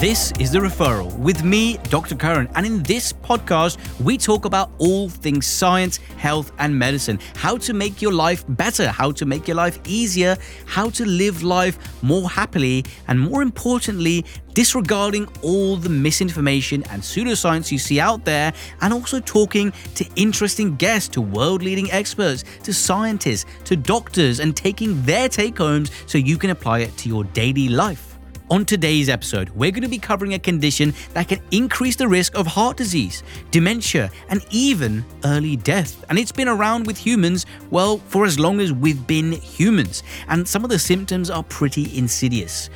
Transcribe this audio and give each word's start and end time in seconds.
This 0.00 0.32
is 0.40 0.50
The 0.50 0.60
Referral 0.60 1.14
with 1.18 1.44
me, 1.44 1.76
Dr. 1.90 2.14
Karan. 2.14 2.48
And 2.54 2.64
in 2.64 2.82
this 2.84 3.12
podcast, 3.12 3.76
we 4.02 4.16
talk 4.16 4.46
about 4.46 4.70
all 4.78 5.10
things 5.10 5.46
science, 5.46 5.98
health, 6.16 6.52
and 6.58 6.74
medicine 6.74 7.18
how 7.36 7.58
to 7.58 7.74
make 7.74 8.00
your 8.00 8.14
life 8.14 8.42
better, 8.48 8.88
how 8.88 9.12
to 9.12 9.26
make 9.26 9.46
your 9.46 9.56
life 9.56 9.78
easier, 9.84 10.38
how 10.64 10.88
to 10.88 11.04
live 11.04 11.42
life 11.42 12.02
more 12.02 12.30
happily, 12.30 12.86
and 13.08 13.20
more 13.20 13.42
importantly, 13.42 14.24
disregarding 14.54 15.28
all 15.42 15.76
the 15.76 15.90
misinformation 15.90 16.82
and 16.84 17.02
pseudoscience 17.02 17.70
you 17.70 17.78
see 17.78 18.00
out 18.00 18.24
there, 18.24 18.54
and 18.80 18.94
also 18.94 19.20
talking 19.20 19.70
to 19.96 20.06
interesting 20.16 20.76
guests, 20.76 21.10
to 21.10 21.20
world 21.20 21.62
leading 21.62 21.90
experts, 21.92 22.42
to 22.62 22.72
scientists, 22.72 23.44
to 23.64 23.76
doctors, 23.76 24.40
and 24.40 24.56
taking 24.56 25.02
their 25.02 25.28
take 25.28 25.58
homes 25.58 25.90
so 26.06 26.16
you 26.16 26.38
can 26.38 26.48
apply 26.48 26.78
it 26.78 26.96
to 26.96 27.10
your 27.10 27.24
daily 27.24 27.68
life. 27.68 28.09
On 28.50 28.64
today's 28.64 29.08
episode, 29.08 29.48
we're 29.50 29.70
going 29.70 29.84
to 29.84 29.88
be 29.88 29.96
covering 29.96 30.34
a 30.34 30.38
condition 30.40 30.92
that 31.14 31.28
can 31.28 31.38
increase 31.52 31.94
the 31.94 32.08
risk 32.08 32.36
of 32.36 32.48
heart 32.48 32.76
disease, 32.76 33.22
dementia, 33.52 34.10
and 34.28 34.44
even 34.50 35.04
early 35.24 35.54
death. 35.54 36.04
And 36.08 36.18
it's 36.18 36.32
been 36.32 36.48
around 36.48 36.84
with 36.84 36.98
humans, 36.98 37.46
well, 37.70 37.98
for 38.08 38.24
as 38.24 38.40
long 38.40 38.58
as 38.58 38.72
we've 38.72 39.06
been 39.06 39.30
humans. 39.30 40.02
And 40.26 40.48
some 40.48 40.64
of 40.64 40.70
the 40.70 40.80
symptoms 40.80 41.30
are 41.30 41.44
pretty 41.44 41.96
insidious 41.96 42.70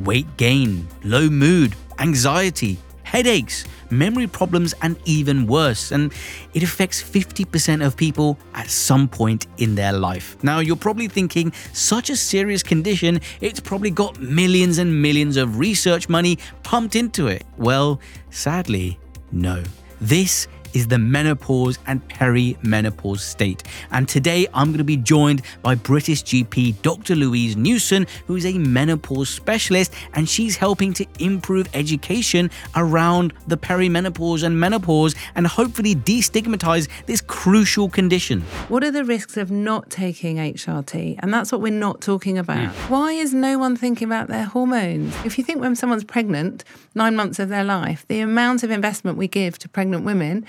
weight 0.00 0.26
gain, 0.36 0.88
low 1.04 1.30
mood, 1.30 1.76
anxiety, 2.00 2.76
headaches, 3.10 3.64
memory 3.90 4.28
problems, 4.28 4.72
and 4.82 4.96
even 5.04 5.46
worse. 5.46 5.90
And 5.90 6.12
it 6.54 6.62
affects 6.62 7.02
50% 7.02 7.84
of 7.84 7.96
people 7.96 8.38
at 8.54 8.70
some 8.70 9.08
point 9.08 9.48
in 9.58 9.74
their 9.74 9.92
life. 9.92 10.36
Now, 10.44 10.60
you're 10.60 10.76
probably 10.76 11.08
thinking, 11.08 11.52
such 11.72 12.08
a 12.08 12.16
serious 12.16 12.62
condition, 12.62 13.20
it's 13.40 13.58
probably 13.58 13.90
got 13.90 14.20
millions 14.20 14.78
and 14.78 15.02
millions 15.02 15.36
of 15.36 15.58
research 15.58 16.08
money 16.08 16.38
pumped 16.62 16.94
into 16.94 17.26
it. 17.26 17.44
Well, 17.56 18.00
sadly, 18.30 19.00
no. 19.32 19.64
This 20.00 20.46
is 20.74 20.88
the 20.88 20.98
menopause 20.98 21.78
and 21.86 22.06
perimenopause 22.08 23.20
state. 23.20 23.62
And 23.90 24.08
today 24.08 24.46
I'm 24.54 24.68
going 24.68 24.78
to 24.78 24.84
be 24.84 24.96
joined 24.96 25.42
by 25.62 25.74
British 25.74 26.22
GP 26.24 26.82
Dr. 26.82 27.14
Louise 27.16 27.56
Newson, 27.56 28.06
who 28.26 28.36
is 28.36 28.46
a 28.46 28.58
menopause 28.58 29.28
specialist, 29.28 29.92
and 30.14 30.28
she's 30.28 30.56
helping 30.56 30.92
to 30.94 31.06
improve 31.18 31.68
education 31.74 32.50
around 32.76 33.32
the 33.46 33.56
perimenopause 33.56 34.42
and 34.42 34.58
menopause 34.58 35.14
and 35.34 35.46
hopefully 35.46 35.94
destigmatize 35.94 36.88
this 37.06 37.20
crucial 37.20 37.88
condition. 37.88 38.42
What 38.68 38.84
are 38.84 38.90
the 38.90 39.04
risks 39.04 39.36
of 39.36 39.50
not 39.50 39.90
taking 39.90 40.36
HRT? 40.36 41.16
And 41.20 41.32
that's 41.32 41.52
what 41.52 41.60
we're 41.60 41.72
not 41.72 42.00
talking 42.00 42.38
about. 42.38 42.68
Mm. 42.72 42.90
Why 42.90 43.12
is 43.12 43.34
no 43.34 43.58
one 43.58 43.76
thinking 43.76 44.06
about 44.06 44.28
their 44.28 44.44
hormones? 44.44 45.14
If 45.24 45.38
you 45.38 45.44
think 45.44 45.60
when 45.60 45.76
someone's 45.76 46.04
pregnant, 46.04 46.64
nine 46.94 47.16
months 47.16 47.38
of 47.38 47.48
their 47.48 47.64
life, 47.64 48.04
the 48.08 48.20
amount 48.20 48.62
of 48.62 48.70
investment 48.70 49.16
we 49.16 49.28
give 49.28 49.58
to 49.58 49.68
pregnant 49.68 50.04
women 50.04 50.46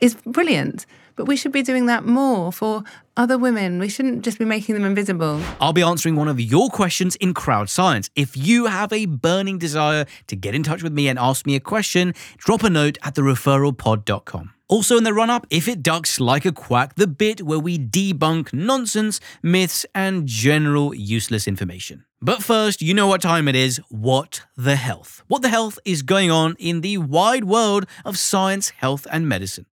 is 0.00 0.14
brilliant. 0.26 0.86
But 1.16 1.26
we 1.26 1.36
should 1.36 1.52
be 1.52 1.62
doing 1.62 1.86
that 1.86 2.04
more 2.04 2.52
for 2.52 2.84
other 3.16 3.38
women. 3.38 3.78
We 3.78 3.88
shouldn't 3.88 4.22
just 4.22 4.38
be 4.38 4.44
making 4.44 4.74
them 4.74 4.84
invisible. 4.84 5.40
I'll 5.60 5.72
be 5.72 5.82
answering 5.82 6.16
one 6.16 6.28
of 6.28 6.38
your 6.38 6.68
questions 6.68 7.16
in 7.16 7.32
Crowd 7.32 7.70
Science. 7.70 8.10
If 8.14 8.36
you 8.36 8.66
have 8.66 8.92
a 8.92 9.06
burning 9.06 9.58
desire 9.58 10.04
to 10.26 10.36
get 10.36 10.54
in 10.54 10.62
touch 10.62 10.82
with 10.82 10.92
me 10.92 11.08
and 11.08 11.18
ask 11.18 11.46
me 11.46 11.56
a 11.56 11.60
question, 11.60 12.14
drop 12.36 12.62
a 12.62 12.70
note 12.70 12.98
at 13.02 13.14
thereferralpod.com. 13.14 14.52
Also, 14.68 14.98
in 14.98 15.04
the 15.04 15.14
run 15.14 15.30
up, 15.30 15.46
if 15.48 15.68
it 15.68 15.82
ducks 15.82 16.18
like 16.18 16.44
a 16.44 16.52
quack, 16.52 16.96
the 16.96 17.06
bit 17.06 17.42
where 17.42 17.58
we 17.58 17.78
debunk 17.78 18.52
nonsense, 18.52 19.20
myths, 19.40 19.86
and 19.94 20.26
general 20.26 20.92
useless 20.92 21.46
information. 21.46 22.04
But 22.26 22.42
first, 22.42 22.82
you 22.82 22.92
know 22.92 23.06
what 23.06 23.22
time 23.22 23.46
it 23.46 23.54
is. 23.54 23.80
What 23.88 24.42
the 24.56 24.74
health? 24.74 25.22
What 25.28 25.42
the 25.42 25.48
health 25.48 25.78
is 25.84 26.02
going 26.02 26.28
on 26.28 26.56
in 26.58 26.80
the 26.80 26.98
wide 26.98 27.44
world 27.44 27.86
of 28.04 28.18
science, 28.18 28.70
health, 28.70 29.06
and 29.12 29.28
medicine? 29.28 29.64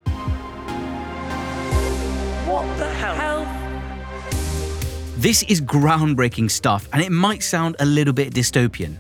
What 2.45 2.67
the 2.77 2.91
health? 2.93 3.49
This 5.17 5.45
is 5.45 5.63
groundbreaking 5.63 6.51
stuff, 6.51 6.87
and 6.93 7.01
it 7.01 7.11
might 7.11 7.43
sound 7.43 7.77
a 7.81 7.87
little 7.87 8.13
bit 8.13 8.35
dystopian. 8.35 8.99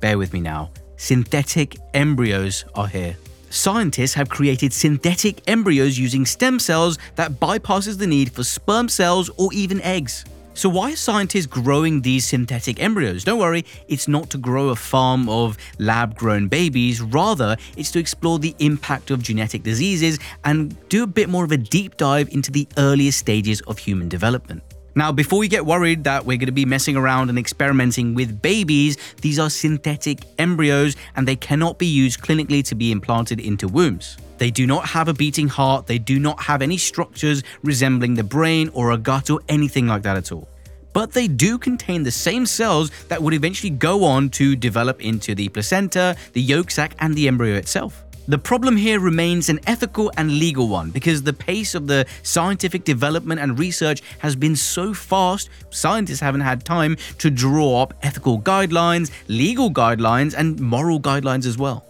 Bear 0.00 0.16
with 0.16 0.32
me 0.32 0.40
now. 0.40 0.70
Synthetic 0.96 1.76
embryos 1.92 2.64
are 2.74 2.88
here. 2.88 3.14
Scientists 3.50 4.14
have 4.14 4.30
created 4.30 4.72
synthetic 4.72 5.46
embryos 5.50 5.98
using 5.98 6.24
stem 6.24 6.58
cells 6.58 6.96
that 7.16 7.32
bypasses 7.32 7.98
the 7.98 8.06
need 8.06 8.32
for 8.32 8.42
sperm 8.42 8.88
cells 8.88 9.28
or 9.36 9.52
even 9.52 9.82
eggs. 9.82 10.24
So 10.56 10.70
why 10.70 10.92
are 10.92 10.96
scientists 10.96 11.44
growing 11.44 12.00
these 12.00 12.24
synthetic 12.24 12.80
embryos? 12.82 13.24
Don't 13.24 13.38
worry, 13.38 13.66
it's 13.88 14.08
not 14.08 14.30
to 14.30 14.38
grow 14.38 14.70
a 14.70 14.74
farm 14.74 15.28
of 15.28 15.58
lab-grown 15.78 16.48
babies, 16.48 17.02
rather 17.02 17.58
it's 17.76 17.90
to 17.90 17.98
explore 17.98 18.38
the 18.38 18.54
impact 18.58 19.10
of 19.10 19.22
genetic 19.22 19.62
diseases 19.62 20.18
and 20.44 20.74
do 20.88 21.02
a 21.02 21.06
bit 21.06 21.28
more 21.28 21.44
of 21.44 21.52
a 21.52 21.58
deep 21.58 21.98
dive 21.98 22.30
into 22.30 22.50
the 22.50 22.66
earliest 22.78 23.18
stages 23.18 23.60
of 23.62 23.76
human 23.76 24.08
development. 24.08 24.62
Now, 24.96 25.12
before 25.12 25.44
you 25.44 25.50
get 25.50 25.66
worried 25.66 26.04
that 26.04 26.24
we're 26.24 26.38
going 26.38 26.46
to 26.46 26.52
be 26.52 26.64
messing 26.64 26.96
around 26.96 27.28
and 27.28 27.38
experimenting 27.38 28.14
with 28.14 28.40
babies, 28.40 28.96
these 29.20 29.38
are 29.38 29.50
synthetic 29.50 30.20
embryos 30.38 30.96
and 31.14 31.28
they 31.28 31.36
cannot 31.36 31.76
be 31.76 31.86
used 31.86 32.22
clinically 32.22 32.64
to 32.64 32.74
be 32.74 32.90
implanted 32.90 33.38
into 33.38 33.68
wombs. 33.68 34.16
They 34.38 34.50
do 34.50 34.66
not 34.66 34.86
have 34.86 35.08
a 35.08 35.12
beating 35.12 35.48
heart, 35.48 35.86
they 35.86 35.98
do 35.98 36.18
not 36.18 36.40
have 36.40 36.62
any 36.62 36.78
structures 36.78 37.42
resembling 37.62 38.14
the 38.14 38.24
brain 38.24 38.70
or 38.72 38.92
a 38.92 38.96
gut 38.96 39.28
or 39.28 39.40
anything 39.50 39.86
like 39.86 40.00
that 40.04 40.16
at 40.16 40.32
all. 40.32 40.48
But 40.94 41.12
they 41.12 41.28
do 41.28 41.58
contain 41.58 42.02
the 42.02 42.10
same 42.10 42.46
cells 42.46 42.90
that 43.08 43.22
would 43.22 43.34
eventually 43.34 43.68
go 43.68 44.02
on 44.02 44.30
to 44.30 44.56
develop 44.56 45.02
into 45.02 45.34
the 45.34 45.50
placenta, 45.50 46.16
the 46.32 46.40
yolk 46.40 46.70
sac, 46.70 46.94
and 47.00 47.14
the 47.14 47.28
embryo 47.28 47.56
itself. 47.56 48.05
The 48.28 48.38
problem 48.38 48.76
here 48.76 48.98
remains 48.98 49.48
an 49.48 49.60
ethical 49.68 50.10
and 50.16 50.40
legal 50.40 50.66
one 50.66 50.90
because 50.90 51.22
the 51.22 51.32
pace 51.32 51.76
of 51.76 51.86
the 51.86 52.06
scientific 52.24 52.82
development 52.82 53.40
and 53.40 53.56
research 53.56 54.02
has 54.18 54.34
been 54.34 54.56
so 54.56 54.92
fast, 54.92 55.48
scientists 55.70 56.18
haven't 56.18 56.40
had 56.40 56.64
time 56.64 56.96
to 57.18 57.30
draw 57.30 57.82
up 57.82 57.94
ethical 58.02 58.40
guidelines, 58.40 59.12
legal 59.28 59.70
guidelines, 59.70 60.34
and 60.36 60.58
moral 60.58 60.98
guidelines 60.98 61.46
as 61.46 61.56
well. 61.56 61.86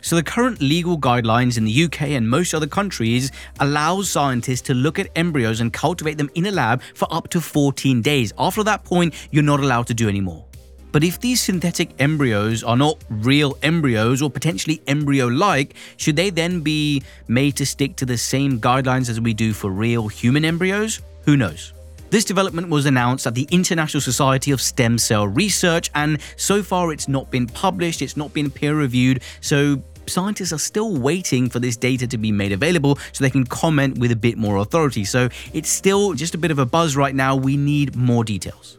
So 0.00 0.14
the 0.14 0.22
current 0.22 0.60
legal 0.60 0.96
guidelines 0.96 1.58
in 1.58 1.64
the 1.64 1.84
UK 1.84 2.02
and 2.10 2.30
most 2.30 2.54
other 2.54 2.68
countries 2.68 3.32
allows 3.58 4.08
scientists 4.08 4.60
to 4.68 4.74
look 4.74 5.00
at 5.00 5.08
embryos 5.16 5.60
and 5.60 5.72
cultivate 5.72 6.18
them 6.18 6.30
in 6.36 6.46
a 6.46 6.52
lab 6.52 6.82
for 6.94 7.12
up 7.12 7.30
to 7.30 7.40
14 7.40 8.00
days. 8.00 8.32
After 8.38 8.62
that 8.62 8.84
point, 8.84 9.12
you're 9.32 9.42
not 9.42 9.58
allowed 9.58 9.88
to 9.88 9.94
do 9.94 10.08
any 10.08 10.20
more. 10.20 10.44
But 10.94 11.02
if 11.02 11.18
these 11.18 11.42
synthetic 11.42 11.90
embryos 11.98 12.62
are 12.62 12.76
not 12.76 13.02
real 13.10 13.58
embryos 13.64 14.22
or 14.22 14.30
potentially 14.30 14.80
embryo 14.86 15.26
like, 15.26 15.74
should 15.96 16.14
they 16.14 16.30
then 16.30 16.60
be 16.60 17.02
made 17.26 17.56
to 17.56 17.66
stick 17.66 17.96
to 17.96 18.06
the 18.06 18.16
same 18.16 18.60
guidelines 18.60 19.10
as 19.10 19.20
we 19.20 19.34
do 19.34 19.52
for 19.52 19.72
real 19.72 20.06
human 20.06 20.44
embryos? 20.44 21.00
Who 21.24 21.36
knows? 21.36 21.72
This 22.10 22.24
development 22.24 22.68
was 22.68 22.86
announced 22.86 23.26
at 23.26 23.34
the 23.34 23.48
International 23.50 24.00
Society 24.00 24.52
of 24.52 24.60
Stem 24.60 24.96
Cell 24.96 25.26
Research, 25.26 25.90
and 25.96 26.20
so 26.36 26.62
far 26.62 26.92
it's 26.92 27.08
not 27.08 27.28
been 27.28 27.48
published, 27.48 28.00
it's 28.00 28.16
not 28.16 28.32
been 28.32 28.48
peer 28.48 28.76
reviewed, 28.76 29.20
so 29.40 29.82
scientists 30.06 30.52
are 30.52 30.58
still 30.58 30.96
waiting 30.96 31.50
for 31.50 31.58
this 31.58 31.76
data 31.76 32.06
to 32.06 32.18
be 32.18 32.30
made 32.30 32.52
available 32.52 33.00
so 33.10 33.24
they 33.24 33.30
can 33.30 33.44
comment 33.46 33.98
with 33.98 34.12
a 34.12 34.16
bit 34.16 34.38
more 34.38 34.58
authority. 34.58 35.04
So 35.04 35.28
it's 35.52 35.70
still 35.70 36.12
just 36.12 36.36
a 36.36 36.38
bit 36.38 36.52
of 36.52 36.60
a 36.60 36.66
buzz 36.66 36.94
right 36.94 37.16
now. 37.16 37.34
We 37.34 37.56
need 37.56 37.96
more 37.96 38.22
details. 38.22 38.78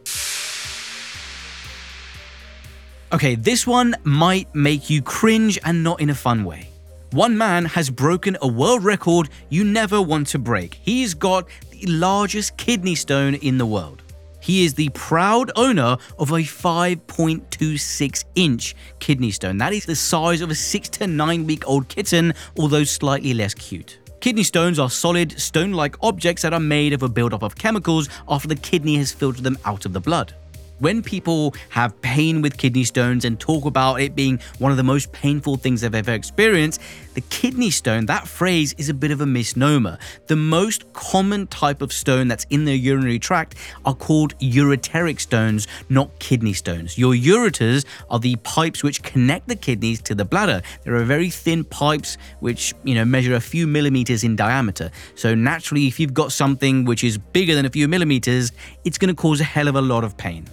Okay, 3.16 3.36
this 3.36 3.66
one 3.66 3.96
might 4.04 4.54
make 4.54 4.90
you 4.90 5.02
cringe 5.02 5.58
and 5.64 5.82
not 5.82 6.02
in 6.02 6.10
a 6.10 6.14
fun 6.14 6.44
way. 6.44 6.68
One 7.12 7.38
man 7.38 7.64
has 7.64 7.90
broken 7.90 8.36
a 8.42 8.48
world 8.50 8.84
record 8.84 9.30
you 9.48 9.64
never 9.64 10.02
want 10.02 10.28
to 10.28 10.38
break. 10.38 10.74
He's 10.82 11.14
got 11.14 11.48
the 11.72 11.86
largest 11.86 12.58
kidney 12.58 12.94
stone 12.94 13.36
in 13.36 13.58
the 13.58 13.66
world. 13.66 14.02
He 14.42 14.66
is 14.66 14.74
the 14.74 14.90
proud 14.90 15.50
owner 15.56 15.96
of 16.20 16.32
a 16.32 16.44
5.26 16.44 18.26
inch 18.36 18.76
kidney 19.00 19.32
stone. 19.32 19.60
That 19.60 19.72
is 19.72 19.86
the 19.86 19.96
size 19.96 20.42
of 20.42 20.52
a 20.52 20.56
6 20.56 20.90
to 20.90 21.08
9 21.08 21.46
week 21.46 21.66
old 21.70 21.88
kitten, 21.88 22.34
although 22.60 22.84
slightly 22.84 23.34
less 23.34 23.54
cute. 23.54 23.98
Kidney 24.20 24.44
stones 24.44 24.78
are 24.78 24.90
solid, 24.90 25.40
stone 25.40 25.72
like 25.72 25.96
objects 26.02 26.42
that 26.42 26.52
are 26.52 26.60
made 26.60 26.92
of 26.92 27.02
a 27.02 27.08
buildup 27.08 27.44
of 27.44 27.56
chemicals 27.56 28.10
after 28.28 28.50
the 28.50 28.58
kidney 28.58 28.98
has 28.98 29.14
filtered 29.14 29.46
them 29.46 29.58
out 29.64 29.86
of 29.86 29.94
the 29.94 30.02
blood. 30.02 30.34
When 30.80 31.02
people 31.02 31.56
have 31.70 32.00
pain 32.02 32.42
with 32.42 32.58
kidney 32.58 32.84
stones 32.84 33.24
and 33.24 33.40
talk 33.40 33.64
about 33.64 34.02
it 34.02 34.14
being 34.14 34.42
one 34.60 34.72
of 34.72 34.78
the 34.78 34.84
most 34.84 35.10
painful 35.14 35.56
things 35.56 35.80
they've 35.80 35.96
ever 35.96 36.12
experienced, 36.12 36.82
the 37.14 37.22
kidney 37.22 37.70
stone, 37.70 38.08
that 38.08 38.28
phrase 38.28 38.76
is 38.78 38.90
a 38.90 38.94
bit 38.94 39.12
of 39.12 39.22
a 39.22 39.26
misnomer. 39.26 39.98
The 40.28 40.36
most 40.36 40.92
common 40.92 41.48
type 41.48 41.82
of 41.82 41.94
stone 41.94 42.28
that's 42.28 42.46
in 42.50 42.66
the 42.66 42.76
urinary 42.76 43.20
tract 43.20 43.56
are 43.86 43.96
called 43.96 44.38
ureteric 44.40 45.22
stones, 45.22 45.66
not 45.88 46.20
kidney 46.20 46.52
stones. 46.52 46.98
Your 46.98 47.14
ureters 47.14 47.86
are 48.10 48.20
the 48.20 48.36
pipes 48.38 48.84
which 48.84 49.02
connect 49.02 49.48
the 49.48 49.56
kidneys 49.56 50.02
to 50.02 50.14
the 50.14 50.26
bladder. 50.26 50.62
There 50.84 50.96
are 50.96 51.06
very 51.06 51.30
thin 51.30 51.64
pipes 51.64 52.18
which, 52.42 52.74
you 52.84 52.96
know, 52.96 53.06
measure 53.06 53.36
a 53.36 53.40
few 53.40 53.66
millimeters 53.66 54.26
in 54.26 54.36
diameter. 54.36 54.92
So 55.16 55.36
naturally, 55.36 55.88
if 55.88 56.02
you've 56.02 56.14
got 56.14 56.34
something 56.34 56.84
which 56.84 57.06
is 57.06 57.18
bigger 57.18 57.56
than 57.56 57.66
a 57.66 57.70
few 57.70 57.88
millimeters, 57.88 58.52
it's 58.84 58.98
going 58.98 59.16
to 59.16 59.22
cause 59.22 59.40
a 59.40 59.46
hell 59.46 59.70
of 59.70 59.76
a 59.76 59.82
lot 59.82 60.04
of 60.04 60.18
pain. 60.18 60.46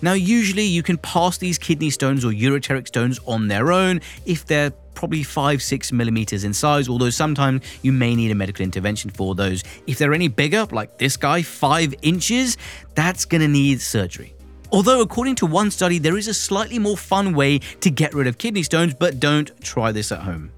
Now, 0.00 0.12
usually 0.12 0.64
you 0.64 0.82
can 0.82 0.96
pass 0.98 1.38
these 1.38 1.58
kidney 1.58 1.90
stones 1.90 2.24
or 2.24 2.30
ureteric 2.30 2.86
stones 2.86 3.18
on 3.26 3.48
their 3.48 3.72
own 3.72 4.00
if 4.26 4.46
they're 4.46 4.70
probably 4.94 5.22
5 5.22 5.62
6 5.62 5.92
millimeters 5.92 6.44
in 6.44 6.52
size, 6.52 6.88
although 6.88 7.10
sometimes 7.10 7.62
you 7.82 7.92
may 7.92 8.14
need 8.14 8.30
a 8.30 8.34
medical 8.34 8.64
intervention 8.64 9.10
for 9.10 9.34
those. 9.34 9.62
If 9.86 9.98
they're 9.98 10.14
any 10.14 10.28
bigger, 10.28 10.66
like 10.70 10.98
this 10.98 11.16
guy, 11.16 11.42
5 11.42 11.94
inches, 12.02 12.56
that's 12.94 13.24
gonna 13.24 13.48
need 13.48 13.80
surgery. 13.80 14.34
Although, 14.70 15.00
according 15.00 15.36
to 15.36 15.46
one 15.46 15.70
study, 15.70 15.98
there 15.98 16.18
is 16.18 16.28
a 16.28 16.34
slightly 16.34 16.78
more 16.78 16.96
fun 16.96 17.34
way 17.34 17.58
to 17.80 17.90
get 17.90 18.12
rid 18.12 18.26
of 18.26 18.38
kidney 18.38 18.62
stones, 18.62 18.94
but 18.94 19.18
don't 19.18 19.50
try 19.62 19.92
this 19.92 20.12
at 20.12 20.20
home. 20.20 20.50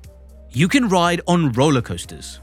You 0.50 0.66
can 0.68 0.88
ride 0.88 1.20
on 1.28 1.52
roller 1.52 1.82
coasters. 1.82 2.40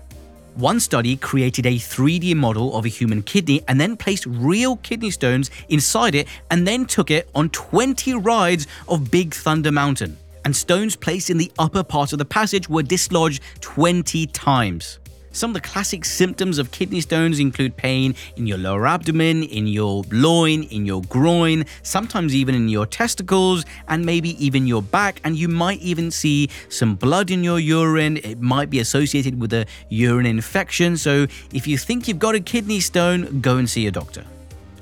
One 0.58 0.80
study 0.80 1.18
created 1.18 1.68
a 1.68 1.76
3D 1.76 2.34
model 2.34 2.76
of 2.76 2.84
a 2.84 2.88
human 2.88 3.22
kidney 3.22 3.62
and 3.68 3.80
then 3.80 3.96
placed 3.96 4.26
real 4.26 4.78
kidney 4.78 5.12
stones 5.12 5.52
inside 5.70 6.16
it 6.16 6.28
and 6.50 6.68
then 6.68 6.88
took 6.88 7.12
it 7.12 7.30
on 7.36 7.52
20 7.52 8.16
rides 8.16 8.66
of 8.88 9.12
Big 9.12 9.36
Thunder 9.36 9.72
Mountain. 9.72 10.18
And 10.46 10.56
stones 10.56 10.96
placed 10.96 11.30
in 11.30 11.38
the 11.38 11.52
upper 11.60 11.84
part 11.84 12.12
of 12.12 12.18
the 12.18 12.26
passage 12.26 12.68
were 12.68 12.82
dislodged 12.82 13.44
20 13.62 14.26
times. 14.28 14.98
Some 15.38 15.52
of 15.52 15.54
the 15.54 15.62
classic 15.62 16.04
symptoms 16.04 16.58
of 16.58 16.72
kidney 16.72 17.00
stones 17.00 17.40
include 17.40 17.78
pain 17.78 18.16
in 18.38 18.48
your 18.48 18.58
lower 18.58 18.88
abdomen, 18.88 19.44
in 19.44 19.68
your 19.68 20.04
loin, 20.12 20.64
in 20.64 20.84
your 20.84 21.04
groin, 21.04 21.64
sometimes 21.84 22.34
even 22.34 22.56
in 22.56 22.70
your 22.70 22.88
testicles, 22.88 23.64
and 23.88 24.04
maybe 24.04 24.44
even 24.44 24.66
your 24.66 24.82
back. 24.82 25.22
And 25.24 25.38
you 25.38 25.48
might 25.48 25.80
even 25.80 26.10
see 26.10 26.50
some 26.70 26.96
blood 26.96 27.30
in 27.30 27.44
your 27.44 27.60
urine. 27.60 28.18
It 28.18 28.42
might 28.42 28.72
be 28.72 28.80
associated 28.80 29.40
with 29.40 29.54
a 29.54 29.68
urine 29.90 30.26
infection. 30.26 30.98
So 30.98 31.28
if 31.54 31.68
you 31.68 31.78
think 31.78 32.08
you've 32.08 32.18
got 32.18 32.34
a 32.34 32.40
kidney 32.40 32.80
stone, 32.80 33.40
go 33.40 33.58
and 33.58 33.70
see 33.70 33.86
a 33.86 33.92
doctor. 33.92 34.24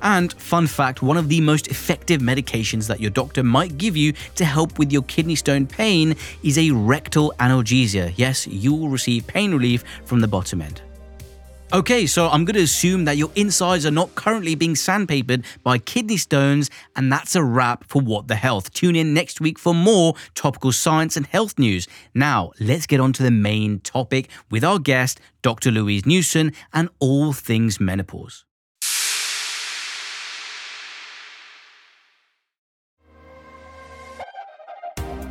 And, 0.06 0.32
fun 0.34 0.68
fact, 0.68 1.02
one 1.02 1.16
of 1.16 1.28
the 1.28 1.40
most 1.40 1.66
effective 1.66 2.20
medications 2.20 2.86
that 2.86 3.00
your 3.00 3.10
doctor 3.10 3.42
might 3.42 3.76
give 3.76 3.96
you 3.96 4.12
to 4.36 4.44
help 4.44 4.78
with 4.78 4.92
your 4.92 5.02
kidney 5.02 5.34
stone 5.34 5.66
pain 5.66 6.14
is 6.44 6.56
a 6.58 6.70
rectal 6.70 7.34
analgesia. 7.40 8.12
Yes, 8.14 8.46
you 8.46 8.72
will 8.72 8.88
receive 8.88 9.26
pain 9.26 9.52
relief 9.52 9.82
from 10.04 10.20
the 10.20 10.28
bottom 10.28 10.62
end. 10.62 10.80
Okay, 11.72 12.06
so 12.06 12.28
I'm 12.28 12.44
going 12.44 12.54
to 12.54 12.62
assume 12.62 13.04
that 13.06 13.16
your 13.16 13.32
insides 13.34 13.84
are 13.84 13.90
not 13.90 14.14
currently 14.14 14.54
being 14.54 14.74
sandpapered 14.74 15.44
by 15.64 15.78
kidney 15.78 16.18
stones, 16.18 16.70
and 16.94 17.10
that's 17.10 17.34
a 17.34 17.42
wrap 17.42 17.82
for 17.88 18.00
What 18.00 18.28
the 18.28 18.36
Health. 18.36 18.72
Tune 18.72 18.94
in 18.94 19.12
next 19.12 19.40
week 19.40 19.58
for 19.58 19.74
more 19.74 20.14
topical 20.36 20.70
science 20.70 21.16
and 21.16 21.26
health 21.26 21.58
news. 21.58 21.88
Now, 22.14 22.52
let's 22.60 22.86
get 22.86 23.00
on 23.00 23.12
to 23.14 23.24
the 23.24 23.32
main 23.32 23.80
topic 23.80 24.30
with 24.52 24.62
our 24.62 24.78
guest, 24.78 25.18
Dr. 25.42 25.72
Louise 25.72 26.06
Newson, 26.06 26.52
and 26.72 26.90
all 27.00 27.32
things 27.32 27.80
menopause. 27.80 28.44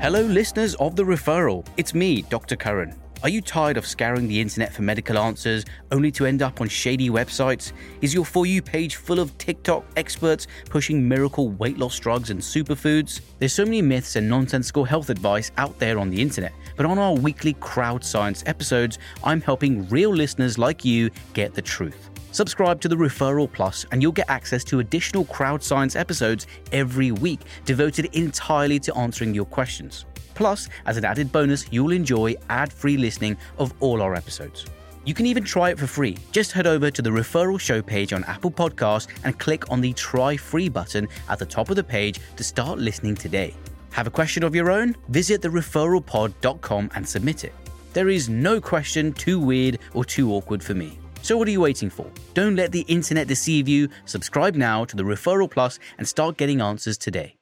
Hello, 0.05 0.21
listeners 0.21 0.75
of 0.75 0.95
The 0.95 1.01
Referral. 1.01 1.65
It's 1.77 1.95
me, 1.95 2.21
Dr. 2.21 2.55
Karan. 2.55 2.93
Are 3.23 3.29
you 3.29 3.41
tired 3.41 3.75
of 3.75 3.87
scouring 3.87 4.27
the 4.27 4.39
internet 4.39 4.71
for 4.71 4.83
medical 4.83 5.17
answers 5.17 5.65
only 5.91 6.11
to 6.11 6.27
end 6.27 6.43
up 6.43 6.61
on 6.61 6.67
shady 6.67 7.09
websites? 7.09 7.71
Is 8.03 8.13
your 8.13 8.23
For 8.23 8.45
You 8.45 8.61
page 8.61 8.97
full 8.97 9.19
of 9.19 9.35
TikTok 9.39 9.83
experts 9.97 10.45
pushing 10.69 11.09
miracle 11.09 11.49
weight 11.49 11.79
loss 11.79 11.97
drugs 11.97 12.29
and 12.29 12.39
superfoods? 12.39 13.21
There's 13.39 13.53
so 13.53 13.65
many 13.65 13.81
myths 13.81 14.15
and 14.15 14.29
nonsensical 14.29 14.83
health 14.83 15.09
advice 15.09 15.51
out 15.57 15.79
there 15.79 15.97
on 15.97 16.11
the 16.11 16.21
internet, 16.21 16.53
but 16.77 16.85
on 16.85 16.99
our 16.99 17.15
weekly 17.15 17.53
Crowd 17.53 18.05
Science 18.05 18.43
episodes, 18.45 18.99
I'm 19.23 19.41
helping 19.41 19.89
real 19.89 20.11
listeners 20.11 20.59
like 20.59 20.85
you 20.85 21.09
get 21.33 21.55
the 21.55 21.63
truth. 21.63 22.11
Subscribe 22.35 22.81
to 22.81 22.89
the 22.89 22.97
Referral 22.97 23.49
Plus 23.49 23.85
and 23.93 24.01
you'll 24.01 24.11
get 24.11 24.29
access 24.29 24.61
to 24.65 24.81
additional 24.81 25.23
crowd 25.23 25.63
science 25.63 25.95
episodes 25.95 26.47
every 26.73 27.13
week 27.13 27.39
devoted 27.63 28.13
entirely 28.13 28.77
to 28.77 28.93
answering 28.97 29.33
your 29.33 29.45
questions. 29.45 30.03
Plus, 30.33 30.67
as 30.85 30.97
an 30.97 31.05
added 31.05 31.31
bonus, 31.31 31.65
you'll 31.71 31.93
enjoy 31.93 32.35
ad 32.49 32.73
free 32.73 32.97
listening 32.97 33.37
of 33.57 33.73
all 33.79 34.01
our 34.01 34.15
episodes. 34.15 34.65
You 35.05 35.13
can 35.13 35.27
even 35.27 35.45
try 35.45 35.69
it 35.69 35.79
for 35.79 35.87
free. 35.87 36.17
Just 36.33 36.51
head 36.51 36.67
over 36.67 36.91
to 36.91 37.01
the 37.01 37.09
referral 37.09 37.57
show 37.57 37.81
page 37.81 38.11
on 38.11 38.25
Apple 38.25 38.51
Podcasts 38.51 39.07
and 39.23 39.39
click 39.39 39.71
on 39.71 39.79
the 39.79 39.93
try 39.93 40.35
free 40.35 40.67
button 40.67 41.07
at 41.29 41.39
the 41.39 41.45
top 41.45 41.69
of 41.69 41.77
the 41.77 41.85
page 41.85 42.19
to 42.35 42.43
start 42.43 42.79
listening 42.79 43.15
today. 43.15 43.55
Have 43.91 44.07
a 44.07 44.11
question 44.11 44.43
of 44.43 44.53
your 44.53 44.71
own? 44.71 44.93
Visit 45.07 45.41
thereferralpod.com 45.41 46.91
and 46.95 47.07
submit 47.07 47.45
it. 47.45 47.53
There 47.93 48.09
is 48.09 48.27
no 48.27 48.59
question 48.59 49.13
too 49.13 49.39
weird 49.39 49.79
or 49.93 50.03
too 50.03 50.33
awkward 50.33 50.61
for 50.61 50.73
me. 50.73 50.99
So 51.25 51.36
what 51.36 51.48
are 51.48 51.51
you 51.51 51.62
waiting 51.62 51.89
for? 51.89 52.06
Don't 52.36 52.56
let 52.56 52.72
the 52.72 52.81
internet 52.81 53.27
deceive 53.27 53.68
you. 53.68 53.89
Subscribe 54.06 54.54
now 54.54 54.86
to 54.86 54.95
the 54.95 55.01
Referral 55.01 55.50
Plus 55.50 55.80
and 55.98 56.07
start 56.07 56.38
getting 56.38 56.62
answers 56.62 57.00
today. 57.00 57.36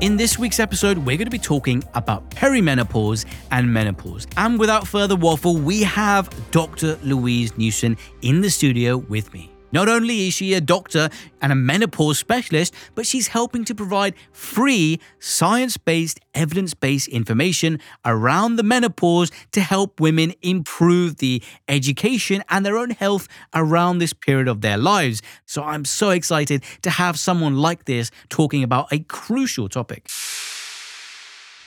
In 0.00 0.16
this 0.16 0.38
week's 0.38 0.60
episode, 0.60 0.96
we're 0.96 1.18
going 1.18 1.26
to 1.26 1.30
be 1.30 1.38
talking 1.38 1.84
about 1.92 2.30
perimenopause 2.30 3.26
and 3.50 3.70
menopause. 3.70 4.26
And 4.38 4.58
without 4.58 4.88
further 4.88 5.14
waffle, 5.14 5.58
we 5.58 5.82
have 5.82 6.30
Dr. 6.52 6.98
Louise 7.02 7.58
Newson 7.58 7.98
in 8.22 8.40
the 8.40 8.48
studio 8.48 8.96
with 8.96 9.30
me. 9.34 9.51
Not 9.72 9.88
only 9.88 10.28
is 10.28 10.34
she 10.34 10.54
a 10.54 10.60
doctor 10.60 11.08
and 11.40 11.50
a 11.50 11.54
menopause 11.54 12.18
specialist, 12.18 12.74
but 12.94 13.06
she's 13.06 13.28
helping 13.28 13.64
to 13.64 13.74
provide 13.74 14.14
free, 14.32 15.00
science 15.18 15.76
based, 15.76 16.20
evidence 16.34 16.74
based 16.74 17.08
information 17.08 17.80
around 18.04 18.56
the 18.56 18.62
menopause 18.62 19.30
to 19.52 19.60
help 19.60 20.00
women 20.00 20.34
improve 20.42 21.16
the 21.16 21.42
education 21.68 22.44
and 22.48 22.64
their 22.64 22.76
own 22.76 22.90
health 22.90 23.28
around 23.54 23.98
this 23.98 24.12
period 24.12 24.48
of 24.48 24.60
their 24.60 24.76
lives. 24.76 25.22
So 25.46 25.62
I'm 25.62 25.84
so 25.84 26.10
excited 26.10 26.62
to 26.82 26.90
have 26.90 27.18
someone 27.18 27.56
like 27.56 27.86
this 27.86 28.10
talking 28.28 28.62
about 28.62 28.92
a 28.92 29.00
crucial 29.00 29.68
topic. 29.68 30.08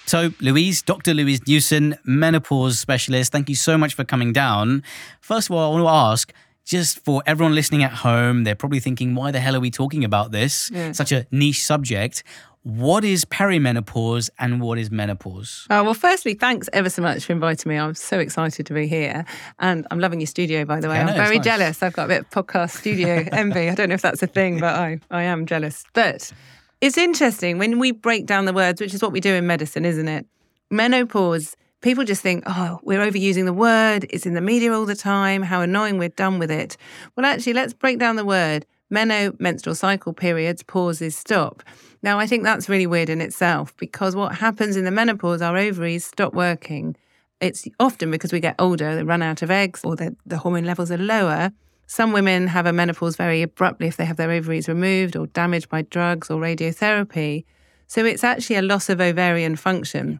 So, 0.07 0.31
Louise, 0.39 0.83
Dr. 0.83 1.15
Louise 1.15 1.47
Newson, 1.47 1.95
menopause 2.03 2.77
specialist, 2.77 3.31
thank 3.31 3.49
you 3.49 3.55
so 3.55 3.75
much 3.75 3.95
for 3.95 4.03
coming 4.03 4.33
down. 4.33 4.83
First 5.19 5.49
of 5.49 5.55
all, 5.55 5.65
I 5.65 5.75
want 5.75 5.83
to 5.83 5.89
ask 5.89 6.31
just 6.65 6.99
for 6.99 7.23
everyone 7.25 7.53
listening 7.55 7.83
at 7.83 7.93
home, 7.93 8.43
they're 8.43 8.55
probably 8.55 8.79
thinking, 8.79 9.15
why 9.15 9.31
the 9.31 9.39
hell 9.39 9.55
are 9.55 9.59
we 9.59 9.71
talking 9.71 10.03
about 10.03 10.31
this? 10.31 10.71
Yeah. 10.71 10.91
Such 10.91 11.11
a 11.11 11.27
niche 11.31 11.63
subject. 11.63 12.23
What 12.63 13.05
is 13.05 13.25
perimenopause 13.25 14.31
and 14.39 14.59
what 14.59 14.79
is 14.79 14.89
menopause? 14.89 15.67
Oh, 15.69 15.83
well, 15.83 15.93
firstly, 15.93 16.33
thanks 16.33 16.67
ever 16.73 16.89
so 16.89 17.03
much 17.03 17.25
for 17.25 17.33
inviting 17.33 17.69
me. 17.69 17.77
I'm 17.77 17.93
so 17.93 18.17
excited 18.17 18.65
to 18.65 18.73
be 18.73 18.87
here. 18.87 19.23
And 19.59 19.85
I'm 19.91 19.99
loving 19.99 20.19
your 20.19 20.25
studio, 20.25 20.65
by 20.65 20.79
the 20.79 20.89
way. 20.89 20.95
Yeah, 20.95 21.05
I'm 21.05 21.15
very 21.15 21.37
nice. 21.37 21.45
jealous. 21.45 21.83
I've 21.83 21.93
got 21.93 22.05
a 22.05 22.07
bit 22.07 22.21
of 22.21 22.29
podcast 22.31 22.71
studio 22.71 23.23
envy. 23.31 23.69
I 23.69 23.75
don't 23.75 23.89
know 23.89 23.95
if 23.95 24.01
that's 24.01 24.23
a 24.23 24.27
thing, 24.27 24.59
but 24.59 24.73
I, 24.75 24.99
I 25.11 25.21
am 25.23 25.45
jealous. 25.45 25.83
But 25.93 26.31
it's 26.81 26.97
interesting 26.97 27.59
when 27.59 27.77
we 27.77 27.91
break 27.91 28.25
down 28.25 28.45
the 28.45 28.53
words, 28.53 28.81
which 28.81 28.95
is 28.95 29.01
what 29.03 29.11
we 29.11 29.19
do 29.19 29.35
in 29.35 29.45
medicine, 29.45 29.85
isn't 29.85 30.07
it? 30.07 30.25
Menopause 30.71 31.55
people 31.85 32.03
just 32.03 32.23
think, 32.23 32.43
oh, 32.47 32.79
we're 32.81 32.99
overusing 32.99 33.45
the 33.45 33.53
word, 33.53 34.07
it's 34.09 34.25
in 34.25 34.33
the 34.33 34.41
media 34.41 34.73
all 34.73 34.87
the 34.87 34.95
time, 34.95 35.43
how 35.43 35.61
annoying, 35.61 35.99
we're 35.99 36.09
done 36.09 36.39
with 36.39 36.49
it. 36.49 36.75
Well, 37.15 37.27
actually, 37.27 37.53
let's 37.53 37.73
break 37.73 37.99
down 37.99 38.15
the 38.15 38.25
word. 38.25 38.65
Meno, 38.89 39.35
menstrual 39.37 39.75
cycle 39.75 40.11
periods, 40.11 40.63
pauses, 40.63 41.15
stop. 41.15 41.61
Now, 42.01 42.17
I 42.17 42.25
think 42.25 42.43
that's 42.43 42.67
really 42.67 42.87
weird 42.87 43.11
in 43.11 43.21
itself 43.21 43.77
because 43.77 44.15
what 44.15 44.33
happens 44.33 44.75
in 44.75 44.83
the 44.83 44.89
menopause, 44.89 45.43
our 45.43 45.55
ovaries 45.55 46.03
stop 46.03 46.33
working. 46.33 46.95
It's 47.39 47.67
often 47.79 48.09
because 48.09 48.33
we 48.33 48.39
get 48.39 48.55
older, 48.57 48.95
they 48.95 49.03
run 49.03 49.21
out 49.21 49.43
of 49.43 49.51
eggs 49.51 49.81
or 49.83 49.95
the, 49.95 50.15
the 50.25 50.39
hormone 50.39 50.65
levels 50.65 50.89
are 50.89 50.97
lower. 50.97 51.51
Some 51.85 52.13
women 52.13 52.47
have 52.47 52.65
a 52.65 52.73
menopause 52.73 53.15
very 53.15 53.43
abruptly 53.43 53.85
if 53.85 53.97
they 53.97 54.05
have 54.05 54.17
their 54.17 54.31
ovaries 54.31 54.67
removed 54.67 55.15
or 55.15 55.27
damaged 55.27 55.69
by 55.69 55.83
drugs 55.83 56.31
or 56.31 56.41
radiotherapy. 56.41 57.45
So 57.85 58.05
it's 58.05 58.23
actually 58.23 58.55
a 58.55 58.63
loss 58.63 58.89
of 58.89 58.99
ovarian 58.99 59.55
function. 59.55 60.19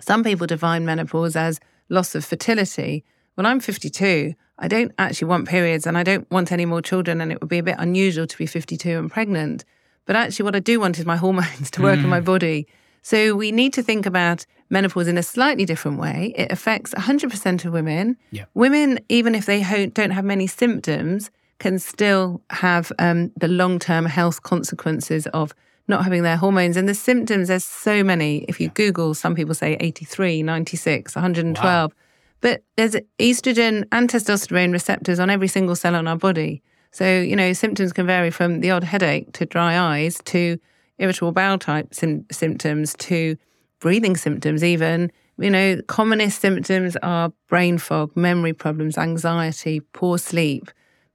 Some 0.00 0.24
people 0.24 0.46
define 0.46 0.84
menopause 0.84 1.36
as 1.36 1.60
loss 1.88 2.14
of 2.14 2.24
fertility. 2.24 3.04
When 3.34 3.46
I'm 3.46 3.60
52, 3.60 4.34
I 4.58 4.68
don't 4.68 4.92
actually 4.98 5.28
want 5.28 5.48
periods 5.48 5.86
and 5.86 5.96
I 5.96 6.02
don't 6.02 6.30
want 6.30 6.52
any 6.52 6.66
more 6.66 6.82
children, 6.82 7.20
and 7.20 7.32
it 7.32 7.40
would 7.40 7.48
be 7.48 7.58
a 7.58 7.62
bit 7.62 7.76
unusual 7.78 8.26
to 8.26 8.38
be 8.38 8.46
52 8.46 8.98
and 8.98 9.10
pregnant. 9.10 9.64
But 10.06 10.16
actually, 10.16 10.44
what 10.44 10.56
I 10.56 10.60
do 10.60 10.80
want 10.80 10.98
is 10.98 11.06
my 11.06 11.16
hormones 11.24 11.70
to 11.72 11.82
work 11.82 11.98
mm. 11.98 12.04
in 12.04 12.10
my 12.10 12.20
body. 12.20 12.66
So 13.02 13.34
we 13.34 13.50
need 13.50 13.72
to 13.74 13.82
think 13.82 14.06
about 14.06 14.46
menopause 14.70 15.08
in 15.08 15.18
a 15.18 15.22
slightly 15.22 15.64
different 15.64 15.98
way. 15.98 16.32
It 16.36 16.52
affects 16.52 16.94
100% 16.94 17.64
of 17.64 17.72
women. 17.72 18.16
Yeah. 18.30 18.44
Women, 18.54 19.00
even 19.08 19.34
if 19.34 19.46
they 19.46 19.62
don't 19.92 20.12
have 20.12 20.24
many 20.24 20.46
symptoms, 20.46 21.30
can 21.58 21.78
still 21.78 22.42
have 22.50 22.92
um, 22.98 23.32
the 23.36 23.48
long 23.48 23.78
term 23.78 24.06
health 24.06 24.42
consequences 24.42 25.26
of 25.28 25.54
not 25.88 26.04
having 26.04 26.22
their 26.22 26.36
hormones. 26.36 26.76
And 26.76 26.88
the 26.88 26.94
symptoms, 26.94 27.48
there's 27.48 27.64
so 27.64 28.04
many. 28.04 28.44
If 28.48 28.60
you 28.60 28.68
Google, 28.68 29.14
some 29.14 29.34
people 29.34 29.54
say 29.54 29.76
83, 29.80 30.42
96, 30.42 31.14
112. 31.14 31.64
Wow. 31.64 31.96
But 32.40 32.64
there's 32.76 32.96
estrogen 33.18 33.84
and 33.92 34.08
testosterone 34.08 34.72
receptors 34.72 35.18
on 35.18 35.30
every 35.30 35.48
single 35.48 35.76
cell 35.76 35.94
on 35.94 36.08
our 36.08 36.16
body. 36.16 36.62
So, 36.90 37.20
you 37.20 37.36
know, 37.36 37.52
symptoms 37.52 37.92
can 37.92 38.06
vary 38.06 38.30
from 38.30 38.60
the 38.60 38.70
odd 38.70 38.84
headache 38.84 39.32
to 39.34 39.46
dry 39.46 39.78
eyes 39.78 40.20
to 40.26 40.58
irritable 40.98 41.32
bowel 41.32 41.58
type 41.58 41.94
sim- 41.94 42.26
symptoms 42.30 42.94
to 42.98 43.36
breathing 43.80 44.16
symptoms, 44.16 44.62
even. 44.62 45.10
You 45.38 45.50
know, 45.50 45.80
commonest 45.88 46.40
symptoms 46.40 46.96
are 47.02 47.32
brain 47.48 47.78
fog, 47.78 48.14
memory 48.16 48.52
problems, 48.52 48.98
anxiety, 48.98 49.80
poor 49.92 50.18
sleep. 50.18 50.70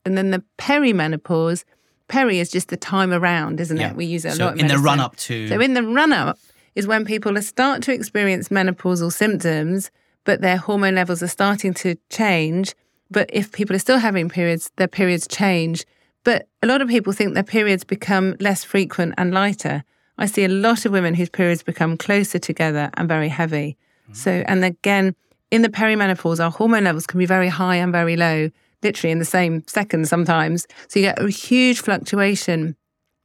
And 0.06 0.18
then 0.18 0.32
the 0.32 0.44
perimenopause 0.58 1.64
peri 2.08 2.40
is 2.40 2.50
just 2.50 2.70
the 2.70 2.78
time 2.78 3.12
around, 3.12 3.60
isn't 3.60 3.78
Yeah. 3.78 3.90
it? 3.92 3.96
We 3.96 4.06
use 4.06 4.26
it 4.26 4.30
a 4.30 4.36
So 4.36 4.46
lot 4.46 4.60
in 4.60 4.68
the 4.68 4.78
run 4.78 5.00
up 5.00 5.16
to- 5.18 5.48
So 5.48 5.60
in 5.60 5.74
the 5.74 5.84
run 5.84 6.14
up 6.14 6.38
is 6.76 6.88
when 6.88 7.06
people 7.06 7.40
start 7.42 7.82
to 7.84 7.94
experience 7.94 8.50
menopausal 8.50 9.12
symptoms, 9.12 9.92
but 10.24 10.42
their 10.42 10.58
hormone 10.58 10.96
levels 10.96 11.22
are 11.24 11.28
starting 11.28 11.74
to 11.76 11.96
change. 12.10 12.76
But 13.10 13.30
if 13.34 13.52
people 13.52 13.76
are 13.76 13.80
still 13.80 13.98
having 14.00 14.30
periods, 14.30 14.72
their 14.78 14.88
periods 14.88 15.28
change. 15.28 15.86
But 16.24 16.48
a 16.62 16.68
lot 16.68 16.82
of 16.82 16.90
people 16.90 17.14
think 17.14 17.34
their 17.34 17.44
periods 17.44 17.84
become 17.84 18.36
less 18.40 18.64
frequent 18.64 19.14
and 19.18 19.34
lighter. 19.34 19.84
I 20.18 20.26
see 20.26 20.44
a 20.44 20.50
lot 20.50 20.86
of 20.86 20.92
women 20.92 21.14
whose 21.14 21.30
periods 21.30 21.64
become 21.64 21.96
closer 21.96 22.40
together 22.40 22.90
and 22.96 23.08
very 23.08 23.30
heavy. 23.30 23.78
Mm-hmm. 24.04 24.14
So, 24.14 24.32
and 24.48 24.66
again, 24.66 25.16
in 25.52 25.62
the 25.62 25.70
perimenopause, 25.70 26.44
our 26.44 26.52
hormone 26.52 26.84
levels 26.84 27.08
can 27.08 27.20
be 27.20 27.26
very 27.26 27.48
high 27.48 27.76
and 27.76 27.92
very 27.94 28.18
low, 28.18 28.50
literally 28.84 29.12
in 29.12 29.20
the 29.20 29.26
same 29.26 29.64
second 29.68 30.08
sometimes. 30.08 30.68
So 30.88 31.00
you 31.00 31.06
get 31.08 31.20
a 31.22 31.30
huge 31.30 31.82
fluctuation. 31.82 32.76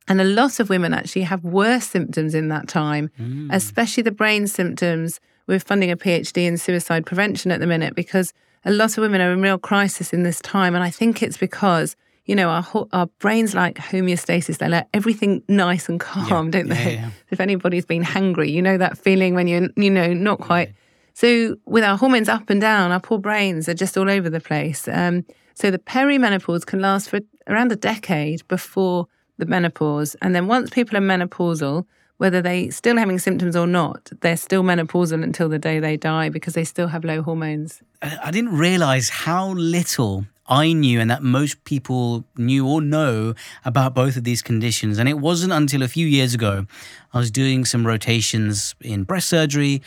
And 0.09 0.21
a 0.21 0.25
lot 0.25 0.59
of 0.59 0.69
women 0.69 0.93
actually 0.93 1.23
have 1.23 1.45
worse 1.45 1.87
symptoms 1.87 2.35
in 2.35 2.49
that 2.49 2.67
time, 2.67 3.11
especially 3.51 4.03
the 4.03 4.11
brain 4.11 4.47
symptoms. 4.49 5.21
We're 5.47 5.61
funding 5.61 5.91
a 5.93 5.97
PhD 5.97 6.39
in 6.45 6.59
suicide 6.59 7.07
prevention 7.07 7.53
at 7.53 7.61
the 7.61 7.67
minute 7.69 7.95
because 7.95 8.33
a 8.65 8.73
lot 8.73 8.97
of 8.99 9.03
women 9.03 9.21
are 9.21 9.33
in 9.33 9.41
real 9.41 9.59
crisis 9.59 10.13
in 10.13 10.25
this 10.25 10.41
time. 10.41 10.75
And 10.75 10.83
I 10.83 10.91
think 10.91 11.23
it's 11.23 11.37
because, 11.37 11.95
you 12.27 12.35
know, 12.35 12.49
our, 12.49 12.63
ho- 12.63 12.89
our 12.93 13.07
brains 13.21 13.55
like 13.55 13.77
homeostasis. 13.77 14.59
They 14.59 14.69
like 14.69 14.89
everything 14.93 15.43
nice 15.49 15.89
and 15.89 16.01
calm, 16.01 16.51
don't 16.51 16.67
Yeah, 16.67 16.75
they? 16.75 16.85
yeah, 16.95 17.01
yeah. 17.03 17.11
If 17.31 17.41
anybody's 17.41 17.87
been 17.87 18.03
hungry, 18.03 18.51
you 18.51 18.61
know 18.63 18.79
that 18.79 18.99
feeling 18.99 19.35
when 19.37 19.47
you're, 19.47 19.69
you 19.77 19.91
know, 19.91 20.13
not 20.13 20.41
quite. 20.41 20.73
So 21.15 21.57
with 21.67 21.85
our 21.85 21.97
hormones 21.97 22.29
up 22.29 22.51
and 22.51 22.61
down, 22.61 22.91
our 22.91 23.01
poor 23.01 23.19
brains 23.19 23.69
are 23.69 23.75
just 23.75 23.97
all 23.97 24.11
over 24.11 24.29
the 24.31 24.41
place. 24.41 24.89
Um, 24.89 25.25
so 25.55 25.71
the 25.71 25.79
perimenopause 25.79 26.67
can 26.67 26.81
last 26.81 27.11
for 27.11 27.21
around 27.47 27.73
a 27.73 27.77
decade 27.77 28.47
before 28.49 29.07
the 29.39 29.47
menopause. 29.47 30.15
And 30.23 30.35
then 30.35 30.47
once 30.47 30.71
people 30.71 30.97
are 30.97 31.01
menopausal, 31.01 31.87
whether 32.19 32.41
they're 32.41 32.71
still 32.71 32.97
having 32.97 33.19
symptoms 33.19 33.57
or 33.57 33.67
not, 33.67 34.11
they're 34.21 34.37
still 34.37 34.63
menopausal 34.63 35.25
until 35.25 35.49
the 35.49 35.59
day 35.59 35.81
they 35.81 35.97
die 35.97 36.29
because 36.29 36.55
they 36.55 36.65
still 36.65 36.89
have 36.89 37.05
low 37.05 37.23
hormones. 37.23 37.83
I 38.01 38.31
didn't 38.31 38.57
realize 38.57 39.09
how 39.09 39.51
little 39.51 40.27
I 40.47 40.73
knew 40.73 41.01
and 41.01 41.11
that 41.11 41.23
most 41.23 41.65
people 41.65 42.25
knew 42.37 42.67
or 42.67 42.81
know 42.81 43.35
about 43.65 43.95
both 43.95 44.17
of 44.17 44.25
these 44.25 44.43
conditions. 44.43 44.99
And 44.99 45.09
it 45.09 45.19
wasn't 45.19 45.53
until 45.53 45.83
a 45.83 45.89
few 45.89 46.07
years 46.07 46.35
ago 46.35 46.67
I 47.13 47.19
was 47.19 47.31
doing 47.31 47.65
some 47.65 47.87
rotations 47.87 48.75
in 48.81 49.05
breast 49.05 49.29
surgery. 49.29 49.83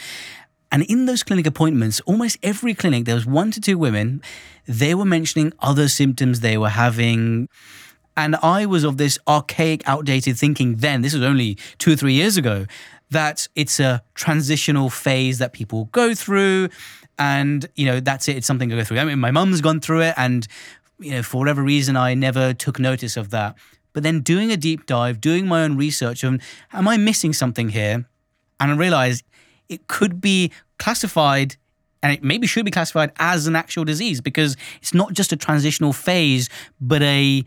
And 0.71 0.83
in 0.83 1.05
those 1.05 1.23
clinic 1.23 1.45
appointments, 1.45 2.01
almost 2.01 2.37
every 2.41 2.73
clinic, 2.73 3.05
there 3.05 3.15
was 3.15 3.25
one 3.25 3.51
to 3.51 3.61
two 3.61 3.77
women, 3.77 4.21
they 4.65 4.95
were 4.95 5.05
mentioning 5.05 5.53
other 5.59 5.87
symptoms 5.87 6.39
they 6.39 6.57
were 6.57 6.69
having. 6.69 7.49
And 8.17 8.35
I 8.37 8.65
was 8.65 8.83
of 8.83 8.97
this 8.97 9.19
archaic, 9.27 9.87
outdated 9.87 10.37
thinking 10.37 10.75
then, 10.77 11.01
this 11.01 11.13
was 11.13 11.23
only 11.23 11.57
two 11.77 11.93
or 11.93 11.95
three 11.95 12.13
years 12.13 12.37
ago, 12.37 12.65
that 13.11 13.47
it's 13.55 13.79
a 13.79 14.01
transitional 14.13 14.89
phase 14.89 15.37
that 15.39 15.53
people 15.53 15.85
go 15.91 16.15
through. 16.15 16.69
And, 17.17 17.67
you 17.75 17.85
know, 17.85 17.99
that's 17.99 18.27
it. 18.27 18.37
It's 18.37 18.47
something 18.47 18.69
to 18.69 18.75
go 18.75 18.83
through. 18.83 18.99
I 18.99 19.05
mean, 19.05 19.19
my 19.19 19.31
mum's 19.31 19.61
gone 19.61 19.79
through 19.79 20.01
it. 20.01 20.13
And, 20.17 20.47
you 20.99 21.11
know, 21.11 21.23
for 21.23 21.37
whatever 21.37 21.61
reason, 21.61 21.95
I 21.95 22.13
never 22.13 22.53
took 22.53 22.79
notice 22.79 23.17
of 23.17 23.29
that. 23.31 23.55
But 23.93 24.03
then 24.03 24.21
doing 24.21 24.51
a 24.51 24.57
deep 24.57 24.85
dive, 24.85 25.21
doing 25.21 25.47
my 25.47 25.63
own 25.63 25.77
research 25.77 26.23
on, 26.23 26.41
am 26.73 26.87
I 26.87 26.97
missing 26.97 27.31
something 27.31 27.69
here? 27.69 28.05
And 28.59 28.71
I 28.71 28.75
realized 28.75 29.23
it 29.69 29.87
could 29.87 30.19
be 30.19 30.51
classified 30.79 31.55
and 32.05 32.13
it 32.13 32.23
maybe 32.23 32.45
should 32.45 32.65
be 32.65 32.69
classified 32.69 33.11
as 33.17 33.47
an 33.47 33.55
actual 33.55 33.83
disease 33.83 34.21
because 34.21 34.55
it's 34.79 34.93
not 34.93 35.13
just 35.13 35.33
a 35.33 35.35
transitional 35.35 35.91
phase, 35.91 36.49
but 36.79 37.01
a 37.01 37.43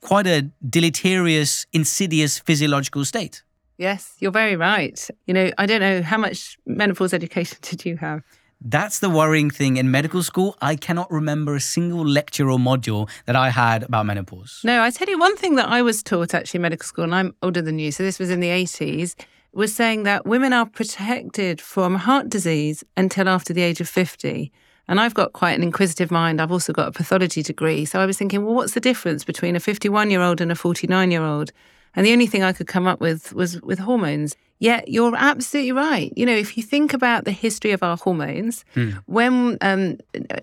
quite 0.00 0.28
a 0.28 0.42
deleterious, 0.70 1.66
insidious 1.72 2.38
physiological 2.38 3.04
state. 3.04 3.42
Yes, 3.78 4.14
you're 4.20 4.30
very 4.30 4.54
right. 4.54 5.08
You 5.26 5.34
know, 5.34 5.50
I 5.58 5.66
don't 5.66 5.80
know 5.80 6.02
how 6.02 6.18
much 6.18 6.56
menopause 6.66 7.12
education 7.12 7.58
did 7.62 7.84
you 7.84 7.96
have? 7.96 8.22
That's 8.60 9.00
the 9.00 9.10
worrying 9.10 9.50
thing 9.50 9.76
in 9.76 9.90
medical 9.90 10.22
school. 10.22 10.56
I 10.62 10.76
cannot 10.76 11.10
remember 11.10 11.56
a 11.56 11.60
single 11.60 12.06
lecture 12.06 12.48
or 12.48 12.58
module 12.58 13.10
that 13.24 13.34
I 13.34 13.50
had 13.50 13.82
about 13.82 14.06
menopause. 14.06 14.60
No, 14.62 14.82
I 14.84 14.90
tell 14.90 15.08
you 15.08 15.18
one 15.18 15.36
thing 15.36 15.56
that 15.56 15.68
I 15.68 15.82
was 15.82 16.00
taught 16.00 16.32
actually 16.32 16.58
in 16.58 16.62
medical 16.62 16.86
school, 16.86 17.04
and 17.04 17.14
I'm 17.14 17.34
older 17.42 17.60
than 17.60 17.80
you, 17.80 17.90
so 17.90 18.04
this 18.04 18.20
was 18.20 18.30
in 18.30 18.38
the 18.38 18.50
80s, 18.50 19.16
was 19.56 19.74
saying 19.74 20.02
that 20.02 20.26
women 20.26 20.52
are 20.52 20.66
protected 20.66 21.62
from 21.62 21.94
heart 21.94 22.28
disease 22.28 22.84
until 22.96 23.26
after 23.26 23.54
the 23.54 23.62
age 23.62 23.80
of 23.80 23.88
50. 23.88 24.52
And 24.86 25.00
I've 25.00 25.14
got 25.14 25.32
quite 25.32 25.52
an 25.52 25.62
inquisitive 25.62 26.10
mind. 26.10 26.40
I've 26.40 26.52
also 26.52 26.74
got 26.74 26.88
a 26.88 26.92
pathology 26.92 27.42
degree. 27.42 27.86
So 27.86 27.98
I 27.98 28.06
was 28.06 28.18
thinking, 28.18 28.44
well, 28.44 28.54
what's 28.54 28.74
the 28.74 28.80
difference 28.80 29.24
between 29.24 29.56
a 29.56 29.60
51 29.60 30.10
year 30.10 30.20
old 30.20 30.42
and 30.42 30.52
a 30.52 30.54
49 30.54 31.10
year 31.10 31.24
old? 31.24 31.52
And 31.94 32.04
the 32.04 32.12
only 32.12 32.26
thing 32.26 32.42
I 32.42 32.52
could 32.52 32.66
come 32.66 32.86
up 32.86 33.00
with 33.00 33.32
was 33.32 33.60
with 33.62 33.78
hormones. 33.78 34.36
Yet 34.58 34.88
you're 34.88 35.16
absolutely 35.16 35.72
right. 35.72 36.12
You 36.14 36.26
know, 36.26 36.36
if 36.36 36.58
you 36.58 36.62
think 36.62 36.92
about 36.92 37.24
the 37.24 37.32
history 37.32 37.72
of 37.72 37.82
our 37.82 37.96
hormones, 37.96 38.64
when 39.06 39.56
um, 39.62 39.96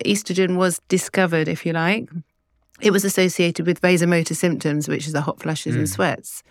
estrogen 0.04 0.56
was 0.56 0.80
discovered, 0.88 1.46
if 1.46 1.64
you 1.64 1.72
like, 1.72 2.08
it 2.80 2.90
was 2.90 3.04
associated 3.04 3.64
with 3.66 3.80
vasomotor 3.80 4.34
symptoms, 4.34 4.88
which 4.88 5.06
is 5.06 5.12
the 5.12 5.20
hot 5.20 5.40
flushes 5.40 5.76
and 5.76 5.88
sweats. 5.88 6.42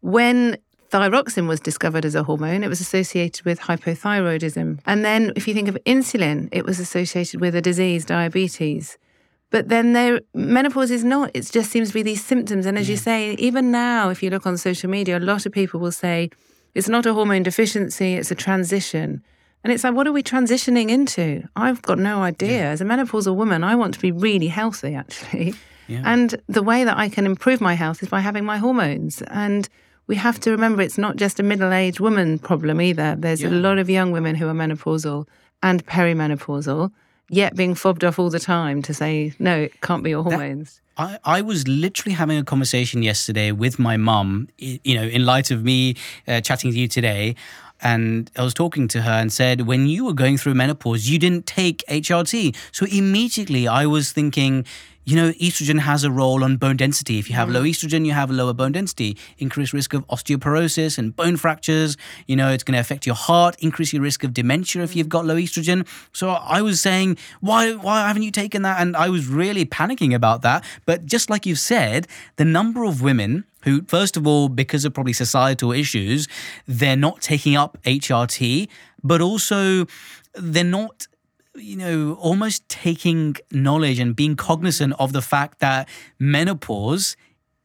When 0.00 0.56
thyroxine 0.96 1.46
was 1.46 1.60
discovered 1.60 2.04
as 2.04 2.14
a 2.14 2.22
hormone, 2.22 2.64
it 2.64 2.68
was 2.68 2.80
associated 2.80 3.44
with 3.44 3.60
hypothyroidism. 3.60 4.80
And 4.86 5.04
then 5.04 5.32
if 5.36 5.46
you 5.46 5.54
think 5.54 5.68
of 5.68 5.76
insulin, 5.84 6.48
it 6.52 6.64
was 6.64 6.80
associated 6.80 7.40
with 7.40 7.54
a 7.54 7.60
disease, 7.60 8.04
diabetes. 8.04 8.96
But 9.50 9.68
then 9.68 9.92
there, 9.92 10.20
menopause 10.34 10.90
is 10.90 11.04
not. 11.04 11.30
It 11.34 11.48
just 11.52 11.70
seems 11.70 11.88
to 11.88 11.94
be 11.94 12.02
these 12.02 12.24
symptoms. 12.24 12.66
And 12.66 12.78
as 12.78 12.88
you 12.88 12.96
mm. 12.96 13.00
say, 13.00 13.34
even 13.34 13.70
now, 13.70 14.08
if 14.08 14.22
you 14.22 14.30
look 14.30 14.46
on 14.46 14.56
social 14.56 14.90
media, 14.90 15.18
a 15.18 15.20
lot 15.20 15.46
of 15.46 15.52
people 15.52 15.78
will 15.78 15.92
say 15.92 16.30
it's 16.74 16.88
not 16.88 17.06
a 17.06 17.14
hormone 17.14 17.42
deficiency, 17.42 18.14
it's 18.14 18.30
a 18.30 18.34
transition. 18.34 19.22
And 19.62 19.72
it's 19.72 19.84
like, 19.84 19.94
what 19.94 20.06
are 20.06 20.12
we 20.12 20.22
transitioning 20.22 20.90
into? 20.90 21.46
I've 21.56 21.82
got 21.82 21.98
no 21.98 22.22
idea. 22.22 22.64
As 22.64 22.80
a 22.80 22.84
menopausal 22.84 23.34
woman, 23.34 23.64
I 23.64 23.74
want 23.74 23.94
to 23.94 24.00
be 24.00 24.12
really 24.12 24.48
healthy, 24.48 24.94
actually. 24.94 25.54
Yeah. 25.88 26.02
And 26.04 26.40
the 26.48 26.62
way 26.62 26.84
that 26.84 26.96
I 26.96 27.08
can 27.08 27.26
improve 27.26 27.60
my 27.60 27.74
health 27.74 28.02
is 28.02 28.08
by 28.08 28.20
having 28.20 28.44
my 28.44 28.58
hormones. 28.58 29.22
And 29.22 29.68
we 30.06 30.16
have 30.16 30.38
to 30.40 30.50
remember 30.50 30.82
it's 30.82 30.98
not 30.98 31.16
just 31.16 31.40
a 31.40 31.42
middle 31.42 31.72
aged 31.72 32.00
woman 32.00 32.38
problem 32.38 32.80
either. 32.80 33.16
There's 33.18 33.42
a 33.42 33.50
lot 33.50 33.78
of 33.78 33.90
young 33.90 34.12
women 34.12 34.36
who 34.36 34.46
are 34.48 34.54
menopausal 34.54 35.26
and 35.62 35.84
perimenopausal, 35.86 36.92
yet 37.28 37.56
being 37.56 37.74
fobbed 37.74 38.04
off 38.04 38.18
all 38.18 38.30
the 38.30 38.38
time 38.38 38.82
to 38.82 38.94
say, 38.94 39.32
no, 39.38 39.56
it 39.62 39.80
can't 39.80 40.04
be 40.04 40.10
your 40.10 40.22
hormones. 40.22 40.80
I, 40.96 41.18
I 41.24 41.42
was 41.42 41.66
literally 41.68 42.14
having 42.14 42.38
a 42.38 42.44
conversation 42.44 43.02
yesterday 43.02 43.52
with 43.52 43.78
my 43.78 43.96
mum, 43.96 44.48
you 44.58 44.94
know, 44.94 45.02
in 45.02 45.26
light 45.26 45.50
of 45.50 45.62
me 45.62 45.96
uh, 46.26 46.40
chatting 46.40 46.70
to 46.72 46.78
you 46.78 46.88
today. 46.88 47.34
And 47.82 48.30
I 48.36 48.42
was 48.42 48.54
talking 48.54 48.88
to 48.88 49.02
her 49.02 49.10
and 49.10 49.30
said, 49.30 49.62
when 49.62 49.86
you 49.86 50.06
were 50.06 50.14
going 50.14 50.38
through 50.38 50.54
menopause, 50.54 51.08
you 51.08 51.18
didn't 51.18 51.44
take 51.46 51.84
HRT. 51.88 52.56
So 52.72 52.86
immediately 52.86 53.68
I 53.68 53.84
was 53.84 54.12
thinking, 54.12 54.64
you 55.06 55.14
know, 55.14 55.30
estrogen 55.34 55.78
has 55.78 56.02
a 56.02 56.10
role 56.10 56.42
on 56.42 56.56
bone 56.56 56.76
density. 56.76 57.20
If 57.20 57.30
you 57.30 57.36
have 57.36 57.48
low 57.48 57.62
mm. 57.62 57.70
estrogen, 57.70 58.04
you 58.04 58.12
have 58.12 58.28
a 58.28 58.32
lower 58.32 58.52
bone 58.52 58.72
density, 58.72 59.16
increased 59.38 59.72
risk 59.72 59.94
of 59.94 60.04
osteoporosis 60.08 60.98
and 60.98 61.14
bone 61.14 61.36
fractures. 61.36 61.96
You 62.26 62.34
know, 62.34 62.50
it's 62.50 62.64
going 62.64 62.74
to 62.74 62.80
affect 62.80 63.06
your 63.06 63.14
heart, 63.14 63.56
increase 63.60 63.92
your 63.92 64.02
risk 64.02 64.24
of 64.24 64.34
dementia 64.34 64.82
if 64.82 64.96
you've 64.96 65.06
mm. 65.06 65.10
got 65.10 65.24
low 65.24 65.36
estrogen. 65.36 65.86
So 66.12 66.30
I 66.30 66.60
was 66.60 66.80
saying, 66.80 67.18
why, 67.40 67.74
why 67.74 68.08
haven't 68.08 68.24
you 68.24 68.32
taken 68.32 68.62
that? 68.62 68.80
And 68.80 68.96
I 68.96 69.08
was 69.08 69.28
really 69.28 69.64
panicking 69.64 70.12
about 70.12 70.42
that. 70.42 70.64
But 70.86 71.06
just 71.06 71.30
like 71.30 71.46
you've 71.46 71.60
said, 71.60 72.08
the 72.34 72.44
number 72.44 72.82
of 72.82 73.00
women 73.00 73.44
who, 73.62 73.82
first 73.82 74.16
of 74.16 74.26
all, 74.26 74.48
because 74.48 74.84
of 74.84 74.92
probably 74.92 75.12
societal 75.12 75.70
issues, 75.70 76.26
they're 76.66 76.96
not 76.96 77.20
taking 77.20 77.54
up 77.54 77.78
HRT, 77.84 78.68
but 79.04 79.20
also 79.20 79.86
they're 80.34 80.64
not 80.64 81.06
you 81.58 81.76
know, 81.76 82.14
almost 82.20 82.68
taking 82.68 83.36
knowledge 83.50 83.98
and 83.98 84.14
being 84.14 84.36
cognizant 84.36 84.94
of 84.98 85.12
the 85.12 85.22
fact 85.22 85.60
that 85.60 85.88
menopause 86.18 87.16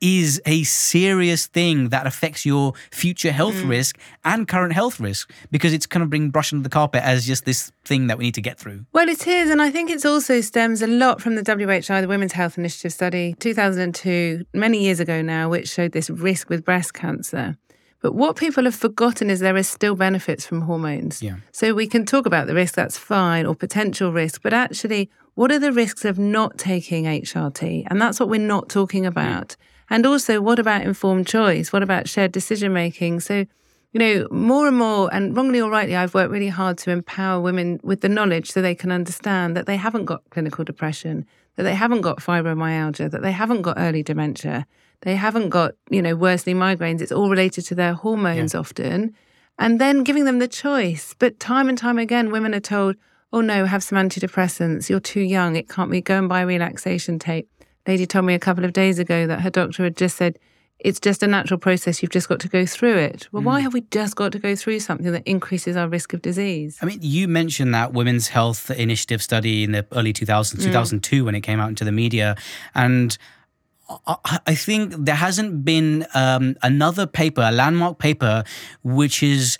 is 0.02 0.42
a 0.48 0.64
serious 0.64 1.46
thing 1.46 1.90
that 1.90 2.08
affects 2.08 2.44
your 2.44 2.74
future 2.92 3.32
health 3.32 3.56
mm. 3.56 3.70
risk 3.70 4.00
and 4.26 4.48
current 4.48 4.74
health 4.74 5.00
risk 5.00 5.32
because 5.52 5.74
it's 5.74 5.86
kind 5.86 6.02
of 6.02 6.10
being 6.10 6.32
brushed 6.32 6.52
under 6.52 6.64
the 6.64 6.70
carpet 6.70 7.04
as 7.04 7.26
just 7.26 7.46
this 7.46 7.72
thing 7.86 8.08
that 8.08 8.18
we 8.18 8.26
need 8.26 8.34
to 8.34 8.42
get 8.42 8.58
through. 8.58 8.84
Well, 8.94 9.08
it 9.08 9.28
is. 9.28 9.52
And 9.52 9.62
I 9.62 9.70
think 9.70 9.92
it 9.92 10.04
also 10.04 10.42
stems 10.42 10.82
a 10.82 10.88
lot 10.88 11.22
from 11.22 11.36
the 11.36 11.44
WHI, 11.44 12.02
the 12.02 12.08
Women's 12.08 12.34
Health 12.34 12.58
Initiative 12.58 12.92
study, 12.92 13.36
2002, 13.40 14.46
many 14.54 14.84
years 14.84 15.00
ago 15.00 15.22
now, 15.22 15.50
which 15.50 15.70
showed 15.70 15.92
this 15.92 16.10
risk 16.10 16.50
with 16.50 16.66
breast 16.66 16.96
cancer. 16.96 17.58
But 18.02 18.16
what 18.16 18.36
people 18.36 18.64
have 18.64 18.76
forgotten 18.76 19.30
is 19.30 19.40
there 19.40 19.56
is 19.56 19.70
still 19.70 19.96
benefits 19.96 20.46
from 20.46 20.62
hormones. 20.62 21.22
Yeah. 21.22 21.36
So 21.52 21.74
we 21.74 21.88
can 21.88 22.06
talk 22.06 22.26
about 22.26 22.48
the 22.48 22.56
risk, 22.56 22.74
that's 22.74 22.98
fine, 22.98 23.46
or 23.46 23.56
potential 23.56 24.12
risk, 24.12 24.42
but 24.42 24.54
actually, 24.54 25.10
what 25.36 25.52
are 25.52 25.60
the 25.60 25.72
risks 25.72 26.04
of 26.04 26.18
not 26.18 26.58
taking 26.58 27.06
HRT? 27.06 27.86
And 27.90 28.02
that's 28.02 28.20
what 28.20 28.28
we're 28.28 28.40
not 28.40 28.70
talking 28.70 29.06
about. 29.06 29.56
And 29.90 30.06
also, 30.06 30.42
what 30.42 30.58
about 30.58 30.82
informed 30.82 31.28
choice? 31.28 31.72
What 31.72 31.84
about 31.84 32.10
shared 32.10 32.32
decision 32.32 32.74
making? 32.74 33.20
So, 33.20 33.46
you 33.94 34.00
know, 34.00 34.28
more 34.32 34.68
and 34.68 34.78
more, 34.78 35.14
and 35.14 35.36
wrongly 35.36 35.62
or 35.62 35.70
rightly, 35.70 35.96
I've 35.96 36.14
worked 36.14 36.32
really 36.32 36.48
hard 36.48 36.78
to 36.80 36.92
empower 36.92 37.40
women 37.42 37.80
with 37.84 38.02
the 38.02 38.10
knowledge 38.10 38.52
so 38.52 38.62
they 38.62 38.76
can 38.76 38.92
understand 38.92 39.56
that 39.56 39.68
they 39.68 39.76
haven't 39.78 40.06
got 40.06 40.24
clinical 40.32 40.64
depression, 40.64 41.26
that 41.56 41.64
they 41.64 41.76
haven't 41.76 42.02
got 42.02 42.20
fibromyalgia, 42.20 43.12
that 43.12 43.22
they 43.22 43.34
haven't 43.34 43.62
got 43.62 43.78
early 43.78 44.02
dementia, 44.02 44.66
they 45.02 45.16
haven't 45.16 45.50
got, 45.50 45.74
you 45.90 46.02
know, 46.02 46.16
worsening 46.16 46.58
migraines. 46.58 47.02
It's 47.02 47.12
all 47.12 47.30
related 47.30 47.66
to 47.66 47.76
their 47.76 47.94
hormones 47.94 48.54
yeah. 48.54 48.60
often. 48.60 49.16
And 49.60 49.80
then 49.80 50.04
giving 50.04 50.26
them 50.26 50.40
the 50.40 50.48
choice. 50.48 51.16
But 51.18 51.40
time 51.40 51.70
and 51.70 51.78
time 51.78 52.00
again, 52.00 52.32
women 52.32 52.56
are 52.56 52.60
told, 52.60 52.96
oh 53.34 53.42
no, 53.42 53.66
have 53.66 53.84
some 53.84 53.98
antidepressants. 53.98 54.90
You're 54.90 55.00
too 55.00 55.22
young. 55.22 55.56
It 55.56 55.70
can't 55.70 55.92
be. 55.92 56.02
Go 56.02 56.18
and 56.18 56.30
buy 56.30 56.42
relaxation 56.42 57.20
tape. 57.20 57.50
Lady 57.88 58.06
told 58.06 58.26
me 58.26 58.34
a 58.34 58.40
couple 58.40 58.64
of 58.64 58.74
days 58.74 59.00
ago 59.00 59.28
that 59.28 59.42
her 59.42 59.50
doctor 59.50 59.84
had 59.84 59.98
just 59.98 60.18
said, 60.18 60.38
it's 60.84 61.00
just 61.00 61.22
a 61.22 61.28
natural 61.28 61.60
process. 61.60 62.02
You've 62.02 62.12
just 62.12 62.28
got 62.28 62.40
to 62.40 62.48
go 62.48 62.66
through 62.66 62.98
it. 62.98 63.28
Well, 63.32 63.44
mm. 63.44 63.46
why 63.46 63.60
have 63.60 63.74
we 63.74 63.82
just 63.92 64.16
got 64.16 64.32
to 64.32 64.40
go 64.40 64.56
through 64.56 64.80
something 64.80 65.12
that 65.12 65.24
increases 65.28 65.76
our 65.76 65.88
risk 65.88 66.14
of 66.14 66.22
disease? 66.22 66.80
I 66.82 66.86
mean, 66.86 67.00
you 67.02 67.28
mentioned 67.28 67.74
that 67.76 67.94
Women's 67.94 68.30
Health 68.30 68.72
Initiative 68.72 69.22
study 69.22 69.64
in 69.64 69.74
the 69.74 69.86
early 69.92 70.14
2000s, 70.14 70.56
mm. 70.56 70.64
2002, 70.64 71.24
when 71.24 71.36
it 71.36 71.42
came 71.42 71.60
out 71.60 71.70
into 71.70 71.86
the 71.86 71.92
media. 71.92 72.36
And 72.74 73.16
I 74.46 74.56
think 74.56 74.94
there 74.98 75.16
hasn't 75.16 75.66
been 75.66 76.06
um, 76.14 76.56
another 76.62 77.06
paper, 77.06 77.42
a 77.42 77.52
landmark 77.52 78.00
paper, 78.00 78.44
which 78.84 79.22
has 79.22 79.58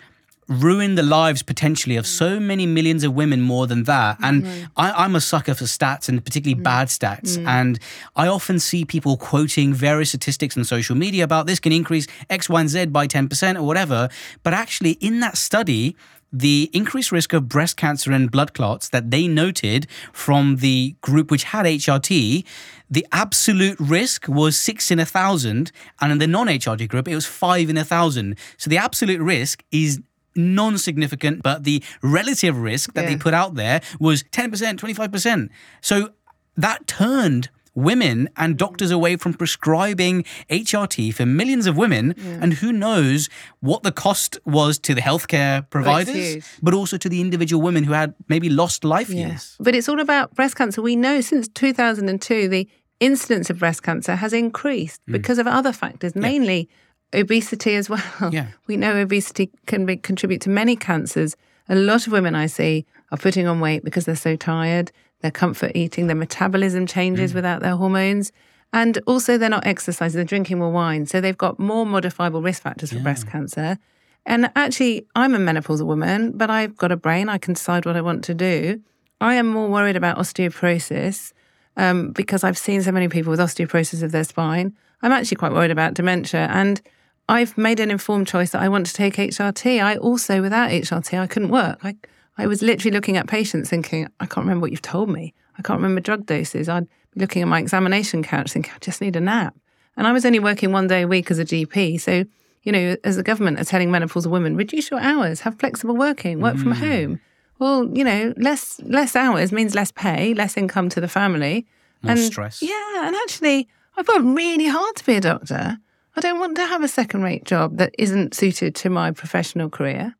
ruined 0.48 0.98
the 0.98 1.02
lives 1.02 1.42
potentially 1.42 1.96
of 1.96 2.06
so 2.06 2.38
many 2.38 2.66
millions 2.66 3.04
of 3.04 3.14
women 3.14 3.40
more 3.40 3.66
than 3.66 3.84
that. 3.84 4.16
And 4.22 4.44
mm-hmm. 4.44 4.64
I, 4.76 5.04
am 5.04 5.14
a 5.14 5.20
sucker 5.20 5.54
for 5.54 5.64
stats 5.64 6.08
and 6.08 6.24
particularly 6.24 6.56
mm-hmm. 6.56 6.64
bad 6.64 6.88
stats. 6.88 7.36
Mm-hmm. 7.36 7.48
And 7.48 7.78
I 8.16 8.26
often 8.26 8.58
see 8.58 8.84
people 8.84 9.16
quoting 9.16 9.72
various 9.72 10.10
statistics 10.10 10.56
on 10.56 10.64
social 10.64 10.96
media 10.96 11.24
about 11.24 11.46
this 11.46 11.60
can 11.60 11.72
increase 11.72 12.06
X, 12.28 12.48
Y, 12.48 12.60
and 12.60 12.68
Z 12.68 12.86
by 12.86 13.06
10% 13.06 13.56
or 13.56 13.62
whatever. 13.62 14.08
But 14.42 14.54
actually, 14.54 14.92
in 14.92 15.20
that 15.20 15.36
study, 15.36 15.96
the 16.32 16.70
increased 16.72 17.12
risk 17.12 17.34
of 17.34 17.48
breast 17.48 17.76
cancer 17.76 18.10
and 18.10 18.30
blood 18.30 18.54
clots 18.54 18.88
that 18.88 19.10
they 19.10 19.28
noted 19.28 19.86
from 20.12 20.56
the 20.56 20.96
group 21.02 21.30
which 21.30 21.44
had 21.44 21.66
HRT, 21.66 22.44
the 22.92 23.06
absolute 23.10 23.80
risk 23.80 24.28
was 24.28 24.56
six 24.56 24.90
in 24.90 25.00
a 25.00 25.06
thousand. 25.06 25.72
And 26.00 26.12
in 26.12 26.18
the 26.18 26.26
non 26.26 26.46
HRT 26.46 26.88
group, 26.88 27.08
it 27.08 27.14
was 27.14 27.24
five 27.26 27.70
in 27.70 27.78
a 27.78 27.84
thousand. 27.84 28.38
So 28.58 28.68
the 28.68 28.76
absolute 28.76 29.20
risk 29.20 29.64
is 29.72 30.00
non 30.36 30.76
significant, 30.76 31.42
but 31.42 31.64
the 31.64 31.82
relative 32.02 32.56
risk 32.56 32.92
that 32.92 33.04
yeah. 33.04 33.10
they 33.10 33.16
put 33.16 33.32
out 33.32 33.54
there 33.54 33.80
was 33.98 34.22
10%, 34.24 34.76
25%. 34.76 35.48
So 35.80 36.10
that 36.54 36.86
turned 36.86 37.48
women 37.74 38.28
and 38.36 38.58
doctors 38.58 38.90
away 38.90 39.16
from 39.16 39.32
prescribing 39.32 40.24
HRT 40.50 41.14
for 41.14 41.24
millions 41.24 41.66
of 41.66 41.76
women. 41.78 42.14
Yeah. 42.16 42.38
And 42.42 42.52
who 42.52 42.72
knows 42.72 43.30
what 43.60 43.82
the 43.82 43.92
cost 43.92 44.38
was 44.44 44.78
to 44.80 44.94
the 44.94 45.00
healthcare 45.00 45.68
providers, 45.70 46.44
but 46.62 46.74
also 46.74 46.98
to 46.98 47.08
the 47.08 47.22
individual 47.22 47.62
women 47.62 47.84
who 47.84 47.92
had 47.92 48.14
maybe 48.28 48.50
lost 48.50 48.84
life 48.84 49.08
yeah. 49.08 49.28
years. 49.28 49.56
But 49.58 49.74
it's 49.74 49.88
all 49.88 50.00
about 50.00 50.34
breast 50.34 50.56
cancer. 50.56 50.82
We 50.82 50.96
know 50.96 51.22
since 51.22 51.48
2002, 51.48 52.48
the 52.48 52.68
incidence 53.02 53.50
of 53.50 53.58
breast 53.58 53.82
cancer 53.82 54.14
has 54.16 54.32
increased 54.32 55.00
mm. 55.08 55.12
because 55.12 55.38
of 55.38 55.46
other 55.46 55.72
factors, 55.72 56.14
mainly 56.14 56.68
obesity 57.14 57.74
as 57.74 57.90
well. 57.90 58.30
Yeah. 58.30 58.46
We 58.66 58.76
know 58.76 58.96
obesity 58.96 59.50
can 59.66 59.84
be, 59.86 59.96
contribute 59.96 60.40
to 60.42 60.50
many 60.50 60.76
cancers. 60.76 61.36
A 61.68 61.74
lot 61.74 62.06
of 62.06 62.12
women 62.12 62.34
I 62.34 62.46
see 62.46 62.86
are 63.10 63.18
putting 63.18 63.46
on 63.46 63.60
weight 63.60 63.84
because 63.84 64.04
they're 64.04 64.16
so 64.16 64.36
tired, 64.36 64.92
their 65.20 65.30
comfort 65.30 65.72
eating, 65.74 66.06
their 66.06 66.16
metabolism 66.16 66.86
changes 66.86 67.32
mm. 67.32 67.34
without 67.34 67.60
their 67.60 67.76
hormones. 67.76 68.32
And 68.72 68.98
also, 69.06 69.36
they're 69.36 69.50
not 69.50 69.66
exercising, 69.66 70.16
they're 70.16 70.24
drinking 70.24 70.58
more 70.58 70.70
wine. 70.70 71.04
So 71.06 71.20
they've 71.20 71.36
got 71.36 71.58
more 71.58 71.84
modifiable 71.84 72.40
risk 72.40 72.62
factors 72.62 72.90
for 72.90 72.96
yeah. 72.96 73.02
breast 73.02 73.26
cancer. 73.26 73.78
And 74.24 74.50
actually, 74.56 75.06
I'm 75.14 75.34
a 75.34 75.38
menopausal 75.38 75.86
woman, 75.86 76.32
but 76.36 76.48
I've 76.48 76.76
got 76.76 76.92
a 76.92 76.96
brain. 76.96 77.28
I 77.28 77.38
can 77.38 77.54
decide 77.54 77.84
what 77.84 77.96
I 77.96 78.00
want 78.00 78.24
to 78.24 78.34
do. 78.34 78.80
I 79.20 79.34
am 79.34 79.48
more 79.48 79.68
worried 79.68 79.96
about 79.96 80.16
osteoporosis 80.16 81.32
um, 81.76 82.12
because 82.12 82.44
I've 82.44 82.58
seen 82.58 82.82
so 82.82 82.92
many 82.92 83.08
people 83.08 83.30
with 83.30 83.40
osteoporosis 83.40 84.02
of 84.02 84.12
their 84.12 84.24
spine. 84.24 84.76
I'm 85.02 85.12
actually 85.12 85.36
quite 85.36 85.52
worried 85.52 85.70
about 85.70 85.94
dementia. 85.94 86.48
And 86.50 86.80
I've 87.28 87.56
made 87.56 87.80
an 87.80 87.90
informed 87.90 88.28
choice 88.28 88.50
that 88.50 88.62
I 88.62 88.68
want 88.68 88.86
to 88.86 88.94
take 88.94 89.16
HRT. 89.16 89.82
I 89.82 89.96
also, 89.96 90.42
without 90.42 90.70
HRT, 90.70 91.18
I 91.18 91.26
couldn't 91.26 91.50
work. 91.50 91.78
I, 91.82 91.96
I 92.38 92.46
was 92.46 92.62
literally 92.62 92.92
looking 92.92 93.16
at 93.16 93.26
patients 93.26 93.70
thinking, 93.70 94.08
I 94.20 94.26
can't 94.26 94.44
remember 94.44 94.62
what 94.62 94.70
you've 94.70 94.82
told 94.82 95.08
me. 95.08 95.34
I 95.58 95.62
can't 95.62 95.78
remember 95.78 96.00
drug 96.00 96.26
doses. 96.26 96.68
I'd 96.68 96.88
be 97.14 97.20
looking 97.20 97.42
at 97.42 97.48
my 97.48 97.58
examination 97.58 98.22
couch 98.22 98.52
thinking, 98.52 98.72
I 98.74 98.78
just 98.78 99.00
need 99.00 99.16
a 99.16 99.20
nap. 99.20 99.54
And 99.96 100.06
I 100.06 100.12
was 100.12 100.24
only 100.24 100.38
working 100.38 100.72
one 100.72 100.86
day 100.86 101.02
a 101.02 101.08
week 101.08 101.30
as 101.30 101.38
a 101.38 101.44
GP. 101.44 102.00
So, 102.00 102.24
you 102.62 102.72
know, 102.72 102.96
as 103.04 103.16
the 103.16 103.22
government 103.22 103.60
are 103.60 103.64
telling 103.64 103.90
menopausal 103.90 104.30
women, 104.30 104.56
reduce 104.56 104.90
your 104.90 105.00
hours, 105.00 105.40
have 105.40 105.58
flexible 105.58 105.96
working, 105.96 106.40
work 106.40 106.56
mm. 106.56 106.62
from 106.62 106.72
home. 106.72 107.20
Well, 107.62 107.88
you 107.96 108.02
know, 108.02 108.34
less 108.36 108.80
less 108.80 109.14
hours 109.14 109.52
means 109.52 109.72
less 109.76 109.92
pay, 109.92 110.34
less 110.34 110.56
income 110.56 110.88
to 110.88 111.00
the 111.00 111.06
family. 111.06 111.64
More 112.02 112.14
and 112.14 112.20
stress. 112.20 112.60
Yeah. 112.60 113.06
And 113.06 113.14
actually, 113.14 113.68
I've 113.96 114.08
worked 114.08 114.24
really 114.24 114.66
hard 114.66 114.96
to 114.96 115.06
be 115.06 115.14
a 115.14 115.20
doctor. 115.20 115.78
I 116.16 116.20
don't 116.20 116.40
want 116.40 116.56
to 116.56 116.66
have 116.66 116.82
a 116.82 116.88
second 116.88 117.22
rate 117.22 117.44
job 117.44 117.76
that 117.76 117.94
isn't 117.96 118.34
suited 118.34 118.74
to 118.74 118.90
my 118.90 119.12
professional 119.12 119.70
career. 119.70 120.16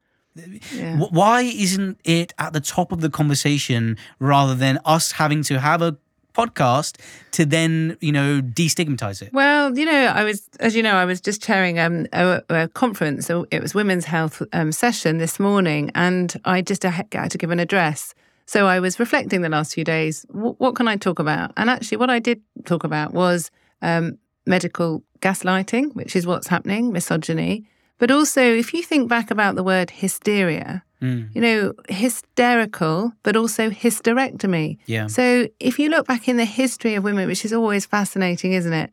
Yeah. 0.73 0.99
Why 0.99 1.41
isn't 1.43 1.99
it 2.05 2.33
at 2.39 2.53
the 2.53 2.61
top 2.61 2.93
of 2.93 3.01
the 3.01 3.11
conversation 3.11 3.99
rather 4.21 4.55
than 4.55 4.79
us 4.85 5.11
having 5.11 5.43
to 5.43 5.59
have 5.59 5.83
a 5.83 5.97
podcast 6.35 6.97
to 7.33 7.45
then 7.45 7.97
you 8.01 8.13
know 8.13 8.41
destigmatize 8.41 9.23
it? 9.23 9.33
Well 9.33 9.77
you 9.79 9.85
know 9.85 10.07
i 10.07 10.25
was 10.25 10.49
as 10.61 10.75
you 10.75 10.83
know 10.83 10.95
i 10.95 11.05
was 11.05 11.21
just 11.21 11.43
chairing 11.43 11.79
um, 11.79 12.07
a, 12.13 12.43
a 12.49 12.69
conference. 12.69 13.31
It 13.31 13.63
was 13.63 13.75
women's 13.75 14.05
health 14.05 14.43
um, 14.53 14.73
session 14.73 15.19
this 15.19 15.39
morning 15.39 15.91
and 15.95 16.35
i 16.45 16.63
just 16.63 16.83
had 16.83 17.31
to 17.31 17.39
give 17.39 17.51
an 17.51 17.61
address. 17.61 18.15
So 18.47 18.67
i 18.67 18.81
was 18.81 18.99
reflecting 18.99 19.43
the 19.43 19.49
last 19.49 19.75
few 19.75 19.85
days. 19.85 20.27
What 20.31 20.75
can 20.75 20.89
i 20.89 20.97
talk 20.97 21.19
about? 21.19 21.53
And 21.57 21.71
actually 21.71 21.99
what 21.99 22.11
i 22.11 22.19
did 22.19 22.41
talk 22.65 22.85
about 22.85 23.13
was 23.13 23.51
um, 23.83 24.19
medical 24.47 25.03
gaslighting, 25.21 25.95
which 25.95 26.17
is 26.17 26.27
what's 26.27 26.49
happening, 26.49 26.93
misogyny. 26.93 27.65
But 28.03 28.11
also, 28.11 28.43
if 28.43 28.75
you 28.75 28.83
think 28.83 29.09
back 29.09 29.31
about 29.31 29.55
the 29.55 29.63
word 29.63 29.89
hysteria, 29.89 30.83
mm. 31.01 31.33
you 31.33 31.41
know, 31.41 31.73
hysterical, 31.89 33.13
but 33.23 33.37
also 33.37 33.71
hysterectomy. 33.71 34.79
Yeah. 34.87 35.07
So 35.07 35.47
if 35.61 35.79
you 35.79 35.89
look 35.89 36.09
back 36.09 36.27
in 36.27 36.37
the 36.37 36.45
history 36.45 36.97
of 36.97 37.05
women, 37.05 37.29
which 37.29 37.45
is 37.45 37.53
always 37.53 37.87
fascinating, 37.87 38.55
isn't 38.55 38.73
it? 38.73 38.93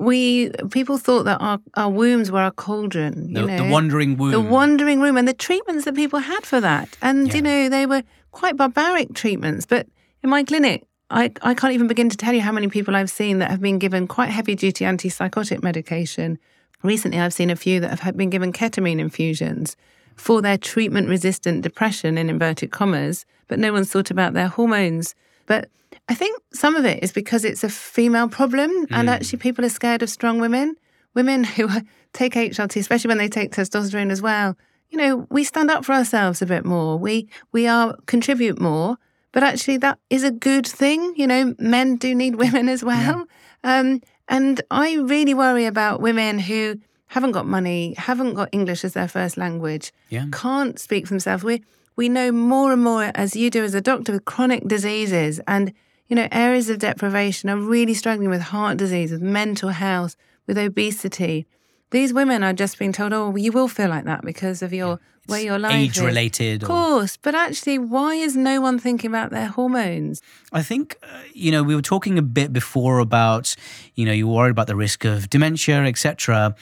We 0.00 0.50
people 0.72 0.98
thought 0.98 1.22
that 1.26 1.40
our, 1.40 1.60
our 1.74 1.88
wombs 1.88 2.32
were 2.32 2.44
a 2.44 2.50
cauldron. 2.50 3.32
The, 3.32 3.46
know, 3.46 3.56
the 3.58 3.70
wandering 3.70 4.16
womb. 4.16 4.32
The 4.32 4.40
wandering 4.40 4.98
womb, 4.98 5.16
and 5.16 5.28
the 5.28 5.34
treatments 5.34 5.84
that 5.84 5.94
people 5.94 6.18
had 6.18 6.44
for 6.44 6.60
that. 6.60 6.88
And, 7.00 7.28
yeah. 7.28 7.34
you 7.36 7.42
know, 7.42 7.68
they 7.68 7.86
were 7.86 8.02
quite 8.32 8.56
barbaric 8.56 9.14
treatments. 9.14 9.66
But 9.66 9.86
in 10.24 10.30
my 10.30 10.42
clinic, 10.42 10.84
I, 11.10 11.30
I 11.42 11.54
can't 11.54 11.74
even 11.74 11.86
begin 11.86 12.08
to 12.08 12.16
tell 12.16 12.34
you 12.34 12.40
how 12.40 12.50
many 12.50 12.66
people 12.66 12.96
I've 12.96 13.08
seen 13.08 13.38
that 13.38 13.52
have 13.52 13.60
been 13.60 13.78
given 13.78 14.08
quite 14.08 14.30
heavy 14.30 14.56
duty 14.56 14.84
antipsychotic 14.84 15.62
medication. 15.62 16.40
Recently, 16.82 17.20
I've 17.20 17.34
seen 17.34 17.50
a 17.50 17.56
few 17.56 17.80
that 17.80 18.00
have 18.00 18.16
been 18.16 18.30
given 18.30 18.52
ketamine 18.52 19.00
infusions 19.00 19.76
for 20.16 20.42
their 20.42 20.58
treatment 20.58 21.08
resistant 21.08 21.62
depression, 21.62 22.18
in 22.18 22.28
inverted 22.28 22.70
commas, 22.70 23.24
but 23.46 23.58
no 23.58 23.72
one's 23.72 23.90
thought 23.90 24.10
about 24.10 24.32
their 24.32 24.48
hormones. 24.48 25.14
But 25.46 25.68
I 26.08 26.14
think 26.14 26.40
some 26.52 26.76
of 26.76 26.84
it 26.84 27.02
is 27.02 27.12
because 27.12 27.44
it's 27.44 27.64
a 27.64 27.68
female 27.68 28.28
problem, 28.28 28.70
mm. 28.70 28.86
and 28.90 29.08
actually, 29.08 29.38
people 29.38 29.64
are 29.64 29.70
scared 29.70 30.02
of 30.02 30.10
strong 30.10 30.40
women. 30.40 30.76
Women 31.14 31.44
who 31.44 31.68
take 32.12 32.34
HRT, 32.34 32.76
especially 32.76 33.08
when 33.08 33.18
they 33.18 33.28
take 33.28 33.52
testosterone 33.52 34.10
as 34.10 34.22
well, 34.22 34.56
you 34.90 34.98
know, 34.98 35.26
we 35.30 35.44
stand 35.44 35.70
up 35.70 35.84
for 35.84 35.92
ourselves 35.92 36.42
a 36.42 36.46
bit 36.46 36.64
more. 36.64 36.96
We 36.96 37.28
we 37.52 37.66
are 37.66 37.96
contribute 38.06 38.60
more 38.60 38.98
but 39.32 39.42
actually, 39.42 39.76
that 39.78 39.98
is 40.10 40.24
a 40.24 40.30
good 40.30 40.66
thing. 40.66 41.14
You 41.16 41.26
know, 41.26 41.54
men 41.58 41.96
do 41.96 42.14
need 42.14 42.36
women 42.36 42.68
as 42.68 42.82
well. 42.82 43.26
Yeah. 43.64 43.78
Um, 43.78 44.00
and 44.28 44.60
I 44.70 44.94
really 44.96 45.34
worry 45.34 45.64
about 45.64 46.00
women 46.00 46.38
who 46.38 46.80
haven't 47.08 47.32
got 47.32 47.46
money, 47.46 47.94
haven't 47.96 48.34
got 48.34 48.50
English 48.52 48.84
as 48.84 48.92
their 48.92 49.08
first 49.08 49.36
language, 49.36 49.92
yeah. 50.10 50.26
can't 50.30 50.78
speak 50.78 51.06
for 51.06 51.14
themselves. 51.14 51.42
We 51.42 51.64
we 51.96 52.08
know 52.08 52.30
more 52.30 52.72
and 52.72 52.82
more, 52.82 53.10
as 53.14 53.34
you 53.34 53.50
do 53.50 53.64
as 53.64 53.74
a 53.74 53.80
doctor, 53.80 54.12
with 54.12 54.24
chronic 54.24 54.68
diseases 54.68 55.40
and 55.48 55.72
you 56.08 56.16
know 56.16 56.28
areas 56.30 56.70
of 56.70 56.78
deprivation 56.78 57.50
are 57.50 57.56
really 57.56 57.94
struggling 57.94 58.30
with 58.30 58.42
heart 58.42 58.76
disease, 58.76 59.10
with 59.10 59.22
mental 59.22 59.70
health, 59.70 60.14
with 60.46 60.58
obesity. 60.58 61.46
These 61.90 62.12
women 62.12 62.42
are 62.42 62.52
just 62.52 62.78
being 62.78 62.92
told, 62.92 63.12
"Oh, 63.12 63.34
you 63.36 63.52
will 63.52 63.68
feel 63.68 63.88
like 63.88 64.04
that 64.04 64.24
because 64.24 64.62
of 64.62 64.72
your 64.72 65.00
where 65.28 65.40
your 65.40 65.58
life 65.58 65.74
age 65.74 66.00
related. 66.00 66.62
Of 66.62 66.68
course, 66.68 67.16
but 67.16 67.34
actually, 67.34 67.78
why 67.78 68.14
is 68.14 68.34
no 68.34 68.60
one 68.60 68.78
thinking 68.78 69.08
about 69.08 69.30
their 69.30 69.48
hormones? 69.48 70.22
I 70.52 70.62
think 70.62 70.96
uh, 71.02 71.06
you 71.34 71.52
know 71.52 71.62
we 71.62 71.74
were 71.74 71.82
talking 71.82 72.18
a 72.18 72.22
bit 72.22 72.52
before 72.52 72.98
about 72.98 73.54
you 73.94 74.04
know 74.04 74.12
you're 74.12 74.26
worried 74.26 74.50
about 74.50 74.66
the 74.66 74.76
risk 74.76 75.04
of 75.04 75.30
dementia, 75.30 75.84
etc. 75.84 76.54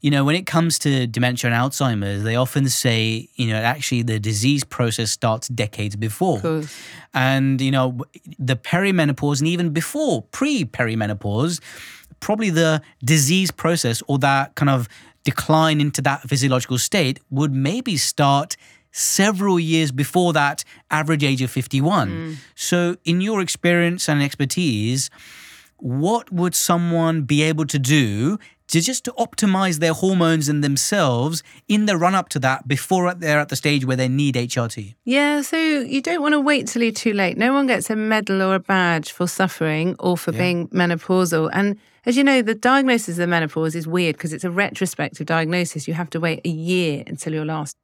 You 0.00 0.10
know, 0.10 0.22
when 0.22 0.36
it 0.36 0.44
comes 0.44 0.78
to 0.80 1.06
dementia 1.06 1.50
and 1.50 1.58
Alzheimer's, 1.58 2.24
they 2.24 2.36
often 2.36 2.68
say, 2.68 3.30
you 3.36 3.46
know, 3.46 3.56
actually 3.56 4.02
the 4.02 4.20
disease 4.20 4.62
process 4.62 5.10
starts 5.10 5.48
decades 5.48 5.96
before. 5.96 6.42
And, 7.14 7.58
you 7.58 7.70
know, 7.70 7.96
the 8.38 8.54
perimenopause 8.54 9.38
and 9.38 9.48
even 9.48 9.70
before, 9.70 10.20
pre 10.20 10.66
perimenopause, 10.66 11.58
probably 12.20 12.50
the 12.50 12.82
disease 13.04 13.50
process 13.50 14.02
or 14.08 14.18
that 14.18 14.54
kind 14.54 14.70
of 14.70 14.88
decline 15.24 15.80
into 15.80 16.02
that 16.02 16.22
physiological 16.22 16.78
state 16.78 17.20
would 17.30 17.52
maybe 17.52 17.96
start 17.96 18.56
several 18.92 19.58
years 19.58 19.90
before 19.90 20.32
that 20.32 20.64
average 20.90 21.24
age 21.24 21.42
of 21.42 21.50
51. 21.50 22.10
Mm. 22.10 22.36
So, 22.54 22.96
in 23.04 23.20
your 23.20 23.40
experience 23.40 24.08
and 24.08 24.22
expertise, 24.22 25.10
what 25.78 26.32
would 26.32 26.54
someone 26.54 27.22
be 27.22 27.42
able 27.42 27.66
to 27.66 27.78
do 27.78 28.38
to 28.68 28.80
just 28.80 29.04
to 29.04 29.12
optimize 29.12 29.78
their 29.78 29.92
hormones 29.92 30.48
and 30.48 30.64
themselves 30.64 31.42
in 31.68 31.86
the 31.86 31.96
run 31.96 32.14
up 32.14 32.28
to 32.30 32.38
that 32.38 32.66
before 32.66 33.12
they're 33.14 33.38
at 33.38 33.48
the 33.48 33.56
stage 33.56 33.84
where 33.84 33.96
they 33.96 34.08
need 34.08 34.36
HRT? 34.36 34.94
Yeah, 35.04 35.42
so 35.42 35.56
you 35.56 36.00
don't 36.00 36.22
want 36.22 36.32
to 36.32 36.40
wait 36.40 36.68
till 36.68 36.82
you're 36.82 36.92
too 36.92 37.12
late. 37.12 37.36
No 37.36 37.52
one 37.52 37.66
gets 37.66 37.90
a 37.90 37.96
medal 37.96 38.42
or 38.42 38.54
a 38.54 38.60
badge 38.60 39.12
for 39.12 39.26
suffering 39.26 39.96
or 39.98 40.16
for 40.16 40.32
being 40.32 40.68
menopausal. 40.68 41.50
And 41.52 41.78
as 42.06 42.16
you 42.16 42.24
know, 42.24 42.42
the 42.42 42.54
diagnosis 42.54 43.18
of 43.18 43.28
menopause 43.28 43.74
is 43.74 43.86
weird 43.86 44.16
because 44.16 44.32
it's 44.32 44.44
a 44.44 44.50
retrospective 44.50 45.26
diagnosis. 45.26 45.88
You 45.88 45.94
have 45.94 46.10
to 46.10 46.20
wait 46.20 46.40
a 46.44 46.50
year 46.50 47.02
until 47.06 47.32
your 47.32 47.44
last 47.44 47.76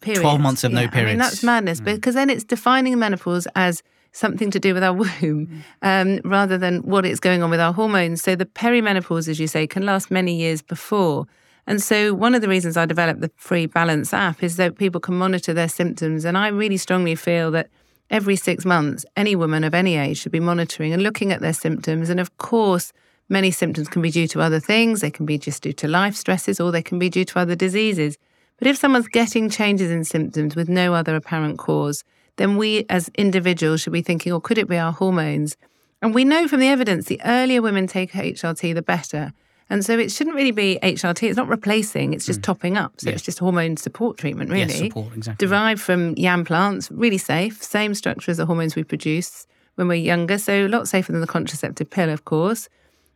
period. 0.00 0.22
12 0.22 0.40
months 0.40 0.64
of 0.64 0.72
no 0.72 0.88
periods. 0.88 0.96
I 0.96 1.04
mean, 1.12 1.18
that's 1.18 1.42
madness 1.42 1.80
because 1.80 2.14
then 2.14 2.30
it's 2.30 2.44
defining 2.44 2.98
menopause 2.98 3.46
as 3.54 3.82
something 4.12 4.50
to 4.50 4.58
do 4.58 4.74
with 4.74 4.82
our 4.82 4.92
womb 4.92 5.62
um, 5.82 6.20
rather 6.24 6.58
than 6.58 6.80
what 6.80 7.04
is 7.04 7.20
going 7.20 7.42
on 7.42 7.50
with 7.50 7.60
our 7.60 7.72
hormones. 7.72 8.22
So 8.22 8.34
the 8.34 8.46
perimenopause, 8.46 9.28
as 9.28 9.38
you 9.38 9.46
say, 9.46 9.66
can 9.66 9.84
last 9.84 10.10
many 10.10 10.36
years 10.36 10.62
before. 10.62 11.26
And 11.66 11.82
so 11.82 12.14
one 12.14 12.34
of 12.34 12.40
the 12.40 12.48
reasons 12.48 12.76
I 12.76 12.86
developed 12.86 13.20
the 13.20 13.30
free 13.36 13.66
balance 13.66 14.14
app 14.14 14.42
is 14.42 14.56
that 14.56 14.78
people 14.78 15.00
can 15.00 15.14
monitor 15.14 15.52
their 15.52 15.68
symptoms. 15.68 16.24
And 16.24 16.38
I 16.38 16.48
really 16.48 16.78
strongly 16.78 17.14
feel 17.14 17.50
that 17.50 17.68
every 18.10 18.36
six 18.36 18.64
months, 18.64 19.04
any 19.16 19.36
woman 19.36 19.64
of 19.64 19.74
any 19.74 19.96
age 19.96 20.18
should 20.18 20.32
be 20.32 20.40
monitoring 20.40 20.94
and 20.94 21.02
looking 21.02 21.30
at 21.30 21.40
their 21.40 21.52
symptoms. 21.52 22.08
And 22.08 22.20
of 22.20 22.38
course, 22.38 22.92
many 23.28 23.50
symptoms 23.50 23.88
can 23.88 24.02
be 24.02 24.10
due 24.10 24.28
to 24.28 24.40
other 24.40 24.60
things. 24.60 25.00
They 25.00 25.10
can 25.10 25.26
be 25.26 25.38
just 25.38 25.62
due 25.62 25.72
to 25.74 25.88
life 25.88 26.16
stresses 26.16 26.60
or 26.60 26.72
they 26.72 26.82
can 26.82 26.98
be 26.98 27.10
due 27.10 27.24
to 27.24 27.38
other 27.38 27.54
diseases. 27.54 28.16
But 28.58 28.68
if 28.68 28.76
someone's 28.76 29.08
getting 29.08 29.50
changes 29.50 29.90
in 29.90 30.04
symptoms 30.04 30.56
with 30.56 30.68
no 30.68 30.94
other 30.94 31.14
apparent 31.14 31.58
cause, 31.58 32.04
then 32.36 32.56
we 32.56 32.86
as 32.88 33.10
individuals 33.16 33.80
should 33.80 33.92
be 33.92 34.02
thinking, 34.02 34.32
or 34.32 34.40
could 34.40 34.58
it 34.58 34.68
be 34.68 34.78
our 34.78 34.92
hormones? 34.92 35.56
And 36.00 36.14
we 36.14 36.24
know 36.24 36.48
from 36.48 36.60
the 36.60 36.68
evidence 36.68 37.06
the 37.06 37.20
earlier 37.24 37.60
women 37.60 37.86
take 37.86 38.12
HRT, 38.12 38.74
the 38.74 38.82
better. 38.82 39.32
And 39.70 39.84
so 39.84 39.98
it 39.98 40.10
shouldn't 40.10 40.34
really 40.34 40.52
be 40.52 40.78
HRT. 40.82 41.24
It's 41.24 41.36
not 41.36 41.48
replacing, 41.48 42.14
it's 42.14 42.24
just 42.24 42.40
mm. 42.40 42.44
topping 42.44 42.76
up. 42.76 42.94
So 42.98 43.10
it's 43.10 43.22
just 43.22 43.38
hormone 43.38 43.76
support 43.76 44.16
treatment, 44.16 44.50
really. 44.50 44.72
Yes, 44.72 44.78
support, 44.78 45.14
exactly. 45.14 45.46
Derived 45.46 45.80
from 45.80 46.16
yam 46.16 46.44
plants, 46.44 46.90
really 46.90 47.18
safe, 47.18 47.62
same 47.62 47.94
structure 47.94 48.30
as 48.30 48.38
the 48.38 48.46
hormones 48.46 48.76
we 48.76 48.84
produce 48.84 49.46
when 49.74 49.86
we're 49.86 49.94
younger. 49.94 50.38
So 50.38 50.66
a 50.66 50.68
lot 50.68 50.88
safer 50.88 51.12
than 51.12 51.20
the 51.20 51.26
contraceptive 51.26 51.90
pill, 51.90 52.08
of 52.08 52.24
course. 52.24 52.68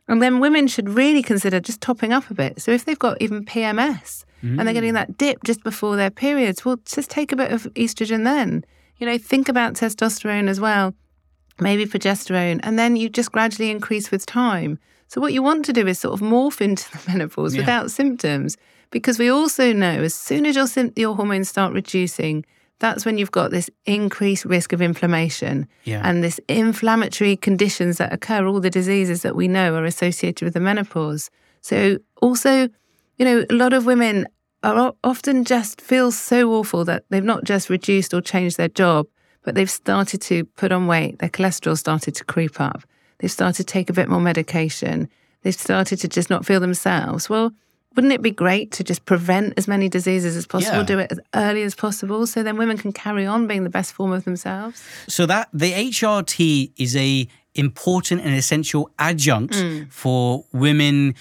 And 0.07 0.21
then 0.21 0.39
women 0.39 0.67
should 0.67 0.89
really 0.89 1.23
consider 1.23 1.59
just 1.59 1.81
topping 1.81 2.11
up 2.11 2.29
a 2.29 2.33
bit. 2.33 2.61
So 2.61 2.71
if 2.71 2.85
they've 2.85 2.99
got 2.99 3.21
even 3.21 3.45
PMS 3.45 4.25
and 4.59 4.59
they're 4.59 4.73
getting 4.73 4.91
mm. 4.91 4.95
that 4.95 5.17
dip 5.17 5.43
just 5.43 5.63
before 5.63 5.95
their 5.95 6.11
periods, 6.11 6.65
well, 6.65 6.77
just 6.85 7.09
take 7.09 7.31
a 7.31 7.35
bit 7.37 7.51
of 7.51 7.63
estrogen 7.75 8.25
then. 8.25 8.65
You 8.97 9.07
know, 9.07 9.17
think 9.17 9.47
about 9.47 9.75
testosterone 9.75 10.49
as 10.49 10.59
well, 10.59 10.93
maybe 11.59 11.85
progesterone, 11.85 12.59
and 12.63 12.77
then 12.77 12.95
you 12.95 13.09
just 13.09 13.31
gradually 13.31 13.71
increase 13.71 14.11
with 14.11 14.25
time. 14.25 14.77
So 15.07 15.21
what 15.21 15.33
you 15.33 15.41
want 15.41 15.65
to 15.65 15.73
do 15.73 15.87
is 15.87 15.99
sort 15.99 16.13
of 16.13 16.19
morph 16.19 16.59
into 16.59 16.89
the 17.05 17.11
menopause 17.11 17.55
without 17.55 17.89
symptoms, 17.89 18.57
because 18.91 19.17
we 19.17 19.29
also 19.29 19.71
know 19.71 20.03
as 20.03 20.13
soon 20.13 20.45
as 20.45 20.55
your 20.55 20.67
your 20.95 21.15
hormones 21.15 21.49
start 21.49 21.73
reducing, 21.73 22.45
that's 22.79 23.05
when 23.05 23.17
you've 23.17 23.31
got 23.31 23.51
this 23.51 23.69
increased 23.85 24.45
risk 24.45 24.73
of 24.73 24.81
inflammation 24.81 25.67
Yeah. 25.85 26.01
and 26.03 26.23
this 26.23 26.39
inflammatory 26.49 27.35
conditions 27.37 27.97
that 27.97 28.11
occur, 28.11 28.45
all 28.45 28.59
the 28.59 28.69
diseases 28.69 29.21
that 29.21 29.35
we 29.35 29.47
know 29.47 29.75
are 29.75 29.85
associated 29.85 30.43
with 30.45 30.53
the 30.53 30.59
menopause. 30.59 31.29
So 31.61 31.97
also, 32.21 32.67
you 33.17 33.25
know, 33.25 33.45
a 33.49 33.53
lot 33.53 33.73
of 33.73 33.85
women 33.85 34.27
are 34.63 34.93
often 35.03 35.45
just 35.45 35.81
feel 35.81 36.11
so 36.11 36.51
awful 36.53 36.83
that 36.85 37.03
they've 37.09 37.23
not 37.23 37.43
just 37.43 37.69
reduced 37.69 38.13
or 38.13 38.21
changed 38.21 38.57
their 38.57 38.69
job, 38.69 39.07
but 39.43 39.55
they've 39.55 39.69
started 39.69 40.21
to 40.21 40.45
put 40.45 40.71
on 40.71 40.87
weight. 40.87 41.19
Their 41.19 41.29
cholesterol 41.29 41.77
started 41.77 42.15
to 42.15 42.23
creep 42.25 42.59
up. 42.59 42.83
They've 43.19 43.31
started 43.31 43.65
to 43.67 43.71
take 43.73 43.89
a 43.89 43.93
bit 43.93 44.09
more 44.09 44.21
medication. 44.21 45.09
They've 45.41 45.53
started 45.53 45.97
to 45.99 46.07
just 46.07 46.29
not 46.29 46.45
feel 46.45 46.59
themselves. 46.61 47.29
Well, 47.29 47.51
wouldn't 47.95 48.13
it 48.13 48.21
be 48.21 48.31
great 48.31 48.71
to 48.71 48.83
just 48.83 49.05
prevent 49.05 49.53
as 49.57 49.67
many 49.67 49.87
diseases 49.89 50.35
as 50.35 50.45
possible, 50.45 50.77
Yeah. 50.79 50.83
do 50.83 50.99
it 50.99 51.11
as 51.11 51.19
early 51.35 51.63
as 51.63 51.75
possible, 51.75 52.25
so 52.27 52.43
then 52.43 52.57
women 52.57 52.77
can 52.77 52.91
carry 52.91 53.25
on 53.25 53.47
being 53.47 53.63
the 53.63 53.69
best 53.69 53.93
form 53.93 54.11
of 54.11 54.23
themselves? 54.25 54.81
So 55.07 55.25
that 55.27 55.49
the 55.53 55.73
HRT 55.73 56.71
is 56.77 56.95
a 56.95 57.27
important 57.55 58.21
and 58.21 58.33
essential 58.33 58.89
adjunct 58.97 59.53
Mm. 59.53 59.91
for 59.91 60.43
women 60.53 61.13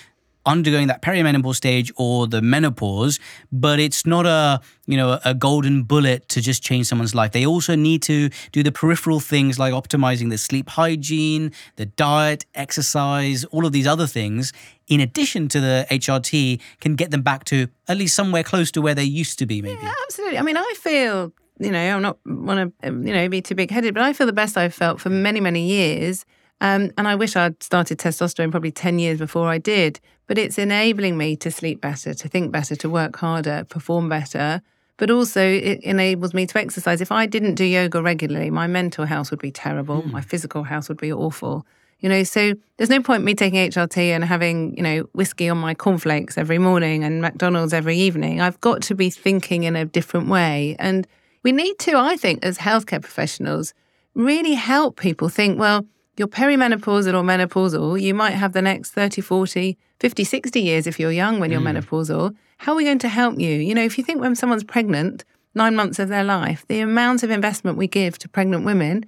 undergoing 0.46 0.88
that 0.88 1.02
perimenopause 1.02 1.56
stage 1.56 1.92
or 1.96 2.26
the 2.26 2.42
menopause 2.42 3.20
but 3.50 3.78
it's 3.78 4.04
not 4.04 4.26
a 4.26 4.60
you 4.86 4.96
know 4.96 5.18
a 5.24 5.34
golden 5.34 5.82
bullet 5.84 6.28
to 6.28 6.40
just 6.40 6.62
change 6.62 6.86
someone's 6.86 7.14
life 7.14 7.32
they 7.32 7.46
also 7.46 7.74
need 7.76 8.02
to 8.02 8.28
do 8.50 8.62
the 8.62 8.72
peripheral 8.72 9.20
things 9.20 9.58
like 9.58 9.72
optimizing 9.72 10.30
the 10.30 10.38
sleep 10.38 10.68
hygiene 10.70 11.52
the 11.76 11.86
diet 11.86 12.44
exercise 12.54 13.44
all 13.46 13.64
of 13.64 13.72
these 13.72 13.86
other 13.86 14.06
things 14.06 14.52
in 14.88 15.00
addition 15.00 15.48
to 15.48 15.60
the 15.60 15.86
HRT 15.90 16.60
can 16.80 16.96
get 16.96 17.10
them 17.10 17.22
back 17.22 17.44
to 17.44 17.68
at 17.88 17.96
least 17.96 18.14
somewhere 18.14 18.42
close 18.42 18.70
to 18.72 18.82
where 18.82 18.94
they 18.94 19.04
used 19.04 19.38
to 19.38 19.46
be 19.46 19.62
maybe 19.62 19.78
Yeah, 19.82 19.94
absolutely. 20.04 20.38
I 20.38 20.42
mean, 20.42 20.56
I 20.56 20.74
feel, 20.78 21.32
you 21.58 21.70
know, 21.70 21.96
I'm 21.96 22.02
not 22.02 22.18
want 22.26 22.74
to, 22.82 22.88
you 22.88 23.14
know, 23.14 23.28
be 23.28 23.40
too 23.40 23.54
big 23.54 23.70
headed, 23.70 23.94
but 23.94 24.02
I 24.02 24.12
feel 24.12 24.26
the 24.26 24.32
best 24.32 24.56
I've 24.58 24.74
felt 24.74 25.00
for 25.00 25.08
many, 25.08 25.40
many 25.40 25.66
years. 25.66 26.26
Um, 26.62 26.92
and 26.96 27.08
I 27.08 27.16
wish 27.16 27.34
I'd 27.34 27.60
started 27.60 27.98
testosterone 27.98 28.52
probably 28.52 28.70
10 28.70 29.00
years 29.00 29.18
before 29.18 29.48
I 29.48 29.58
did. 29.58 29.98
But 30.28 30.38
it's 30.38 30.58
enabling 30.58 31.18
me 31.18 31.34
to 31.36 31.50
sleep 31.50 31.80
better, 31.80 32.14
to 32.14 32.28
think 32.28 32.52
better, 32.52 32.76
to 32.76 32.88
work 32.88 33.16
harder, 33.16 33.66
perform 33.68 34.08
better. 34.08 34.62
But 34.96 35.10
also, 35.10 35.44
it 35.44 35.80
enables 35.82 36.32
me 36.32 36.46
to 36.46 36.58
exercise. 36.58 37.00
If 37.00 37.10
I 37.10 37.26
didn't 37.26 37.56
do 37.56 37.64
yoga 37.64 38.00
regularly, 38.00 38.50
my 38.50 38.68
mental 38.68 39.04
health 39.06 39.32
would 39.32 39.40
be 39.40 39.50
terrible. 39.50 40.06
My 40.06 40.20
physical 40.20 40.62
health 40.62 40.88
would 40.88 41.00
be 41.00 41.12
awful. 41.12 41.66
You 41.98 42.08
know, 42.08 42.22
so 42.22 42.54
there's 42.76 42.90
no 42.90 43.02
point 43.02 43.24
me 43.24 43.34
taking 43.34 43.58
HRT 43.68 43.96
and 43.96 44.24
having, 44.24 44.76
you 44.76 44.82
know, 44.84 45.00
whiskey 45.14 45.48
on 45.48 45.58
my 45.58 45.74
cornflakes 45.74 46.38
every 46.38 46.58
morning 46.58 47.02
and 47.02 47.20
McDonald's 47.20 47.72
every 47.72 47.96
evening. 47.96 48.40
I've 48.40 48.60
got 48.60 48.82
to 48.82 48.94
be 48.94 49.10
thinking 49.10 49.64
in 49.64 49.74
a 49.74 49.84
different 49.84 50.28
way. 50.28 50.76
And 50.78 51.08
we 51.42 51.50
need 51.50 51.80
to, 51.80 51.96
I 51.96 52.16
think, 52.16 52.44
as 52.44 52.58
healthcare 52.58 53.02
professionals, 53.02 53.74
really 54.14 54.54
help 54.54 55.00
people 55.00 55.28
think, 55.28 55.58
well, 55.58 55.84
you're 56.16 56.28
perimenopausal 56.28 57.14
or 57.14 57.22
menopausal. 57.22 58.00
You 58.00 58.14
might 58.14 58.32
have 58.32 58.52
the 58.52 58.62
next 58.62 58.90
30, 58.90 59.20
40, 59.20 59.78
50, 60.00 60.24
60 60.24 60.60
years 60.60 60.86
if 60.86 61.00
you're 61.00 61.12
young 61.12 61.40
when 61.40 61.50
you're 61.50 61.60
mm. 61.60 61.78
menopausal. 61.78 62.34
How 62.58 62.72
are 62.72 62.76
we 62.76 62.84
going 62.84 62.98
to 63.00 63.08
help 63.08 63.38
you? 63.38 63.50
You 63.50 63.74
know, 63.74 63.82
if 63.82 63.98
you 63.98 64.04
think 64.04 64.20
when 64.20 64.34
someone's 64.34 64.64
pregnant, 64.64 65.24
nine 65.54 65.74
months 65.74 65.98
of 65.98 66.08
their 66.08 66.24
life, 66.24 66.64
the 66.68 66.80
amount 66.80 67.22
of 67.22 67.30
investment 67.30 67.78
we 67.78 67.86
give 67.86 68.18
to 68.18 68.28
pregnant 68.28 68.64
women 68.64 69.04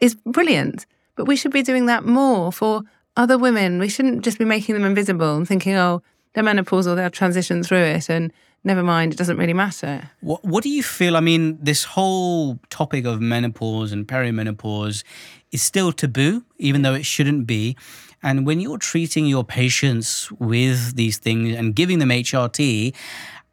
is 0.00 0.14
brilliant. 0.26 0.86
But 1.16 1.26
we 1.26 1.36
should 1.36 1.52
be 1.52 1.62
doing 1.62 1.86
that 1.86 2.04
more 2.04 2.52
for 2.52 2.82
other 3.16 3.36
women. 3.36 3.78
We 3.78 3.88
shouldn't 3.88 4.24
just 4.24 4.38
be 4.38 4.44
making 4.44 4.74
them 4.74 4.84
invisible 4.84 5.36
and 5.36 5.46
thinking, 5.46 5.74
oh, 5.74 6.02
they're 6.32 6.44
menopausal, 6.44 6.94
they'll 6.94 7.10
transition 7.10 7.62
through 7.62 7.82
it, 7.82 8.08
and 8.08 8.32
never 8.62 8.82
mind, 8.82 9.12
it 9.12 9.16
doesn't 9.16 9.36
really 9.36 9.54
matter. 9.54 10.10
What 10.20 10.44
What 10.44 10.62
do 10.62 10.70
you 10.70 10.82
feel? 10.82 11.16
I 11.16 11.20
mean, 11.20 11.58
this 11.60 11.84
whole 11.84 12.58
topic 12.70 13.04
of 13.04 13.20
menopause 13.20 13.92
and 13.92 14.06
perimenopause 14.06 15.02
is 15.52 15.62
still 15.62 15.92
taboo, 15.92 16.44
even 16.58 16.82
though 16.82 16.94
it 16.94 17.04
shouldn't 17.06 17.46
be. 17.46 17.76
And 18.22 18.46
when 18.46 18.60
you're 18.60 18.78
treating 18.78 19.26
your 19.26 19.44
patients 19.44 20.30
with 20.32 20.96
these 20.96 21.18
things 21.18 21.56
and 21.56 21.74
giving 21.74 22.00
them 22.00 22.08
HRT, 22.08 22.94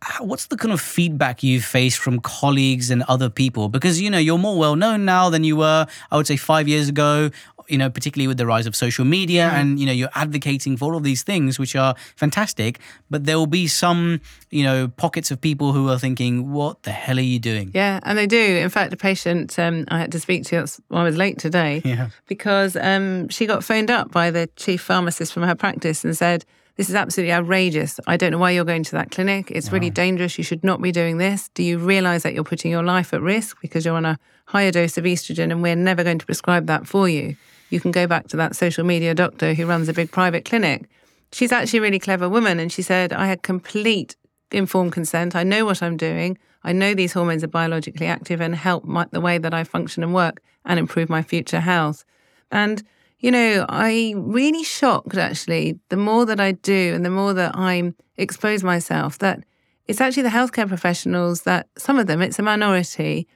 uh, 0.02 0.24
what's 0.24 0.48
the 0.48 0.58
kind 0.58 0.74
of 0.74 0.82
feedback 0.82 1.42
you 1.42 1.62
face 1.62 1.96
from 1.96 2.20
colleagues 2.20 2.90
and 2.90 3.04
other 3.04 3.30
people? 3.30 3.70
Because 3.70 4.02
you 4.02 4.10
know 4.10 4.18
you're 4.18 4.38
more 4.38 4.58
well 4.58 4.76
known 4.76 5.06
now 5.06 5.30
than 5.30 5.44
you 5.44 5.56
were, 5.56 5.88
I 6.12 6.18
would 6.18 6.28
say, 6.28 6.36
five 6.38 6.68
years 6.68 6.90
ago. 6.90 7.32
You 7.68 7.78
know, 7.78 7.90
particularly 7.90 8.28
with 8.28 8.38
the 8.38 8.46
rise 8.46 8.68
of 8.68 8.76
social 8.76 9.06
media, 9.06 9.50
and 9.50 9.80
you 9.80 9.86
know 9.86 9.92
you're 9.92 10.10
advocating 10.16 10.78
for 10.78 10.86
all 10.86 10.98
of 10.98 11.04
these 11.04 11.24
things, 11.24 11.58
which 11.60 11.76
are 11.76 11.96
fantastic. 12.16 12.80
But 13.10 13.26
there 13.26 13.38
will 13.38 13.48
be 13.48 13.68
some, 13.68 14.22
you 14.52 14.64
know, 14.64 14.88
pockets 14.88 15.32
of 15.32 15.42
people 15.42 15.74
who 15.74 15.90
are 15.90 16.00
thinking, 16.00 16.52
"What 16.52 16.84
the 16.84 16.92
hell 16.92 17.18
are 17.18 17.22
you 17.22 17.40
doing?" 17.40 17.72
Yeah, 17.74 18.00
and 18.04 18.18
they 18.18 18.28
do. 18.28 18.38
In 18.40 18.70
fact, 18.70 18.94
a 18.94 18.98
patient 18.98 19.58
um, 19.60 19.86
I 19.90 20.00
had 20.00 20.12
to 20.12 20.20
speak 20.20 20.44
to, 20.46 20.56
that's 20.58 20.80
why 20.90 21.02
I 21.02 21.04
was 21.04 21.18
late 21.18 21.38
today, 21.40 21.82
Yeah. 21.86 22.10
because 22.28 22.76
um, 22.76 23.30
she 23.30 23.46
got 23.46 23.64
phoned 23.64 23.90
up 23.92 24.12
by 24.12 24.32
the 24.32 24.48
chief 24.56 24.82
pharmacist 24.82 25.34
from 25.34 25.44
her 25.44 25.56
practice 25.56 26.04
and 26.06 26.16
said, 26.16 26.46
This 26.78 26.90
is 26.90 26.96
absolutely 26.96 27.34
outrageous. 27.34 28.00
I 28.08 28.18
don't 28.18 28.32
know 28.32 28.38
why 28.38 28.52
you're 28.52 28.66
going 28.66 28.84
to 28.84 28.92
that 28.94 29.12
clinic. 29.12 29.50
It's 29.52 29.72
really 29.72 29.90
dangerous. 29.90 30.38
You 30.38 30.44
should 30.44 30.64
not 30.64 30.82
be 30.82 30.92
doing 30.92 31.18
this. 31.18 31.50
Do 31.54 31.64
you 31.64 31.78
realize 31.78 32.24
that 32.24 32.34
you're 32.34 32.44
putting 32.44 32.72
your 32.72 32.84
life 32.84 33.14
at 33.14 33.22
risk 33.22 33.58
because 33.62 33.86
you're 33.86 33.96
on 33.96 34.06
a 34.06 34.18
higher 34.48 34.72
dose 34.72 34.98
of 34.98 35.06
estrogen 35.06 35.52
and 35.52 35.62
we're 35.64 35.76
never 35.76 36.04
going 36.04 36.20
to 36.20 36.26
prescribe 36.26 36.68
that 36.68 36.86
for 36.86 37.08
you? 37.10 37.36
You 37.70 37.80
can 37.80 37.92
go 37.92 38.08
back 38.08 38.28
to 38.28 38.38
that 38.38 38.56
social 38.56 38.84
media 38.84 39.14
doctor 39.14 39.54
who 39.54 39.66
runs 39.66 39.90
a 39.90 39.94
big 39.94 40.12
private 40.12 40.46
clinic. 40.46 40.90
She's 41.32 41.52
actually 41.52 41.80
a 41.80 41.82
really 41.82 42.00
clever 42.00 42.30
woman. 42.30 42.60
And 42.60 42.72
she 42.72 42.82
said, 42.82 43.12
I 43.12 43.28
had 43.28 43.42
complete 43.42 44.16
informed 44.52 44.94
consent. 44.94 45.36
I 45.36 45.44
know 45.44 45.66
what 45.66 45.82
I'm 45.82 45.98
doing. 45.98 46.38
I 46.64 46.72
know 46.72 46.94
these 46.94 47.14
hormones 47.14 47.44
are 47.44 47.48
biologically 47.48 48.08
active 48.08 48.42
and 48.42 48.56
help 48.56 48.86
my, 48.86 49.06
the 49.12 49.22
way 49.22 49.38
that 49.38 49.54
I 49.54 49.64
function 49.64 50.04
and 50.04 50.14
work 50.14 50.42
and 50.66 50.80
improve 50.80 51.10
my 51.10 51.22
future 51.22 51.60
health. 51.60 52.06
And, 52.52 52.84
you 53.20 53.32
know, 53.32 53.66
I 53.70 54.14
really 54.18 54.64
shocked 54.64 55.18
actually 55.18 55.80
the 55.90 55.98
more 55.98 56.26
that 56.26 56.40
I 56.40 56.54
do 56.54 56.94
and 56.96 57.06
the 57.06 57.10
more 57.10 57.34
that 57.34 57.52
I 57.56 57.94
expose 58.18 58.64
myself 58.64 59.20
that 59.20 59.44
it's 59.88 60.02
actually 60.02 60.24
the 60.24 60.30
healthcare 60.30 60.68
professionals 60.68 61.42
that 61.42 61.68
some 61.78 62.00
of 62.00 62.08
them, 62.08 62.22
it's 62.22 62.40
a 62.40 62.44
minority, 62.44 63.28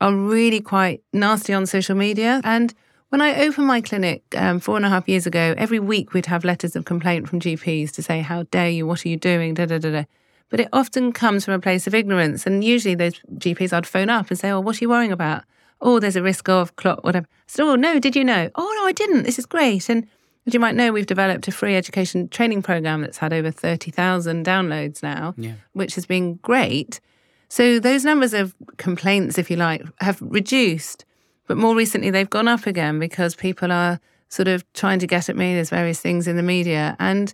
are 0.00 0.14
really 0.14 0.60
quite 0.60 1.02
nasty 1.12 1.52
on 1.52 1.66
social 1.66 1.96
media. 1.96 2.40
And 2.44 2.72
when 3.10 3.20
I 3.20 3.44
opened 3.46 3.66
my 3.66 3.80
clinic 3.80 4.22
um, 4.36 4.58
four 4.60 4.76
and 4.76 4.84
a 4.84 4.88
half 4.88 5.08
years 5.08 5.26
ago, 5.26 5.54
every 5.56 5.78
week 5.78 6.12
we'd 6.12 6.26
have 6.26 6.44
letters 6.44 6.74
of 6.76 6.84
complaint 6.84 7.28
from 7.28 7.40
GPs 7.40 7.92
to 7.92 8.02
say, 8.02 8.20
How 8.20 8.44
dare 8.44 8.70
you? 8.70 8.86
What 8.86 9.04
are 9.04 9.08
you 9.08 9.16
doing? 9.16 9.54
Da, 9.54 9.66
da, 9.66 9.78
da, 9.78 9.90
da. 9.90 10.04
But 10.48 10.60
it 10.60 10.68
often 10.72 11.12
comes 11.12 11.44
from 11.44 11.54
a 11.54 11.58
place 11.60 11.86
of 11.86 11.94
ignorance. 11.94 12.46
And 12.46 12.62
usually 12.62 12.94
those 12.94 13.14
GPs 13.34 13.72
I'd 13.72 13.86
phone 13.86 14.10
up 14.10 14.30
and 14.30 14.38
say, 14.38 14.50
Oh, 14.50 14.60
what 14.60 14.76
are 14.76 14.84
you 14.84 14.88
worrying 14.88 15.12
about? 15.12 15.44
Oh, 15.80 15.98
there's 16.00 16.16
a 16.16 16.22
risk 16.22 16.48
of 16.48 16.74
clot, 16.76 17.04
whatever. 17.04 17.26
So, 17.46 17.70
oh, 17.70 17.74
no, 17.76 17.98
did 17.98 18.16
you 18.16 18.24
know? 18.24 18.50
Oh, 18.54 18.74
no, 18.78 18.86
I 18.86 18.92
didn't. 18.92 19.24
This 19.24 19.38
is 19.38 19.46
great. 19.46 19.88
And 19.88 20.06
as 20.46 20.54
you 20.54 20.60
might 20.60 20.74
know, 20.74 20.90
we've 20.92 21.06
developed 21.06 21.48
a 21.48 21.52
free 21.52 21.76
education 21.76 22.28
training 22.28 22.62
program 22.62 23.02
that's 23.02 23.18
had 23.18 23.32
over 23.32 23.50
30,000 23.50 24.44
downloads 24.46 25.02
now, 25.02 25.34
Yeah. 25.36 25.54
which 25.74 25.94
has 25.96 26.06
been 26.06 26.34
great. 26.36 27.00
So 27.48 27.78
those 27.78 28.04
numbers 28.04 28.32
of 28.34 28.54
complaints, 28.76 29.38
if 29.38 29.50
you 29.50 29.56
like, 29.56 29.82
have 30.00 30.18
reduced. 30.22 31.04
But 31.46 31.56
more 31.56 31.74
recently, 31.74 32.10
they've 32.10 32.28
gone 32.28 32.48
up 32.48 32.66
again 32.66 32.98
because 32.98 33.34
people 33.34 33.70
are 33.72 34.00
sort 34.28 34.48
of 34.48 34.64
trying 34.72 34.98
to 34.98 35.06
get 35.06 35.28
at 35.28 35.36
me. 35.36 35.54
There's 35.54 35.70
various 35.70 36.00
things 36.00 36.26
in 36.26 36.36
the 36.36 36.42
media. 36.42 36.96
And 36.98 37.32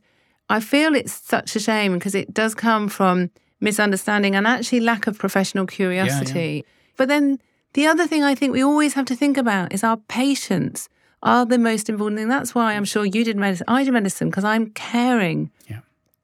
I 0.49 0.61
feel 0.61 0.95
it's 0.95 1.13
such 1.13 1.57
a 1.57 1.61
shame 1.61 1.95
because 1.95 2.15
it 2.15 2.35
does 2.35 2.55
come 2.55 2.89
from 2.89 3.31
misunderstanding 3.61 4.37
and 4.37 4.47
actually 4.47 4.81
lack 4.81 5.07
of 5.07 5.19
professional 5.19 5.67
curiosity. 5.67 6.65
But 6.97 7.09
then 7.09 7.39
the 7.73 7.87
other 7.87 8.07
thing 8.07 8.23
I 8.23 8.35
think 8.35 8.53
we 8.53 8.63
always 8.63 8.95
have 8.95 9.07
to 9.07 9.17
think 9.17 9.37
about 9.37 9.73
is 9.73 9.83
our 9.83 9.97
patients 9.97 10.89
are 11.23 11.47
the 11.47 11.59
most 11.59 11.89
important 11.89 12.19
thing. 12.19 12.29
That's 12.29 12.55
why 12.55 12.75
I'm 12.75 12.85
sure 12.85 13.07
you 13.07 13.25
did 13.25 13.37
medicine. 13.37 13.65
I 13.69 13.85
did 13.85 13.93
medicine 13.93 14.29
because 14.29 14.45
I'm 14.45 14.71
caring. 14.71 15.51
Yeah. 15.69 15.81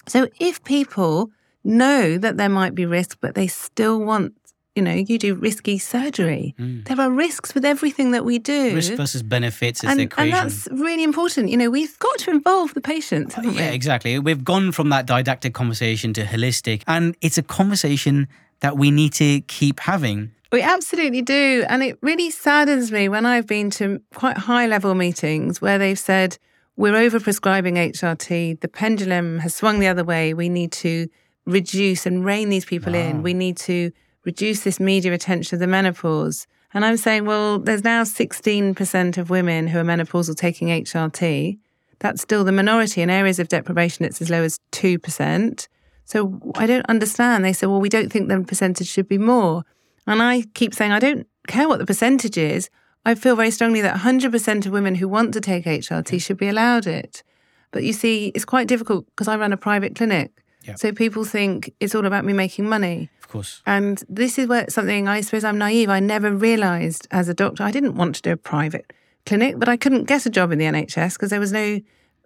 So 0.06 0.28
if 0.40 0.62
people 0.64 1.30
know 1.64 2.18
that 2.18 2.36
there 2.36 2.48
might 2.48 2.74
be 2.74 2.84
risk, 2.84 3.18
but 3.20 3.34
they 3.34 3.46
still 3.46 4.00
want, 4.00 4.34
you 4.78 4.82
know, 4.84 4.94
you 4.94 5.18
do 5.18 5.34
risky 5.34 5.76
surgery, 5.76 6.54
there 6.56 7.00
are 7.00 7.10
risks 7.10 7.52
with 7.52 7.64
everything 7.64 8.12
that 8.12 8.24
we 8.24 8.38
do. 8.38 8.70
Mm. 8.70 8.76
Risk 8.76 8.92
versus 8.92 9.24
benefits 9.24 9.82
is 9.82 9.90
and, 9.90 9.98
the 9.98 10.08
and 10.16 10.32
that's 10.32 10.68
really 10.70 11.02
important. 11.02 11.48
You 11.48 11.56
know, 11.56 11.68
we've 11.68 11.98
got 11.98 12.16
to 12.20 12.30
involve 12.30 12.74
the 12.74 12.80
patients, 12.80 13.34
haven't 13.34 13.54
Yeah, 13.54 13.70
we? 13.70 13.74
exactly. 13.74 14.20
We've 14.20 14.44
gone 14.44 14.70
from 14.70 14.90
that 14.90 15.04
didactic 15.04 15.52
conversation 15.52 16.12
to 16.12 16.22
holistic, 16.22 16.84
and 16.86 17.16
it's 17.20 17.38
a 17.38 17.42
conversation 17.42 18.28
that 18.60 18.78
we 18.78 18.92
need 18.92 19.12
to 19.14 19.40
keep 19.42 19.80
having. 19.80 20.30
We 20.52 20.62
absolutely 20.62 21.22
do. 21.22 21.64
And 21.68 21.82
it 21.82 21.98
really 22.00 22.30
saddens 22.30 22.92
me 22.92 23.08
when 23.08 23.26
I've 23.26 23.48
been 23.48 23.70
to 23.70 24.00
quite 24.14 24.38
high 24.38 24.68
level 24.68 24.94
meetings 24.94 25.60
where 25.60 25.76
they've 25.76 25.98
said, 25.98 26.38
we're 26.76 26.94
overprescribing 26.94 27.74
HRT, 27.92 28.60
the 28.60 28.68
pendulum 28.68 29.40
has 29.40 29.56
swung 29.56 29.80
the 29.80 29.88
other 29.88 30.04
way, 30.04 30.34
we 30.34 30.48
need 30.48 30.70
to 30.72 31.08
reduce 31.44 32.06
and 32.06 32.24
rein 32.24 32.50
these 32.50 32.64
people 32.64 32.94
in, 32.94 33.22
we 33.22 33.34
need 33.34 33.56
to 33.56 33.90
reduce 34.24 34.60
this 34.60 34.80
media 34.80 35.12
attention 35.12 35.56
of 35.56 35.60
the 35.60 35.66
menopause. 35.66 36.46
And 36.74 36.84
I'm 36.84 36.96
saying, 36.96 37.24
well, 37.24 37.58
there's 37.58 37.84
now 37.84 38.02
16% 38.02 39.18
of 39.18 39.30
women 39.30 39.68
who 39.68 39.78
are 39.78 39.84
menopausal 39.84 40.36
taking 40.36 40.68
HRT. 40.68 41.58
That's 42.00 42.22
still 42.22 42.44
the 42.44 42.52
minority. 42.52 43.00
In 43.02 43.10
areas 43.10 43.38
of 43.38 43.48
deprivation, 43.48 44.04
it's 44.04 44.20
as 44.20 44.30
low 44.30 44.42
as 44.42 44.60
2%. 44.72 45.68
So 46.04 46.40
I 46.56 46.66
don't 46.66 46.86
understand. 46.86 47.44
They 47.44 47.52
say, 47.52 47.66
well, 47.66 47.80
we 47.80 47.88
don't 47.88 48.10
think 48.10 48.28
the 48.28 48.40
percentage 48.40 48.86
should 48.86 49.08
be 49.08 49.18
more. 49.18 49.64
And 50.06 50.22
I 50.22 50.44
keep 50.54 50.74
saying, 50.74 50.92
I 50.92 50.98
don't 50.98 51.26
care 51.46 51.68
what 51.68 51.78
the 51.78 51.86
percentage 51.86 52.38
is. 52.38 52.70
I 53.04 53.14
feel 53.14 53.36
very 53.36 53.50
strongly 53.50 53.80
that 53.80 53.96
100% 53.96 54.66
of 54.66 54.72
women 54.72 54.94
who 54.94 55.08
want 55.08 55.32
to 55.34 55.40
take 55.40 55.64
HRT 55.64 56.20
should 56.20 56.36
be 56.36 56.48
allowed 56.48 56.86
it. 56.86 57.22
But 57.70 57.82
you 57.82 57.92
see, 57.92 58.28
it's 58.34 58.44
quite 58.44 58.68
difficult 58.68 59.06
because 59.06 59.28
I 59.28 59.36
run 59.36 59.52
a 59.52 59.56
private 59.56 59.94
clinic. 59.94 60.42
Yeah. 60.64 60.74
So 60.74 60.92
people 60.92 61.24
think 61.24 61.72
it's 61.80 61.94
all 61.94 62.06
about 62.06 62.24
me 62.24 62.32
making 62.32 62.68
money. 62.68 63.10
Of 63.28 63.32
course. 63.32 63.62
And 63.66 64.02
this 64.08 64.38
is 64.38 64.48
where 64.48 64.64
something 64.70 65.06
I 65.06 65.20
suppose 65.20 65.44
I'm 65.44 65.58
naive. 65.58 65.90
I 65.90 66.00
never 66.00 66.32
realised 66.32 67.06
as 67.10 67.28
a 67.28 67.34
doctor 67.34 67.62
I 67.62 67.70
didn't 67.70 67.94
want 67.94 68.14
to 68.14 68.22
do 68.22 68.32
a 68.32 68.38
private 68.38 68.90
clinic, 69.26 69.58
but 69.58 69.68
I 69.68 69.76
couldn't 69.76 70.04
get 70.04 70.24
a 70.24 70.30
job 70.30 70.50
in 70.50 70.58
the 70.58 70.64
NHS 70.64 71.12
because 71.12 71.28
there 71.28 71.38
was 71.38 71.52
no 71.52 71.78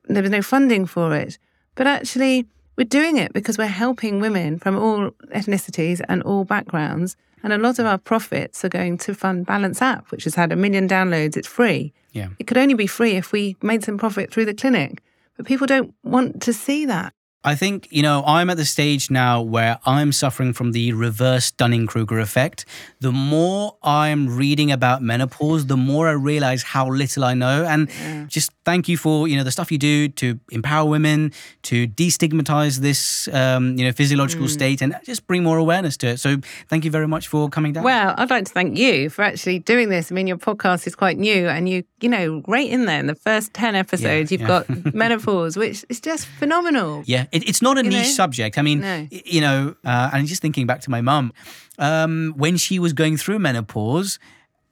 there 0.04 0.22
was 0.22 0.30
no 0.30 0.42
funding 0.42 0.86
for 0.86 1.12
it. 1.16 1.38
But 1.74 1.88
actually, 1.88 2.46
we're 2.76 2.84
doing 2.84 3.16
it 3.16 3.32
because 3.32 3.58
we're 3.58 3.66
helping 3.66 4.20
women 4.20 4.60
from 4.60 4.78
all 4.78 5.10
ethnicities 5.34 6.00
and 6.08 6.22
all 6.22 6.44
backgrounds. 6.44 7.16
And 7.42 7.52
a 7.52 7.58
lot 7.58 7.80
of 7.80 7.86
our 7.86 7.98
profits 7.98 8.64
are 8.64 8.68
going 8.68 8.96
to 8.98 9.12
fund 9.12 9.44
Balance 9.44 9.82
App, 9.82 10.12
which 10.12 10.22
has 10.22 10.36
had 10.36 10.52
a 10.52 10.56
million 10.56 10.86
downloads. 10.86 11.36
It's 11.36 11.48
free. 11.48 11.92
Yeah. 12.12 12.28
It 12.38 12.46
could 12.46 12.58
only 12.58 12.74
be 12.74 12.86
free 12.86 13.16
if 13.16 13.32
we 13.32 13.56
made 13.60 13.82
some 13.82 13.98
profit 13.98 14.32
through 14.32 14.44
the 14.44 14.54
clinic. 14.54 15.02
But 15.36 15.46
people 15.46 15.66
don't 15.66 15.92
want 16.04 16.40
to 16.42 16.52
see 16.52 16.86
that. 16.86 17.12
I 17.44 17.56
think, 17.56 17.88
you 17.90 18.02
know, 18.02 18.22
I'm 18.24 18.50
at 18.50 18.56
the 18.56 18.64
stage 18.64 19.10
now 19.10 19.42
where 19.42 19.80
I'm 19.84 20.12
suffering 20.12 20.52
from 20.52 20.70
the 20.72 20.92
reverse 20.92 21.50
Dunning 21.50 21.86
Kruger 21.86 22.20
effect. 22.20 22.64
The 23.00 23.10
more 23.10 23.76
I'm 23.82 24.36
reading 24.36 24.70
about 24.70 25.02
menopause, 25.02 25.66
the 25.66 25.76
more 25.76 26.08
I 26.08 26.12
realize 26.12 26.62
how 26.62 26.88
little 26.88 27.24
I 27.24 27.34
know. 27.34 27.64
And 27.64 27.90
just 28.30 28.52
thank 28.64 28.88
you 28.88 28.96
for, 28.96 29.28
you 29.28 29.36
know, 29.36 29.44
the 29.44 29.50
stuff 29.50 29.72
you 29.72 29.78
do 29.78 30.08
to 30.08 30.38
empower 30.50 30.88
women, 30.88 31.32
to 31.62 31.86
destigmatize 31.88 32.78
this, 32.78 33.28
um, 33.28 33.76
you 33.76 33.84
know, 33.84 33.92
physiological 33.92 34.48
state 34.48 34.82
and 34.82 34.94
just 35.04 35.26
bring 35.26 35.42
more 35.42 35.58
awareness 35.58 35.96
to 35.98 36.08
it. 36.08 36.18
So 36.18 36.36
thank 36.68 36.84
you 36.84 36.90
very 36.90 37.08
much 37.08 37.28
for 37.28 37.48
coming 37.48 37.72
down. 37.72 37.84
Well, 37.84 38.14
I'd 38.16 38.30
like 38.30 38.44
to 38.46 38.52
thank 38.52 38.78
you 38.78 39.10
for 39.10 39.22
actually 39.22 39.58
doing 39.60 39.88
this. 39.88 40.12
I 40.12 40.14
mean, 40.14 40.26
your 40.26 40.36
podcast 40.36 40.86
is 40.86 40.94
quite 40.94 41.18
new, 41.18 41.48
and 41.48 41.68
you, 41.68 41.84
you 42.00 42.08
know, 42.08 42.42
right 42.46 42.68
in 42.68 42.86
there 42.86 43.00
in 43.00 43.06
the 43.06 43.14
first 43.14 43.52
ten 43.54 43.74
episodes, 43.74 44.30
you've 44.30 44.42
yeah. 44.42 44.46
got 44.46 44.94
menopause, 44.94 45.56
which 45.56 45.84
is 45.88 46.00
just 46.00 46.26
phenomenal. 46.26 47.02
Yeah, 47.06 47.26
it, 47.32 47.48
it's 47.48 47.62
not 47.62 47.78
a 47.78 47.84
You 47.84 47.90
niche 47.90 48.06
know? 48.06 48.12
subject. 48.12 48.58
I 48.58 48.62
mean, 48.62 48.80
No. 48.80 49.06
you 49.10 49.40
know, 49.40 49.74
uh, 49.84 50.10
and 50.12 50.26
just 50.26 50.42
thinking 50.42 50.66
back 50.66 50.80
to 50.82 50.90
my 50.90 51.00
mum, 51.00 51.32
um, 51.78 52.34
when 52.36 52.56
she 52.56 52.78
was 52.78 52.92
going 52.92 53.16
through 53.16 53.38
menopause, 53.38 54.18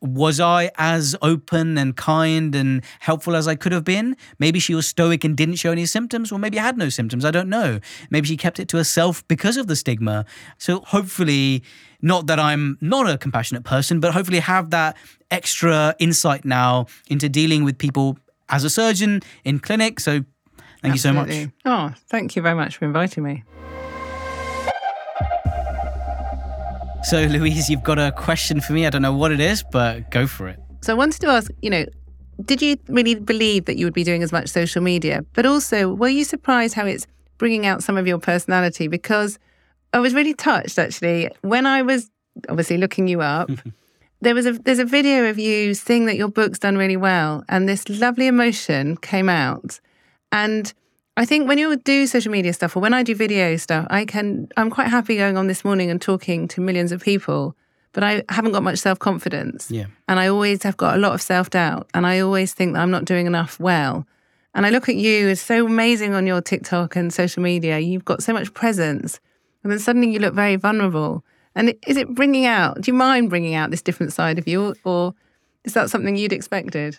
was 0.00 0.40
I 0.40 0.70
as 0.76 1.14
open 1.22 1.76
and 1.76 1.96
kind 1.96 2.54
and 2.54 2.82
helpful 3.00 3.36
as 3.36 3.46
I 3.46 3.54
could 3.54 3.72
have 3.72 3.84
been? 3.84 4.16
Maybe 4.38 4.58
she 4.58 4.74
was 4.74 4.86
stoic 4.86 5.24
and 5.24 5.36
didn't 5.36 5.56
show 5.56 5.72
any 5.72 5.86
symptoms, 5.86 6.32
or 6.32 6.38
maybe 6.38 6.58
I 6.58 6.62
had 6.62 6.78
no 6.78 6.88
symptoms. 6.88 7.24
I 7.24 7.30
don't 7.30 7.48
know. 7.48 7.80
Maybe 8.10 8.26
she 8.26 8.36
kept 8.36 8.58
it 8.58 8.68
to 8.68 8.76
herself 8.76 9.26
because 9.28 9.56
of 9.56 9.66
the 9.66 9.76
stigma. 9.76 10.24
So 10.58 10.80
hopefully, 10.80 11.62
not 12.02 12.26
that 12.26 12.38
I'm 12.38 12.78
not 12.80 13.08
a 13.08 13.18
compassionate 13.18 13.64
person, 13.64 14.00
but 14.00 14.12
hopefully 14.12 14.40
have 14.40 14.70
that 14.70 14.96
extra 15.30 15.94
insight 15.98 16.44
now 16.44 16.86
into 17.08 17.28
dealing 17.28 17.64
with 17.64 17.78
people 17.78 18.18
as 18.48 18.64
a 18.64 18.70
surgeon 18.70 19.20
in 19.44 19.60
clinic. 19.60 20.00
So 20.00 20.24
thank 20.82 20.94
you 20.94 20.98
so 20.98 21.12
much. 21.12 21.48
Oh, 21.64 21.92
thank 22.08 22.36
you 22.36 22.42
very 22.42 22.56
much 22.56 22.78
for 22.78 22.84
inviting 22.84 23.22
me. 23.22 23.44
So, 27.02 27.24
Louise, 27.26 27.68
you've 27.70 27.82
got 27.82 27.98
a 27.98 28.12
question 28.12 28.60
for 28.60 28.72
me. 28.72 28.86
I 28.86 28.90
don't 28.90 29.02
know 29.02 29.14
what 29.14 29.32
it 29.32 29.40
is, 29.40 29.62
but 29.62 30.10
go 30.10 30.26
for 30.26 30.48
it. 30.48 30.58
So 30.82 30.92
I 30.92 30.96
wanted 30.96 31.20
to 31.20 31.28
ask, 31.28 31.50
you 31.62 31.70
know, 31.70 31.84
did 32.44 32.62
you 32.62 32.76
really 32.88 33.14
believe 33.14 33.66
that 33.66 33.76
you 33.76 33.86
would 33.86 33.94
be 33.94 34.04
doing 34.04 34.22
as 34.22 34.32
much 34.32 34.48
social 34.48 34.82
media? 34.82 35.24
But 35.34 35.46
also, 35.46 35.94
were 35.94 36.08
you 36.08 36.24
surprised 36.24 36.74
how 36.74 36.86
it's 36.86 37.06
bringing 37.38 37.66
out 37.66 37.82
some 37.82 37.96
of 37.96 38.06
your 38.06 38.18
personality? 38.18 38.88
Because 38.88 39.38
I 39.92 39.98
was 39.98 40.14
really 40.14 40.34
touched 40.34 40.78
actually 40.78 41.30
when 41.42 41.66
I 41.66 41.82
was 41.82 42.10
obviously 42.48 42.78
looking 42.78 43.08
you 43.08 43.20
up. 43.20 43.50
there 44.20 44.34
was 44.34 44.46
a 44.46 44.52
there's 44.52 44.78
a 44.78 44.84
video 44.84 45.28
of 45.28 45.38
you 45.38 45.74
saying 45.74 46.06
that 46.06 46.16
your 46.16 46.28
book's 46.28 46.58
done 46.58 46.78
really 46.78 46.96
well, 46.96 47.44
and 47.48 47.68
this 47.68 47.88
lovely 47.88 48.26
emotion 48.26 48.96
came 48.96 49.28
out. 49.28 49.80
And 50.32 50.72
I 51.20 51.26
think 51.26 51.46
when 51.46 51.58
you 51.58 51.76
do 51.76 52.06
social 52.06 52.32
media 52.32 52.50
stuff 52.54 52.74
or 52.74 52.80
when 52.80 52.94
I 52.94 53.02
do 53.02 53.14
video 53.14 53.54
stuff, 53.58 53.86
I 53.90 54.06
can 54.06 54.48
I'm 54.56 54.70
quite 54.70 54.88
happy 54.88 55.18
going 55.18 55.36
on 55.36 55.48
this 55.48 55.66
morning 55.66 55.90
and 55.90 56.00
talking 56.00 56.48
to 56.48 56.62
millions 56.62 56.92
of 56.92 57.02
people, 57.02 57.54
but 57.92 58.02
I 58.02 58.22
haven't 58.30 58.52
got 58.52 58.62
much 58.62 58.78
self 58.78 58.98
confidence. 58.98 59.70
Yeah. 59.70 59.88
And 60.08 60.18
I 60.18 60.28
always 60.28 60.62
have 60.62 60.78
got 60.78 60.94
a 60.94 60.98
lot 60.98 61.12
of 61.12 61.20
self 61.20 61.50
doubt. 61.50 61.90
And 61.92 62.06
I 62.06 62.20
always 62.20 62.54
think 62.54 62.72
that 62.72 62.80
I'm 62.80 62.90
not 62.90 63.04
doing 63.04 63.26
enough 63.26 63.60
well. 63.60 64.06
And 64.54 64.64
I 64.64 64.70
look 64.70 64.88
at 64.88 64.94
you, 64.94 65.28
it's 65.28 65.42
so 65.42 65.66
amazing 65.66 66.14
on 66.14 66.26
your 66.26 66.40
TikTok 66.40 66.96
and 66.96 67.12
social 67.12 67.42
media. 67.42 67.78
You've 67.80 68.06
got 68.06 68.22
so 68.22 68.32
much 68.32 68.54
presence. 68.54 69.20
And 69.62 69.70
then 69.70 69.78
suddenly 69.78 70.10
you 70.10 70.20
look 70.20 70.32
very 70.32 70.56
vulnerable. 70.56 71.22
And 71.54 71.74
is 71.86 71.98
it 71.98 72.14
bringing 72.14 72.46
out, 72.46 72.80
do 72.80 72.90
you 72.90 72.96
mind 72.96 73.28
bringing 73.28 73.54
out 73.54 73.70
this 73.70 73.82
different 73.82 74.14
side 74.14 74.38
of 74.38 74.48
you? 74.48 74.74
Or 74.84 75.14
is 75.64 75.74
that 75.74 75.90
something 75.90 76.16
you'd 76.16 76.32
expected? 76.32 76.98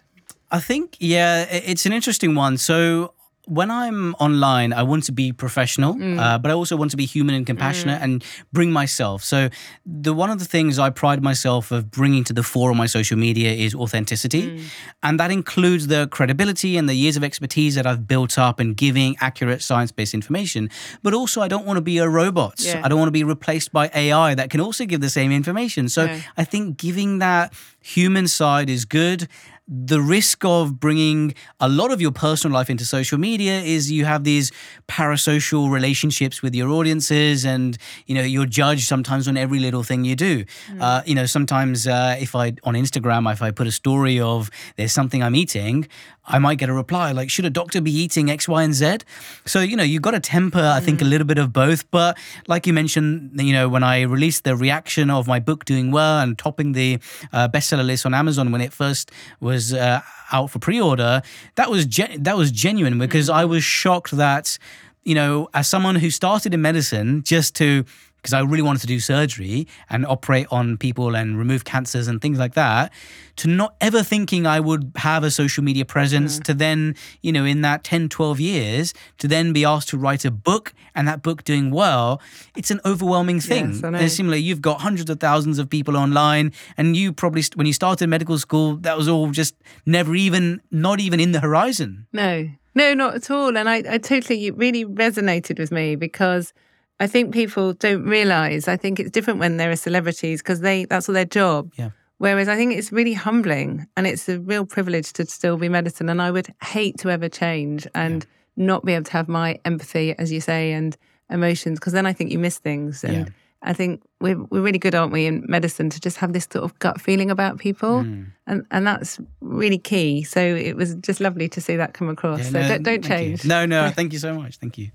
I 0.52 0.60
think, 0.60 0.96
yeah, 1.00 1.46
it's 1.50 1.88
an 1.88 1.92
interesting 1.94 2.36
one. 2.36 2.60
So, 2.60 3.16
when 3.48 3.72
I'm 3.72 4.14
online, 4.16 4.72
I 4.72 4.84
want 4.84 5.04
to 5.06 5.12
be 5.12 5.32
professional, 5.32 5.96
mm. 5.96 6.20
uh, 6.20 6.38
but 6.38 6.52
I 6.52 6.54
also 6.54 6.76
want 6.76 6.92
to 6.92 6.98
be 6.98 7.06
human 7.06 7.34
and 7.36 7.46
compassionate 7.46 8.00
mm. 8.00 8.04
and 8.04 8.26
bring 8.54 8.72
myself. 8.72 9.24
So, 9.24 9.50
the 9.86 10.14
one 10.14 10.30
of 10.30 10.40
the 10.40 10.46
things 10.46 10.78
I 10.78 10.90
pride 10.90 11.24
myself 11.24 11.72
of 11.72 11.90
bringing 11.90 12.24
to 12.26 12.34
the 12.34 12.44
fore 12.44 12.70
on 12.70 12.78
my 12.78 12.86
social 12.86 13.18
media 13.18 13.52
is 13.52 13.74
authenticity, 13.74 14.44
mm. 14.44 14.64
and 15.02 15.20
that 15.20 15.32
includes 15.32 15.88
the 15.88 16.08
credibility 16.08 16.78
and 16.78 16.88
the 16.88 16.94
years 16.94 17.18
of 17.18 17.24
expertise 17.24 17.76
that 17.76 17.88
I've 17.88 18.08
built 18.08 18.38
up 18.38 18.60
in 18.60 18.74
giving 18.74 19.16
accurate 19.20 19.62
science-based 19.62 20.14
information. 20.14 20.70
But 21.02 21.14
also, 21.14 21.42
I 21.42 21.48
don't 21.48 21.66
want 21.66 21.78
to 21.78 21.82
be 21.82 21.98
a 21.98 22.08
robot. 22.08 22.56
Yeah. 22.60 22.82
I 22.84 22.90
don't 22.90 23.00
want 23.00 23.08
to 23.08 23.14
be 23.14 23.24
replaced 23.24 23.72
by 23.72 23.90
AI 23.94 24.36
that 24.36 24.50
can 24.50 24.62
also 24.62 24.86
give 24.86 25.02
the 25.02 25.10
same 25.10 25.32
information. 25.32 25.90
So, 25.90 26.06
No. 26.06 26.20
I 26.38 26.44
think 26.44 26.78
giving 26.78 27.20
that 27.20 27.54
human 27.82 28.28
side 28.28 28.70
is 28.70 28.86
good. 28.86 29.28
The 29.68 30.02
risk 30.02 30.44
of 30.44 30.80
bringing 30.80 31.34
a 31.60 31.70
lot 31.70 31.92
of 31.92 32.02
your 32.02 32.12
personal 32.12 32.54
life 32.54 32.70
into 32.70 32.84
social 32.84 33.18
media 33.18 33.62
is 33.62 33.92
you 33.92 34.06
have 34.06 34.24
these 34.24 34.52
parasocial 34.88 35.72
relationships 35.72 36.42
with 36.42 36.54
your 36.54 36.70
audiences 36.70 37.46
and 37.46 37.78
you 38.06 38.16
know 38.16 38.22
you're 38.22 38.46
judged 38.46 38.88
sometimes 38.88 39.28
on 39.28 39.38
every 39.38 39.60
little 39.60 39.84
thing 39.84 40.04
you 40.04 40.16
do 40.16 40.44
mm. 40.44 40.82
uh, 40.82 41.02
you 41.06 41.16
know 41.16 41.26
sometimes 41.26 41.88
uh, 41.88 42.18
if 42.20 42.36
i 42.36 42.48
on 42.64 42.74
instagram 42.74 43.32
if 43.32 43.42
i 43.42 43.52
put 43.52 43.68
a 43.68 43.72
story 43.72 44.20
of 44.20 44.50
there's 44.76 44.92
something 44.92 45.24
i'm 45.24 45.36
eating 45.36 45.88
I 46.26 46.40
might 46.40 46.60
get 46.60 46.70
a 46.70 46.74
reply 46.74 47.12
like, 47.12 47.30
should 47.30 47.46
a 47.46 47.50
doctor 47.50 47.82
be 47.82 47.92
eating 47.92 48.30
X, 48.30 48.48
Y, 48.48 48.64
and 48.64 48.74
Z? 48.74 48.98
So, 49.46 49.60
you 49.60 49.76
know, 49.76 49.84
you've 49.84 50.02
got 50.02 50.12
to 50.12 50.20
temper, 50.20 50.60
I 50.60 50.80
think, 50.80 51.02
a 51.02 51.06
mm. 51.06 51.10
little 51.10 51.26
bit 51.26 51.38
of 51.38 51.52
both. 51.52 51.90
But 51.92 52.18
like 52.48 52.68
you 52.68 52.74
mentioned, 52.74 53.32
you 53.40 53.54
know, 53.54 53.68
when 53.68 53.84
I 53.84 54.02
released 54.02 54.44
the 54.44 54.56
reaction 54.56 55.10
of 55.10 55.28
my 55.28 55.40
book 55.40 55.66
doing 55.66 55.92
well 55.92 56.20
and 56.20 56.38
topping 56.38 56.74
the 56.74 57.00
uh, 57.34 57.48
bestseller 57.50 57.86
list 57.86 58.06
on 58.06 58.14
Amazon 58.14 58.52
when 58.52 58.62
it 58.62 58.72
first 58.72 59.12
was 59.40 59.74
uh, 59.74 60.02
out 60.32 60.52
for 60.52 60.60
pre-order, 60.60 61.22
that 61.56 61.72
was 61.72 61.86
gen- 61.86 62.24
that 62.24 62.38
was 62.38 62.52
genuine 62.52 63.00
because 63.00 63.30
mm. 63.30 63.34
I 63.34 63.46
was 63.46 63.64
shocked 63.64 64.12
that, 64.12 64.58
you 65.04 65.16
know, 65.16 65.50
as 65.54 65.68
someone 65.68 65.96
who 65.96 66.12
started 66.12 66.54
in 66.54 66.62
medicine 66.62 67.24
just 67.24 67.56
to 67.56 67.86
because 68.22 68.34
I 68.34 68.42
really 68.42 68.62
wanted 68.62 68.82
to 68.82 68.88
do 68.88 69.00
surgery 69.00 69.68
and 69.90 70.06
operate 70.06 70.46
on 70.52 70.78
people 70.78 71.16
and 71.16 71.40
remove 71.40 71.66
cancers 71.66 72.08
and 72.08 72.22
things 72.22 72.38
like 72.38 72.54
that, 72.54 72.94
to 73.38 73.48
not 73.48 73.76
ever 73.82 74.04
thinking 74.04 74.46
I 74.46 74.60
would 74.60 74.92
have 74.98 75.24
a 75.24 75.32
social 75.32 75.64
media 75.64 75.86
presence, 75.86 76.38
mm. 76.40 76.44
to 76.44 76.54
then, 76.54 76.96
you 77.22 77.32
know, 77.32 77.46
in 77.46 77.62
that 77.62 77.84
10, 77.84 78.10
12 78.10 78.40
years, 78.40 78.94
to 79.18 79.28
then 79.28 79.54
be 79.54 79.66
asked 79.66 79.90
to 79.90 79.98
write 79.98 80.24
a 80.24 80.30
book 80.30 80.74
and 80.94 81.08
that 81.08 81.24
book 81.24 81.44
doing 81.44 81.72
well, 81.72 82.22
it's 82.56 82.70
an 82.70 82.80
overwhelming 82.86 83.40
thing. 83.40 83.72
Yes, 83.72 83.84
and 83.84 84.12
similarly, 84.12 84.42
you've 84.42 84.62
got 84.62 84.82
hundreds 84.82 85.10
of 85.10 85.20
thousands 85.20 85.58
of 85.58 85.70
people 85.70 85.98
online, 85.98 86.54
and 86.78 86.96
you 86.96 87.12
probably, 87.14 87.44
when 87.56 87.66
you 87.66 87.74
started 87.74 88.08
medical 88.08 88.38
school, 88.38 88.76
that 88.78 88.98
was 88.98 89.08
all 89.08 89.32
just 89.32 89.56
never 89.86 90.14
even, 90.14 90.62
not 90.70 91.00
even 91.00 91.20
in 91.20 91.32
the 91.32 91.40
horizon. 91.40 92.06
No, 92.14 92.50
no, 92.76 92.94
not 92.94 93.16
at 93.16 93.32
all. 93.32 93.58
And 93.58 93.68
I, 93.68 93.84
I 93.90 93.98
totally, 93.98 94.46
it 94.46 94.56
really 94.58 94.86
resonated 94.86 95.58
with 95.58 95.72
me 95.72 95.96
because 95.96 96.54
I 97.02 97.08
think 97.08 97.34
people 97.34 97.74
don't 97.74 98.04
realize. 98.04 98.68
I 98.68 98.78
think 98.78 99.00
it's 99.00 99.10
different 99.10 99.40
when 99.40 99.58
there 99.58 99.72
are 99.72 99.76
celebrities 99.76 100.44
because 100.44 100.62
they 100.62 100.86
that's 100.86 101.10
all 101.10 101.16
their 101.16 101.26
job. 101.26 101.74
Yeah. 101.76 101.90
Whereas 102.20 102.48
I 102.48 102.56
think 102.56 102.76
it's 102.76 102.92
really 102.92 103.14
humbling 103.14 103.88
and 103.98 104.06
it's 104.06 104.30
a 104.30 104.40
real 104.40 104.68
privilege 104.68 105.12
to 105.14 105.26
still 105.26 105.58
be 105.58 105.68
medicine. 105.68 106.10
And 106.10 106.22
I 106.22 106.30
would 106.30 106.54
hate 106.62 107.00
to 107.00 107.10
ever 107.10 107.28
change 107.28 107.88
and 107.96 108.24
yeah. 108.56 108.66
not 108.68 108.86
be 108.86 108.94
able 108.94 109.06
to 109.06 109.14
have 109.14 109.28
my 109.28 109.60
empathy, 109.66 110.14
as 110.20 110.32
you 110.32 110.42
say, 110.42 110.74
and 110.74 110.96
emotions, 111.32 111.80
because 111.80 111.94
then 111.94 112.06
I 112.06 112.14
think 112.14 112.32
you 112.32 112.38
miss 112.38 112.60
things. 112.60 113.04
And 113.04 113.26
yeah. 113.26 113.34
I 113.64 113.74
think 113.74 114.04
we're, 114.20 114.40
we're 114.52 114.62
really 114.62 114.78
good, 114.78 114.94
aren't 114.94 115.12
we, 115.12 115.26
in 115.26 115.44
medicine 115.48 115.90
to 115.90 116.00
just 116.00 116.18
have 116.18 116.34
this 116.34 116.48
sort 116.52 116.64
of 116.64 116.78
gut 116.78 117.02
feeling 117.02 117.32
about 117.32 117.58
people. 117.58 118.04
Mm. 118.04 118.28
And, 118.46 118.68
and 118.70 118.86
that's 118.86 119.20
really 119.40 119.80
key. 119.80 120.22
So 120.22 120.40
it 120.40 120.76
was 120.76 120.94
just 120.98 121.22
lovely 121.22 121.50
to 121.50 121.60
see 121.60 121.76
that 121.76 121.96
come 121.96 122.10
across. 122.10 122.42
Yeah, 122.42 122.52
so 122.52 122.62
no, 122.62 122.68
don't, 122.68 122.84
don't 122.84 123.04
change. 123.04 123.44
You. 123.44 123.50
No, 123.50 123.66
no, 123.66 123.90
thank 123.96 124.14
you 124.14 124.20
so 124.20 124.36
much. 124.36 124.58
Thank 124.58 124.78
you. 124.78 124.92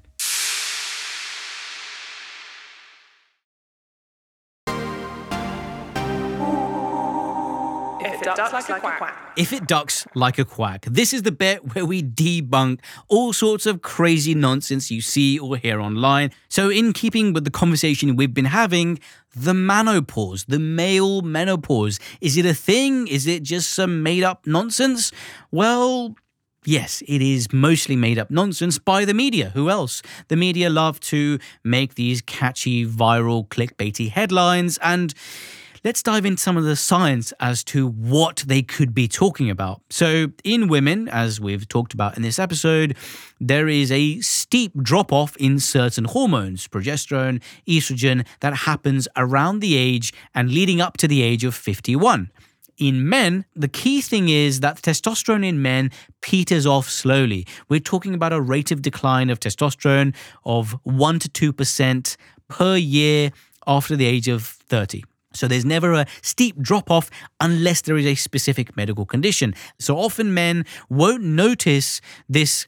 Ducks, 8.52 8.68
like, 8.68 8.68
like, 8.68 8.78
a 8.78 8.80
quack. 8.80 8.98
quack. 8.98 9.32
If 9.36 9.52
it 9.52 9.66
ducks 9.66 10.06
like 10.14 10.38
a 10.38 10.44
quack. 10.44 10.86
This 10.86 11.12
is 11.12 11.22
the 11.22 11.32
bit 11.32 11.74
where 11.74 11.84
we 11.84 12.02
debunk 12.02 12.80
all 13.08 13.32
sorts 13.32 13.66
of 13.66 13.82
crazy 13.82 14.34
nonsense 14.34 14.90
you 14.90 15.00
see 15.00 15.38
or 15.38 15.56
hear 15.56 15.80
online. 15.80 16.30
So, 16.48 16.70
in 16.70 16.92
keeping 16.92 17.32
with 17.32 17.44
the 17.44 17.50
conversation 17.50 18.16
we've 18.16 18.34
been 18.34 18.46
having, 18.46 18.98
the 19.34 19.54
menopause, 19.54 20.44
the 20.44 20.58
male 20.58 21.22
menopause, 21.22 21.98
is 22.20 22.36
it 22.36 22.46
a 22.46 22.54
thing? 22.54 23.06
Is 23.08 23.26
it 23.26 23.42
just 23.42 23.70
some 23.70 24.02
made 24.02 24.22
up 24.22 24.46
nonsense? 24.46 25.12
Well, 25.50 26.16
Yes, 26.68 27.00
it 27.06 27.22
is 27.22 27.52
mostly 27.52 27.94
made 27.94 28.18
up 28.18 28.28
nonsense 28.28 28.76
by 28.76 29.04
the 29.04 29.14
media. 29.14 29.50
Who 29.54 29.70
else? 29.70 30.02
The 30.26 30.34
media 30.34 30.68
love 30.68 30.98
to 31.00 31.38
make 31.62 31.94
these 31.94 32.20
catchy, 32.20 32.84
viral, 32.84 33.46
clickbaity 33.46 34.10
headlines, 34.10 34.76
and 34.78 35.14
let's 35.84 36.02
dive 36.02 36.26
into 36.26 36.42
some 36.42 36.56
of 36.56 36.64
the 36.64 36.76
science 36.76 37.32
as 37.40 37.64
to 37.64 37.88
what 37.88 38.44
they 38.46 38.62
could 38.62 38.94
be 38.94 39.08
talking 39.08 39.50
about. 39.50 39.82
So, 39.90 40.28
in 40.44 40.68
women, 40.68 41.08
as 41.08 41.40
we've 41.40 41.68
talked 41.68 41.94
about 41.94 42.16
in 42.16 42.22
this 42.22 42.38
episode, 42.38 42.96
there 43.40 43.68
is 43.68 43.90
a 43.92 44.20
steep 44.20 44.72
drop 44.82 45.12
off 45.12 45.36
in 45.36 45.58
certain 45.58 46.04
hormones, 46.04 46.68
progesterone, 46.68 47.42
estrogen, 47.68 48.26
that 48.40 48.54
happens 48.54 49.08
around 49.16 49.60
the 49.60 49.76
age 49.76 50.12
and 50.34 50.50
leading 50.50 50.80
up 50.80 50.96
to 50.98 51.08
the 51.08 51.22
age 51.22 51.44
of 51.44 51.54
51 51.54 52.30
in 52.78 53.08
men, 53.08 53.44
the 53.54 53.68
key 53.68 54.00
thing 54.00 54.28
is 54.28 54.60
that 54.60 54.82
testosterone 54.82 55.44
in 55.44 55.62
men 55.62 55.90
peters 56.20 56.66
off 56.66 56.88
slowly. 56.88 57.46
We're 57.68 57.80
talking 57.80 58.14
about 58.14 58.32
a 58.32 58.40
rate 58.40 58.70
of 58.70 58.82
decline 58.82 59.30
of 59.30 59.40
testosterone 59.40 60.14
of 60.44 60.72
1 60.84 61.18
to 61.20 61.52
2% 61.52 62.16
per 62.48 62.76
year 62.76 63.30
after 63.66 63.96
the 63.96 64.06
age 64.06 64.28
of 64.28 64.44
30. 64.44 65.04
So 65.36 65.48
there's 65.48 65.64
never 65.64 65.92
a 65.92 66.06
steep 66.22 66.60
drop 66.60 66.90
off 66.90 67.10
unless 67.40 67.82
there 67.82 67.96
is 67.96 68.06
a 68.06 68.14
specific 68.14 68.76
medical 68.76 69.06
condition. 69.06 69.54
So 69.78 69.96
often 69.96 70.34
men 70.34 70.64
won't 70.88 71.22
notice 71.22 72.00
this 72.28 72.66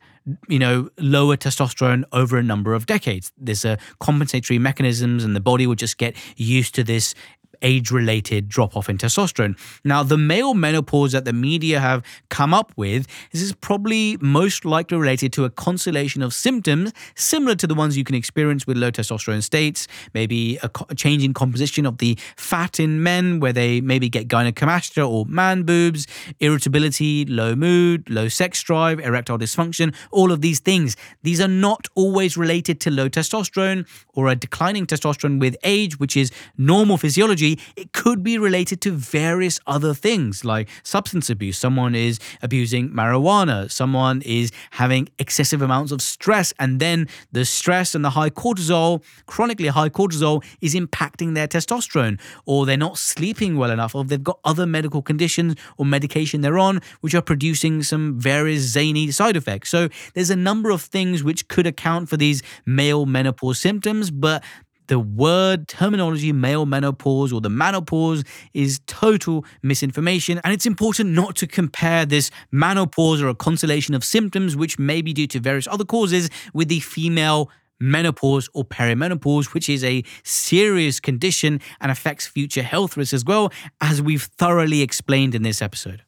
you 0.48 0.58
know, 0.58 0.90
lower 0.98 1.36
testosterone 1.36 2.04
over 2.12 2.36
a 2.36 2.42
number 2.42 2.74
of 2.74 2.86
decades. 2.86 3.32
There's 3.38 3.64
a 3.64 3.78
compensatory 4.00 4.58
mechanisms 4.58 5.24
and 5.24 5.34
the 5.34 5.40
body 5.40 5.66
will 5.66 5.74
just 5.74 5.98
get 5.98 6.16
used 6.36 6.74
to 6.74 6.84
this 6.84 7.14
age 7.62 7.90
related 7.90 8.48
drop 8.48 8.76
off 8.76 8.88
in 8.88 8.98
testosterone. 8.98 9.58
Now, 9.84 10.02
the 10.02 10.18
male 10.18 10.54
menopause 10.54 11.12
that 11.12 11.24
the 11.24 11.32
media 11.32 11.80
have 11.80 12.04
come 12.28 12.54
up 12.54 12.72
with 12.76 13.06
is 13.32 13.52
probably 13.60 14.16
most 14.20 14.64
likely 14.64 14.96
related 14.98 15.32
to 15.34 15.44
a 15.44 15.50
constellation 15.50 16.22
of 16.22 16.34
symptoms 16.34 16.92
similar 17.14 17.54
to 17.56 17.66
the 17.66 17.74
ones 17.74 17.96
you 17.96 18.04
can 18.04 18.14
experience 18.14 18.66
with 18.66 18.76
low 18.76 18.90
testosterone 18.90 19.42
states, 19.42 19.88
maybe 20.14 20.58
a, 20.62 20.70
a 20.88 20.94
change 20.94 21.24
in 21.24 21.34
composition 21.34 21.86
of 21.86 21.98
the 21.98 22.18
fat 22.36 22.78
in 22.80 23.02
men 23.02 23.40
where 23.40 23.52
they 23.52 23.80
maybe 23.80 24.08
get 24.08 24.28
gynecomastia 24.28 25.08
or 25.08 25.24
man 25.26 25.62
boobs, 25.62 26.06
irritability, 26.40 27.24
low 27.26 27.54
mood, 27.54 28.08
low 28.10 28.28
sex 28.28 28.62
drive, 28.62 29.00
erectile 29.00 29.38
dysfunction, 29.38 29.94
all 30.10 30.32
of 30.32 30.40
these 30.40 30.60
things. 30.60 30.96
These 31.22 31.40
are 31.40 31.48
not 31.48 31.86
always 31.94 32.36
related 32.36 32.80
to 32.80 32.90
low 32.90 33.08
testosterone 33.08 33.86
or 34.14 34.28
a 34.28 34.36
declining 34.36 34.86
testosterone 34.86 35.40
with 35.40 35.56
age, 35.64 35.98
which 35.98 36.16
is 36.16 36.30
normal 36.56 36.96
physiology 36.96 37.47
it 37.76 37.92
could 37.92 38.22
be 38.22 38.36
related 38.38 38.80
to 38.82 38.90
various 38.90 39.60
other 39.66 39.94
things 39.94 40.44
like 40.44 40.68
substance 40.82 41.30
abuse. 41.30 41.56
Someone 41.56 41.94
is 41.94 42.18
abusing 42.42 42.90
marijuana, 42.90 43.70
someone 43.70 44.22
is 44.22 44.50
having 44.72 45.08
excessive 45.18 45.62
amounts 45.62 45.92
of 45.92 46.02
stress, 46.02 46.52
and 46.58 46.80
then 46.80 47.06
the 47.32 47.44
stress 47.44 47.94
and 47.94 48.04
the 48.04 48.10
high 48.10 48.30
cortisol, 48.30 49.02
chronically 49.26 49.68
high 49.68 49.88
cortisol, 49.88 50.44
is 50.60 50.74
impacting 50.74 51.34
their 51.34 51.48
testosterone, 51.48 52.20
or 52.44 52.66
they're 52.66 52.76
not 52.76 52.98
sleeping 52.98 53.56
well 53.56 53.70
enough, 53.70 53.94
or 53.94 54.04
they've 54.04 54.22
got 54.22 54.38
other 54.44 54.66
medical 54.66 55.02
conditions 55.02 55.54
or 55.76 55.86
medication 55.86 56.40
they're 56.40 56.58
on, 56.58 56.80
which 57.00 57.14
are 57.14 57.22
producing 57.22 57.82
some 57.82 58.18
various 58.18 58.62
zany 58.62 59.10
side 59.10 59.36
effects. 59.36 59.68
So 59.70 59.88
there's 60.14 60.30
a 60.30 60.36
number 60.36 60.70
of 60.70 60.82
things 60.82 61.22
which 61.22 61.48
could 61.48 61.66
account 61.66 62.08
for 62.08 62.16
these 62.16 62.42
male 62.66 63.06
menopause 63.06 63.58
symptoms, 63.58 64.10
but 64.10 64.42
the 64.88 64.98
word 64.98 65.68
terminology 65.68 66.32
male 66.32 66.66
menopause 66.66 67.32
or 67.32 67.40
the 67.40 67.50
menopause 67.50 68.24
is 68.52 68.80
total 68.86 69.44
misinformation. 69.62 70.40
And 70.44 70.52
it's 70.52 70.66
important 70.66 71.10
not 71.10 71.36
to 71.36 71.46
compare 71.46 72.04
this 72.04 72.30
menopause 72.50 73.22
or 73.22 73.28
a 73.28 73.34
constellation 73.34 73.94
of 73.94 74.02
symptoms, 74.02 74.56
which 74.56 74.78
may 74.78 75.00
be 75.00 75.12
due 75.12 75.26
to 75.28 75.40
various 75.40 75.68
other 75.68 75.84
causes, 75.84 76.28
with 76.52 76.68
the 76.68 76.80
female 76.80 77.50
menopause 77.80 78.48
or 78.54 78.64
perimenopause, 78.64 79.54
which 79.54 79.68
is 79.68 79.84
a 79.84 80.02
serious 80.24 80.98
condition 80.98 81.60
and 81.80 81.92
affects 81.92 82.26
future 82.26 82.62
health 82.62 82.96
risks 82.96 83.12
as 83.12 83.24
well, 83.24 83.52
as 83.80 84.02
we've 84.02 84.24
thoroughly 84.24 84.82
explained 84.82 85.34
in 85.34 85.42
this 85.42 85.62
episode. 85.62 86.02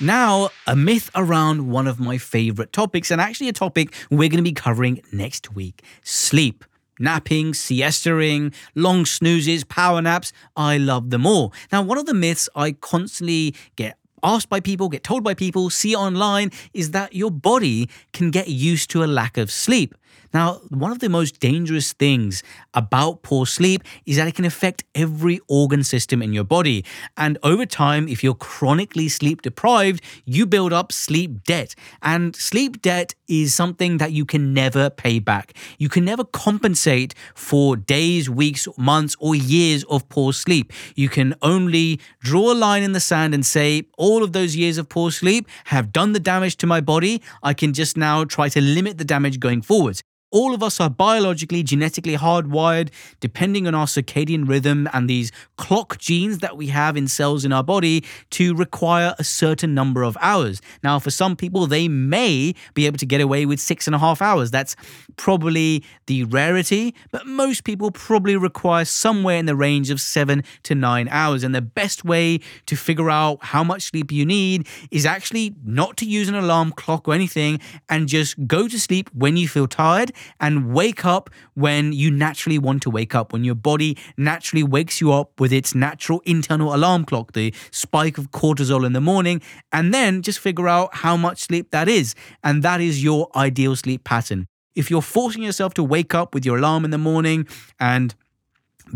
Now, 0.00 0.50
a 0.66 0.76
myth 0.76 1.10
around 1.16 1.68
one 1.68 1.88
of 1.88 1.98
my 1.98 2.18
favorite 2.18 2.72
topics, 2.72 3.10
and 3.10 3.20
actually 3.20 3.48
a 3.48 3.52
topic 3.52 3.92
we're 4.10 4.28
going 4.28 4.36
to 4.38 4.42
be 4.42 4.52
covering 4.52 5.02
next 5.12 5.54
week 5.54 5.82
sleep 6.04 6.64
napping, 6.98 7.52
siestaing, 7.52 8.54
long 8.74 9.04
snoozes, 9.04 9.64
power 9.64 10.02
naps. 10.02 10.32
I 10.56 10.78
love 10.78 11.10
them 11.10 11.26
all. 11.26 11.52
Now, 11.72 11.82
one 11.82 11.98
of 11.98 12.06
the 12.06 12.14
myths 12.14 12.48
I 12.54 12.72
constantly 12.72 13.54
get 13.76 13.96
asked 14.22 14.48
by 14.48 14.60
people, 14.60 14.88
get 14.88 15.04
told 15.04 15.22
by 15.22 15.34
people, 15.34 15.70
see 15.70 15.94
online 15.94 16.50
is 16.74 16.90
that 16.92 17.14
your 17.14 17.30
body 17.30 17.88
can 18.12 18.30
get 18.30 18.48
used 18.48 18.90
to 18.90 19.04
a 19.04 19.06
lack 19.06 19.36
of 19.36 19.50
sleep. 19.50 19.94
Now, 20.34 20.60
one 20.68 20.92
of 20.92 20.98
the 20.98 21.08
most 21.08 21.40
dangerous 21.40 21.92
things 21.94 22.42
about 22.74 23.22
poor 23.22 23.46
sleep 23.46 23.82
is 24.04 24.16
that 24.16 24.28
it 24.28 24.34
can 24.34 24.44
affect 24.44 24.84
every 24.94 25.40
organ 25.48 25.82
system 25.82 26.20
in 26.22 26.32
your 26.32 26.44
body. 26.44 26.84
And 27.16 27.38
over 27.42 27.64
time, 27.64 28.08
if 28.08 28.22
you're 28.22 28.34
chronically 28.34 29.08
sleep 29.08 29.42
deprived, 29.42 30.02
you 30.26 30.46
build 30.46 30.72
up 30.72 30.92
sleep 30.92 31.44
debt. 31.44 31.74
And 32.02 32.36
sleep 32.36 32.82
debt 32.82 33.14
is 33.26 33.54
something 33.54 33.98
that 33.98 34.12
you 34.12 34.26
can 34.26 34.52
never 34.52 34.90
pay 34.90 35.18
back. 35.18 35.54
You 35.78 35.88
can 35.88 36.04
never 36.04 36.24
compensate 36.24 37.14
for 37.34 37.76
days, 37.76 38.28
weeks, 38.28 38.68
months, 38.76 39.16
or 39.18 39.34
years 39.34 39.84
of 39.84 40.08
poor 40.08 40.32
sleep. 40.32 40.72
You 40.94 41.08
can 41.08 41.34
only 41.40 42.00
draw 42.20 42.52
a 42.52 42.54
line 42.54 42.82
in 42.82 42.92
the 42.92 43.00
sand 43.00 43.34
and 43.34 43.44
say, 43.46 43.84
all 43.96 44.22
of 44.22 44.32
those 44.32 44.56
years 44.56 44.76
of 44.76 44.88
poor 44.88 45.10
sleep 45.10 45.48
have 45.66 45.92
done 45.92 46.12
the 46.12 46.20
damage 46.20 46.56
to 46.58 46.66
my 46.66 46.80
body. 46.80 47.22
I 47.42 47.54
can 47.54 47.72
just 47.72 47.96
now 47.96 48.24
try 48.24 48.48
to 48.50 48.60
limit 48.60 48.98
the 48.98 49.04
damage 49.04 49.40
going 49.40 49.62
forwards. 49.62 50.02
All 50.30 50.54
of 50.54 50.62
us 50.62 50.78
are 50.78 50.90
biologically, 50.90 51.62
genetically 51.62 52.14
hardwired, 52.14 52.90
depending 53.18 53.66
on 53.66 53.74
our 53.74 53.86
circadian 53.86 54.46
rhythm 54.46 54.86
and 54.92 55.08
these 55.08 55.32
clock 55.56 55.96
genes 55.96 56.38
that 56.40 56.54
we 56.54 56.66
have 56.66 56.98
in 56.98 57.08
cells 57.08 57.46
in 57.46 57.52
our 57.52 57.64
body, 57.64 58.04
to 58.30 58.54
require 58.54 59.14
a 59.18 59.24
certain 59.24 59.72
number 59.72 60.02
of 60.02 60.18
hours. 60.20 60.60
Now, 60.82 60.98
for 60.98 61.10
some 61.10 61.34
people, 61.34 61.66
they 61.66 61.88
may 61.88 62.54
be 62.74 62.84
able 62.84 62.98
to 62.98 63.06
get 63.06 63.22
away 63.22 63.46
with 63.46 63.58
six 63.58 63.86
and 63.86 63.96
a 63.96 63.98
half 63.98 64.20
hours. 64.20 64.50
That's 64.50 64.76
probably 65.16 65.82
the 66.06 66.24
rarity, 66.24 66.94
but 67.10 67.26
most 67.26 67.64
people 67.64 67.90
probably 67.90 68.36
require 68.36 68.84
somewhere 68.84 69.38
in 69.38 69.46
the 69.46 69.56
range 69.56 69.88
of 69.88 69.98
seven 69.98 70.44
to 70.64 70.74
nine 70.74 71.08
hours. 71.08 71.42
And 71.42 71.54
the 71.54 71.62
best 71.62 72.04
way 72.04 72.40
to 72.66 72.76
figure 72.76 73.08
out 73.08 73.38
how 73.44 73.64
much 73.64 73.82
sleep 73.82 74.12
you 74.12 74.26
need 74.26 74.66
is 74.90 75.06
actually 75.06 75.54
not 75.64 75.96
to 75.96 76.04
use 76.04 76.28
an 76.28 76.34
alarm 76.34 76.72
clock 76.72 77.08
or 77.08 77.14
anything 77.14 77.60
and 77.88 78.08
just 78.08 78.46
go 78.46 78.68
to 78.68 78.78
sleep 78.78 79.08
when 79.14 79.38
you 79.38 79.48
feel 79.48 79.66
tired 79.66 80.12
and 80.40 80.72
wake 80.72 81.04
up 81.04 81.30
when 81.54 81.92
you 81.92 82.10
naturally 82.10 82.58
want 82.58 82.82
to 82.82 82.90
wake 82.90 83.14
up, 83.14 83.32
when 83.32 83.44
your 83.44 83.54
body 83.54 83.96
naturally 84.16 84.62
wakes 84.62 85.00
you 85.00 85.12
up 85.12 85.38
with 85.40 85.52
its 85.52 85.74
natural 85.74 86.20
internal 86.24 86.74
alarm 86.74 87.04
clock, 87.04 87.32
the 87.32 87.54
spike 87.70 88.18
of 88.18 88.30
cortisol 88.30 88.84
in 88.84 88.92
the 88.92 89.00
morning, 89.00 89.40
and 89.72 89.92
then 89.92 90.22
just 90.22 90.38
figure 90.38 90.68
out 90.68 90.94
how 90.96 91.16
much 91.16 91.40
sleep 91.40 91.70
that 91.70 91.88
is. 91.88 92.14
And 92.42 92.62
that 92.62 92.80
is 92.80 93.02
your 93.02 93.28
ideal 93.34 93.76
sleep 93.76 94.04
pattern. 94.04 94.46
If 94.74 94.90
you're 94.90 95.02
forcing 95.02 95.42
yourself 95.42 95.74
to 95.74 95.82
wake 95.82 96.14
up 96.14 96.34
with 96.34 96.46
your 96.46 96.58
alarm 96.58 96.84
in 96.84 96.90
the 96.90 96.98
morning 96.98 97.46
and 97.80 98.14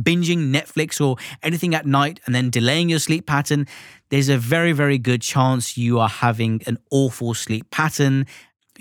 binging 0.01 0.53
Netflix 0.53 1.01
or 1.05 1.16
anything 1.43 1.75
at 1.75 1.87
night 1.87 2.20
and 2.27 2.35
then 2.35 2.51
delaying 2.51 2.89
your 2.89 2.99
sleep 2.99 3.27
pattern, 3.27 3.66
there's 4.11 4.29
a 4.29 4.39
very, 4.39 4.73
very 4.73 4.99
good 4.99 5.23
chance 5.23 5.77
you 5.77 5.99
are 5.99 6.09
having 6.09 6.62
an 6.66 6.79
awful 6.91 7.35
sleep 7.35 7.70
pattern 7.70 8.27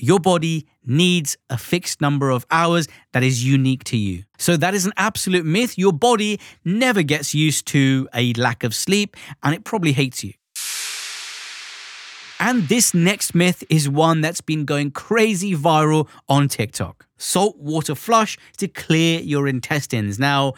your 0.01 0.19
body 0.19 0.67
needs 0.85 1.37
a 1.49 1.57
fixed 1.57 2.01
number 2.01 2.29
of 2.29 2.45
hours 2.51 2.87
that 3.13 3.23
is 3.23 3.45
unique 3.45 3.83
to 3.85 3.97
you. 3.97 4.23
So, 4.37 4.57
that 4.57 4.73
is 4.73 4.85
an 4.85 4.93
absolute 4.97 5.45
myth. 5.45 5.77
Your 5.77 5.93
body 5.93 6.39
never 6.65 7.03
gets 7.03 7.33
used 7.33 7.67
to 7.67 8.09
a 8.13 8.33
lack 8.33 8.63
of 8.63 8.73
sleep 8.73 9.15
and 9.43 9.53
it 9.53 9.63
probably 9.63 9.91
hates 9.91 10.23
you. 10.23 10.33
And 12.39 12.67
this 12.69 12.95
next 12.95 13.35
myth 13.35 13.63
is 13.69 13.87
one 13.87 14.21
that's 14.21 14.41
been 14.41 14.65
going 14.65 14.89
crazy 14.91 15.55
viral 15.55 16.07
on 16.27 16.47
TikTok 16.47 17.05
salt 17.21 17.57
water 17.57 17.95
flush 17.95 18.37
to 18.57 18.67
clear 18.67 19.21
your 19.21 19.47
intestines. 19.47 20.17
Now, 20.17 20.53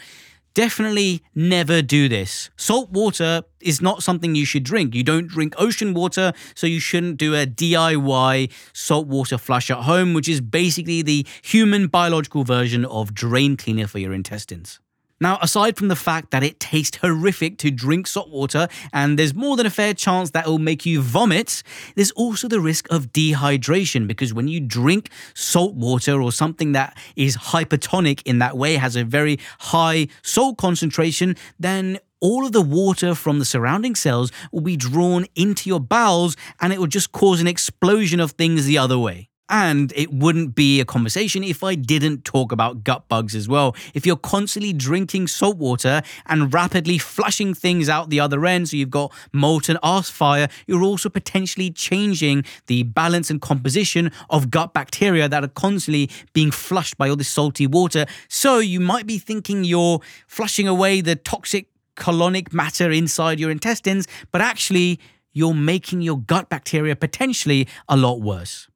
definitely 0.53 1.23
never 1.35 1.81
do 1.81 2.07
this. 2.07 2.49
Salt 2.55 2.91
water 2.91 3.41
is 3.59 3.81
not 3.81 4.03
something 4.03 4.35
you 4.35 4.45
should 4.45 4.63
drink. 4.63 4.93
You 4.93 5.03
don't 5.03 5.27
drink 5.27 5.55
ocean 5.57 5.93
water, 5.93 6.33
so 6.55 6.67
you 6.67 6.79
shouldn't 6.79 7.17
do 7.17 7.33
a 7.33 7.45
DIY 7.45 8.51
salt 8.73 9.07
water 9.07 9.37
flush 9.37 9.69
at 9.71 9.79
home, 9.79 10.13
which 10.13 10.29
is 10.29 10.41
basically 10.41 11.01
the 11.01 11.25
human 11.41 11.87
biological 11.87 12.43
version 12.43 12.85
of 12.85 13.13
drain 13.13 13.57
cleaner 13.57 13.87
for 13.87 13.99
your 13.99 14.13
intestines. 14.13 14.79
Now, 15.23 15.39
aside 15.41 15.77
from 15.77 15.87
the 15.87 15.95
fact 15.95 16.31
that 16.31 16.43
it 16.43 16.59
tastes 16.59 16.97
horrific 16.97 17.57
to 17.59 17.71
drink 17.71 18.07
salt 18.07 18.29
water 18.29 18.67
and 18.91 19.17
there's 19.17 19.33
more 19.33 19.55
than 19.55 19.65
a 19.65 19.69
fair 19.69 19.93
chance 19.93 20.31
that 20.31 20.45
it 20.45 20.49
will 20.49 20.59
make 20.59 20.85
you 20.85 21.01
vomit, 21.01 21.63
there's 21.95 22.11
also 22.11 22.49
the 22.49 22.59
risk 22.59 22.91
of 22.91 23.13
dehydration 23.13 24.05
because 24.05 24.33
when 24.33 24.49
you 24.49 24.59
drink 24.59 25.09
salt 25.33 25.75
water 25.75 26.21
or 26.21 26.33
something 26.33 26.73
that 26.73 26.97
is 27.15 27.37
hypertonic 27.37 28.21
in 28.25 28.39
that 28.39 28.57
way, 28.57 28.75
has 28.75 28.97
a 28.97 29.05
very 29.05 29.39
high 29.59 30.09
salt 30.23 30.57
concentration, 30.57 31.37
then 31.57 31.99
all 32.19 32.45
of 32.45 32.51
the 32.51 32.61
water 32.61 33.15
from 33.15 33.39
the 33.39 33.45
surrounding 33.45 33.95
cells 33.95 34.29
will 34.51 34.59
be 34.59 34.75
drawn 34.75 35.25
into 35.35 35.69
your 35.69 35.79
bowels 35.79 36.35
and 36.59 36.73
it 36.73 36.79
will 36.79 36.87
just 36.87 37.13
cause 37.13 37.39
an 37.39 37.47
explosion 37.47 38.19
of 38.19 38.31
things 38.31 38.65
the 38.65 38.77
other 38.77 38.99
way. 38.99 39.29
And 39.49 39.91
it 39.95 40.11
wouldn't 40.11 40.55
be 40.55 40.79
a 40.79 40.85
conversation 40.85 41.43
if 41.43 41.63
I 41.63 41.75
didn't 41.75 42.23
talk 42.23 42.51
about 42.51 42.83
gut 42.83 43.09
bugs 43.09 43.35
as 43.35 43.47
well. 43.47 43.75
If 43.93 44.05
you're 44.05 44.15
constantly 44.15 44.71
drinking 44.71 45.27
salt 45.27 45.57
water 45.57 46.01
and 46.25 46.53
rapidly 46.53 46.97
flushing 46.97 47.53
things 47.53 47.89
out 47.89 48.09
the 48.09 48.21
other 48.21 48.45
end, 48.45 48.69
so 48.69 48.77
you've 48.77 48.89
got 48.89 49.11
molten 49.33 49.77
arse 49.83 50.09
fire, 50.09 50.47
you're 50.65 50.83
also 50.83 51.09
potentially 51.09 51.69
changing 51.71 52.45
the 52.67 52.83
balance 52.83 53.29
and 53.29 53.41
composition 53.41 54.11
of 54.29 54.49
gut 54.49 54.73
bacteria 54.73 55.27
that 55.27 55.43
are 55.43 55.49
constantly 55.49 56.09
being 56.31 56.49
flushed 56.49 56.97
by 56.97 57.09
all 57.09 57.17
this 57.17 57.27
salty 57.27 57.67
water. 57.67 58.05
So 58.29 58.59
you 58.59 58.79
might 58.79 59.05
be 59.05 59.17
thinking 59.17 59.65
you're 59.65 59.99
flushing 60.25 60.69
away 60.69 61.01
the 61.01 61.17
toxic 61.17 61.67
colonic 61.95 62.53
matter 62.53 62.91
inside 62.91 63.39
your 63.39 63.51
intestines, 63.51 64.07
but 64.31 64.41
actually, 64.41 64.99
you're 65.33 65.53
making 65.53 66.01
your 66.01 66.19
gut 66.19 66.47
bacteria 66.47 66.95
potentially 66.95 67.67
a 67.89 67.97
lot 67.97 68.21
worse. 68.21 68.67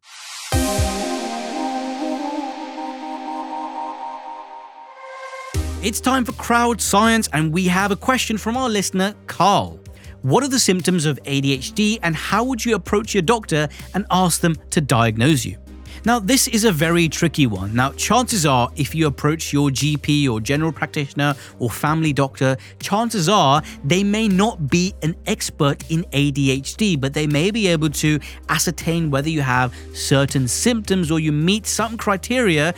It's 5.83 6.01
time 6.01 6.25
for 6.25 6.31
crowd 6.33 6.81
science, 6.81 7.29
and 7.33 7.53
we 7.53 7.67
have 7.67 7.91
a 7.91 7.95
question 7.95 8.37
from 8.37 8.57
our 8.57 8.67
listener, 8.67 9.13
Carl. 9.27 9.79
What 10.21 10.43
are 10.43 10.47
the 10.47 10.59
symptoms 10.59 11.05
of 11.05 11.19
ADHD, 11.23 11.99
and 12.01 12.15
how 12.15 12.43
would 12.43 12.65
you 12.65 12.75
approach 12.75 13.13
your 13.13 13.21
doctor 13.21 13.69
and 13.93 14.05
ask 14.11 14.41
them 14.41 14.55
to 14.71 14.81
diagnose 14.81 15.45
you? 15.45 15.57
Now, 16.07 16.19
this 16.19 16.47
is 16.47 16.63
a 16.63 16.71
very 16.71 17.09
tricky 17.09 17.47
one. 17.47 17.75
Now, 17.75 17.91
chances 17.91 18.45
are, 18.45 18.71
if 18.77 18.95
you 18.95 19.07
approach 19.07 19.51
your 19.51 19.69
GP 19.69 20.29
or 20.29 20.39
general 20.39 20.71
practitioner 20.71 21.35
or 21.59 21.69
family 21.69 22.13
doctor, 22.13 22.55
chances 22.79 23.27
are 23.27 23.61
they 23.83 24.05
may 24.05 24.29
not 24.29 24.69
be 24.69 24.93
an 25.03 25.17
expert 25.25 25.83
in 25.91 26.05
ADHD, 26.13 26.97
but 26.97 27.13
they 27.13 27.27
may 27.27 27.51
be 27.51 27.67
able 27.67 27.89
to 27.89 28.21
ascertain 28.47 29.11
whether 29.11 29.27
you 29.27 29.41
have 29.41 29.75
certain 29.93 30.47
symptoms 30.47 31.11
or 31.11 31.19
you 31.19 31.33
meet 31.33 31.65
some 31.65 31.97
criteria 31.97 32.73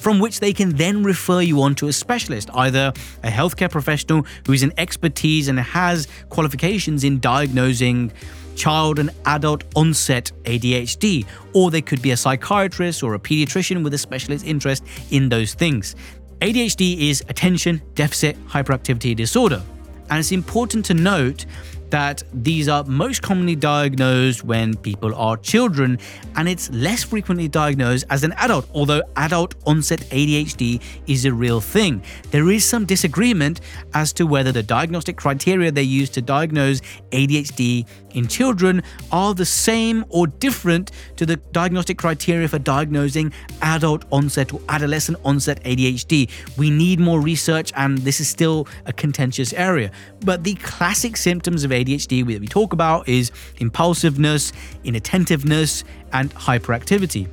from 0.00 0.18
which 0.18 0.40
they 0.40 0.52
can 0.52 0.70
then 0.70 1.04
refer 1.04 1.42
you 1.42 1.62
on 1.62 1.76
to 1.76 1.86
a 1.86 1.92
specialist, 1.92 2.50
either 2.54 2.92
a 3.22 3.28
healthcare 3.28 3.70
professional 3.70 4.26
who's 4.48 4.64
an 4.64 4.72
expertise 4.78 5.46
and 5.46 5.60
has 5.60 6.08
qualifications 6.28 7.04
in 7.04 7.20
diagnosing 7.20 8.10
child 8.56 8.98
and 8.98 9.10
adult 9.26 9.64
onset 9.74 10.32
ADHD, 10.44 11.26
or 11.52 11.70
they 11.70 11.82
could 11.82 12.02
be 12.02 12.12
a 12.12 12.16
psychiatrist 12.16 13.02
or 13.02 13.14
a 13.14 13.18
pediatrician 13.18 13.82
with 13.82 13.94
a 13.94 13.98
specialist 13.98 14.44
interest 14.46 14.84
in 15.10 15.28
those 15.28 15.54
things. 15.54 15.96
ADHD 16.40 17.10
is 17.10 17.22
attention 17.28 17.80
deficit 17.94 18.36
hyperactivity 18.46 19.16
disorder. 19.16 19.62
And 20.10 20.18
it's 20.18 20.32
important 20.32 20.84
to 20.86 20.94
note 20.94 21.46
that 21.94 22.24
these 22.32 22.68
are 22.68 22.82
most 22.84 23.22
commonly 23.22 23.54
diagnosed 23.54 24.42
when 24.42 24.76
people 24.78 25.14
are 25.14 25.36
children, 25.36 25.96
and 26.34 26.48
it's 26.48 26.68
less 26.70 27.04
frequently 27.04 27.46
diagnosed 27.46 28.04
as 28.10 28.24
an 28.24 28.32
adult, 28.32 28.68
although 28.74 29.00
adult 29.14 29.54
onset 29.64 30.00
ADHD 30.10 30.82
is 31.06 31.24
a 31.24 31.32
real 31.32 31.60
thing. 31.60 32.02
There 32.32 32.50
is 32.50 32.64
some 32.64 32.84
disagreement 32.84 33.60
as 33.94 34.12
to 34.14 34.26
whether 34.26 34.50
the 34.50 34.62
diagnostic 34.62 35.16
criteria 35.16 35.70
they 35.70 35.84
use 35.84 36.10
to 36.10 36.20
diagnose 36.20 36.80
ADHD 37.12 37.86
in 38.14 38.26
children 38.26 38.82
are 39.12 39.34
the 39.34 39.44
same 39.44 40.04
or 40.08 40.26
different 40.26 40.90
to 41.16 41.26
the 41.26 41.36
diagnostic 41.52 41.98
criteria 41.98 42.48
for 42.48 42.58
diagnosing 42.58 43.32
adult 43.62 44.04
onset 44.10 44.52
or 44.52 44.60
adolescent 44.68 45.18
onset 45.24 45.62
ADHD. 45.64 46.30
We 46.56 46.70
need 46.70 47.00
more 47.00 47.20
research, 47.20 47.72
and 47.76 47.98
this 47.98 48.20
is 48.20 48.28
still 48.28 48.66
a 48.86 48.92
contentious 48.92 49.52
area. 49.52 49.90
But 50.24 50.44
the 50.44 50.54
classic 50.56 51.16
symptoms 51.16 51.64
of 51.64 51.70
ADHD 51.70 52.26
that 52.26 52.40
we 52.40 52.48
talk 52.48 52.72
about 52.72 53.08
is 53.08 53.30
impulsiveness, 53.58 54.52
inattentiveness, 54.84 55.84
and 56.12 56.34
hyperactivity. 56.34 57.28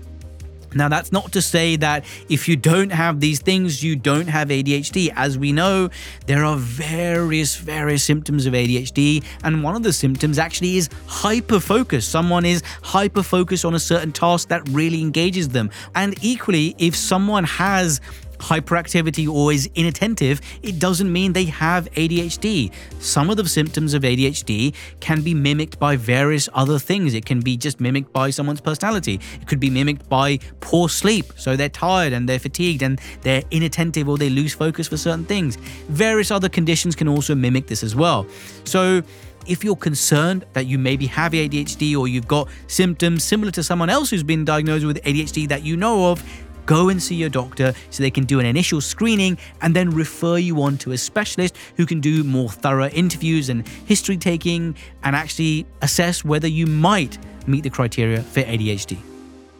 Now, 0.73 0.89
that's 0.89 1.11
not 1.11 1.31
to 1.33 1.41
say 1.41 1.75
that 1.77 2.05
if 2.29 2.47
you 2.47 2.55
don't 2.55 2.91
have 2.91 3.19
these 3.19 3.39
things, 3.39 3.83
you 3.83 3.95
don't 3.95 4.27
have 4.27 4.49
ADHD. 4.49 5.11
As 5.15 5.37
we 5.37 5.51
know, 5.51 5.89
there 6.27 6.45
are 6.45 6.57
various, 6.57 7.55
various 7.55 8.03
symptoms 8.03 8.45
of 8.45 8.53
ADHD, 8.53 9.23
and 9.43 9.63
one 9.63 9.75
of 9.75 9.83
the 9.83 9.93
symptoms 9.93 10.39
actually 10.39 10.77
is 10.77 10.89
hyperfocus. 11.07 12.03
Someone 12.03 12.45
is 12.45 12.61
hyperfocused 12.81 13.65
on 13.65 13.75
a 13.75 13.79
certain 13.79 14.11
task 14.11 14.47
that 14.49 14.67
really 14.69 15.01
engages 15.01 15.49
them. 15.49 15.69
And 15.95 16.15
equally, 16.23 16.75
if 16.77 16.95
someone 16.95 17.43
has 17.43 18.01
hyperactivity 18.41 19.27
or 19.27 19.53
is 19.53 19.69
inattentive, 19.75 20.41
it 20.61 20.79
doesn't 20.79 21.11
mean 21.11 21.33
they 21.33 21.45
have 21.45 21.89
ADHD. 21.91 22.71
Some 22.99 23.29
of 23.29 23.37
the 23.37 23.47
symptoms 23.47 23.93
of 23.93 24.03
ADHD 24.03 24.73
can 24.99 25.21
be 25.21 25.33
mimicked 25.33 25.79
by 25.79 25.95
various 25.95 26.49
other 26.53 26.79
things. 26.79 27.13
It 27.13 27.25
can 27.25 27.39
be 27.39 27.55
just 27.57 27.79
mimicked 27.79 28.11
by 28.11 28.29
someone's 28.29 28.61
personality. 28.61 29.19
It 29.39 29.47
could 29.47 29.59
be 29.59 29.69
mimicked 29.69 30.09
by 30.09 30.39
poor 30.59 30.89
sleep. 30.89 31.25
So 31.37 31.55
they're 31.55 31.69
tired 31.69 32.13
and 32.13 32.27
they're 32.27 32.39
fatigued 32.39 32.81
and 32.81 32.99
they're 33.21 33.43
inattentive 33.51 34.09
or 34.09 34.17
they 34.17 34.29
lose 34.29 34.53
focus 34.53 34.87
for 34.87 34.97
certain 34.97 35.25
things. 35.25 35.57
Various 35.89 36.31
other 36.31 36.49
conditions 36.49 36.95
can 36.95 37.07
also 37.07 37.35
mimic 37.35 37.67
this 37.67 37.83
as 37.83 37.95
well. 37.95 38.25
So 38.65 39.03
if 39.47 39.63
you're 39.63 39.75
concerned 39.75 40.45
that 40.53 40.67
you 40.67 40.77
maybe 40.77 41.07
have 41.07 41.31
ADHD 41.31 41.97
or 41.97 42.07
you've 42.07 42.27
got 42.27 42.47
symptoms 42.67 43.23
similar 43.23 43.51
to 43.51 43.63
someone 43.63 43.89
else 43.89 44.09
who's 44.09 44.23
been 44.23 44.45
diagnosed 44.45 44.85
with 44.85 45.01
ADHD 45.03 45.47
that 45.49 45.63
you 45.63 45.77
know 45.77 46.11
of, 46.11 46.23
go 46.65 46.89
and 46.89 47.01
see 47.01 47.15
your 47.15 47.29
doctor 47.29 47.73
so 47.89 48.03
they 48.03 48.11
can 48.11 48.25
do 48.25 48.39
an 48.39 48.45
initial 48.45 48.81
screening 48.81 49.37
and 49.61 49.75
then 49.75 49.89
refer 49.89 50.37
you 50.37 50.61
on 50.61 50.77
to 50.79 50.91
a 50.91 50.97
specialist 50.97 51.55
who 51.77 51.85
can 51.85 51.99
do 51.99 52.23
more 52.23 52.49
thorough 52.49 52.89
interviews 52.89 53.49
and 53.49 53.67
history 53.85 54.17
taking 54.17 54.75
and 55.03 55.15
actually 55.15 55.65
assess 55.81 56.23
whether 56.23 56.47
you 56.47 56.67
might 56.67 57.17
meet 57.47 57.63
the 57.63 57.69
criteria 57.69 58.21
for 58.21 58.41
ADHD. 58.41 58.97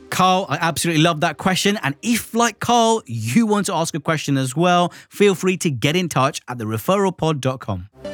Carl, 0.09 0.45
I 0.49 0.57
absolutely 0.57 1.01
love 1.01 1.21
that 1.21 1.37
question. 1.37 1.79
And 1.81 1.95
if, 2.01 2.33
like 2.33 2.59
Carl, 2.59 3.01
you 3.05 3.45
want 3.45 3.65
to 3.67 3.73
ask 3.73 3.95
a 3.95 3.99
question 3.99 4.37
as 4.37 4.55
well, 4.55 4.89
feel 5.09 5.35
free 5.35 5.57
to 5.57 5.71
get 5.71 5.95
in 5.95 6.09
touch 6.09 6.41
at 6.47 6.57
thereferralpod.com. 6.57 8.10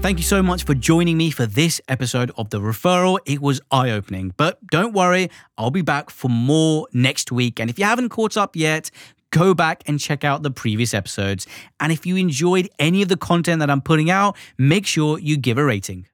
Thank 0.00 0.18
you 0.18 0.24
so 0.24 0.44
much 0.44 0.64
for 0.64 0.74
joining 0.74 1.16
me 1.18 1.32
for 1.32 1.44
this 1.44 1.80
episode 1.88 2.30
of 2.36 2.50
The 2.50 2.60
Referral. 2.60 3.18
It 3.26 3.42
was 3.42 3.60
eye 3.72 3.90
opening, 3.90 4.32
but 4.36 4.64
don't 4.68 4.94
worry, 4.94 5.28
I'll 5.58 5.72
be 5.72 5.82
back 5.82 6.08
for 6.08 6.28
more 6.28 6.86
next 6.92 7.32
week. 7.32 7.58
And 7.58 7.68
if 7.68 7.80
you 7.80 7.84
haven't 7.84 8.10
caught 8.10 8.36
up 8.36 8.54
yet, 8.54 8.92
go 9.32 9.54
back 9.54 9.82
and 9.86 9.98
check 9.98 10.22
out 10.22 10.44
the 10.44 10.52
previous 10.52 10.94
episodes. 10.94 11.48
And 11.80 11.92
if 11.92 12.06
you 12.06 12.14
enjoyed 12.14 12.70
any 12.78 13.02
of 13.02 13.08
the 13.08 13.16
content 13.16 13.58
that 13.58 13.70
I'm 13.70 13.82
putting 13.82 14.08
out, 14.08 14.36
make 14.56 14.86
sure 14.86 15.18
you 15.18 15.36
give 15.36 15.58
a 15.58 15.64
rating. 15.64 16.06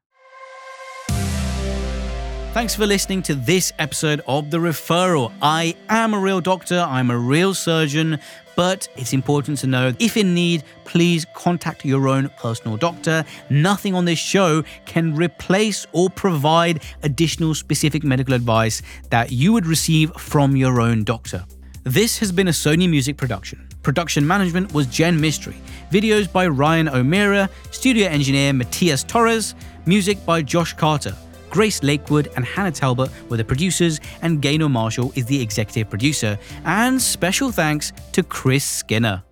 Thanks 2.55 2.77
for 2.77 2.87
listening 2.87 3.21
to 3.23 3.35
this 3.35 3.73
episode 3.81 4.21
of 4.29 4.53
The 4.53 4.59
Referral. 4.59 5.33
I 5.43 5.75
am 5.89 6.15
a 6.15 6.19
real 6.21 6.41
doctor, 6.41 6.79
I'm 6.79 7.11
a 7.11 7.19
real 7.19 7.53
surgeon, 7.53 8.21
but 8.55 8.87
it's 8.95 9.13
important 9.13 9.59
to 9.59 9.67
know 9.67 9.93
if 9.99 10.17
in 10.17 10.35
need, 10.35 10.63
please 10.85 11.27
contact 11.35 11.85
your 11.85 12.07
own 12.07 12.31
personal 12.39 12.77
doctor. 12.77 13.25
Nothing 13.51 13.97
on 13.97 14.05
this 14.05 14.21
show 14.21 14.63
can 14.87 15.17
replace 15.17 15.85
or 15.91 16.09
provide 16.09 16.85
additional 17.03 17.57
specific 17.57 18.05
medical 18.05 18.35
advice 18.35 18.83
that 19.11 19.33
you 19.33 19.53
would 19.53 19.67
receive 19.67 20.13
from 20.13 20.55
your 20.55 20.81
own 20.81 21.03
doctor. 21.03 21.45
This 21.83 22.21
has 22.21 22.31
been 22.31 22.47
a 22.47 22.53
Sony 22.53 22.89
Music 22.89 23.17
production. 23.17 23.69
Production 23.83 24.25
management 24.25 24.73
was 24.73 24.87
Jen 24.87 25.21
Mystery. 25.21 25.57
Videos 25.91 26.33
by 26.33 26.47
Ryan 26.47 26.89
O'Meara, 26.89 27.51
studio 27.73 28.07
engineer 28.07 28.53
Matias 28.53 29.03
Torres, 29.03 29.57
music 29.87 30.25
by 30.25 30.41
Josh 30.41 30.73
Carter. 30.73 31.17
Grace 31.55 31.85
Lakewood 31.85 32.33
and 32.35 32.45
Hannah 32.45 32.73
Talbot 32.73 33.11
were 33.31 33.37
the 33.37 33.45
producers, 33.45 34.01
and 34.23 34.43
Gaynor 34.43 34.69
Marshall 34.69 35.13
is 35.15 35.25
the 35.27 35.41
executive 35.41 35.89
producer. 35.89 36.37
And 36.65 37.01
special 37.01 37.53
thanks 37.53 37.93
to 38.11 38.25
Chris 38.25 38.65
Skinner. 38.65 39.23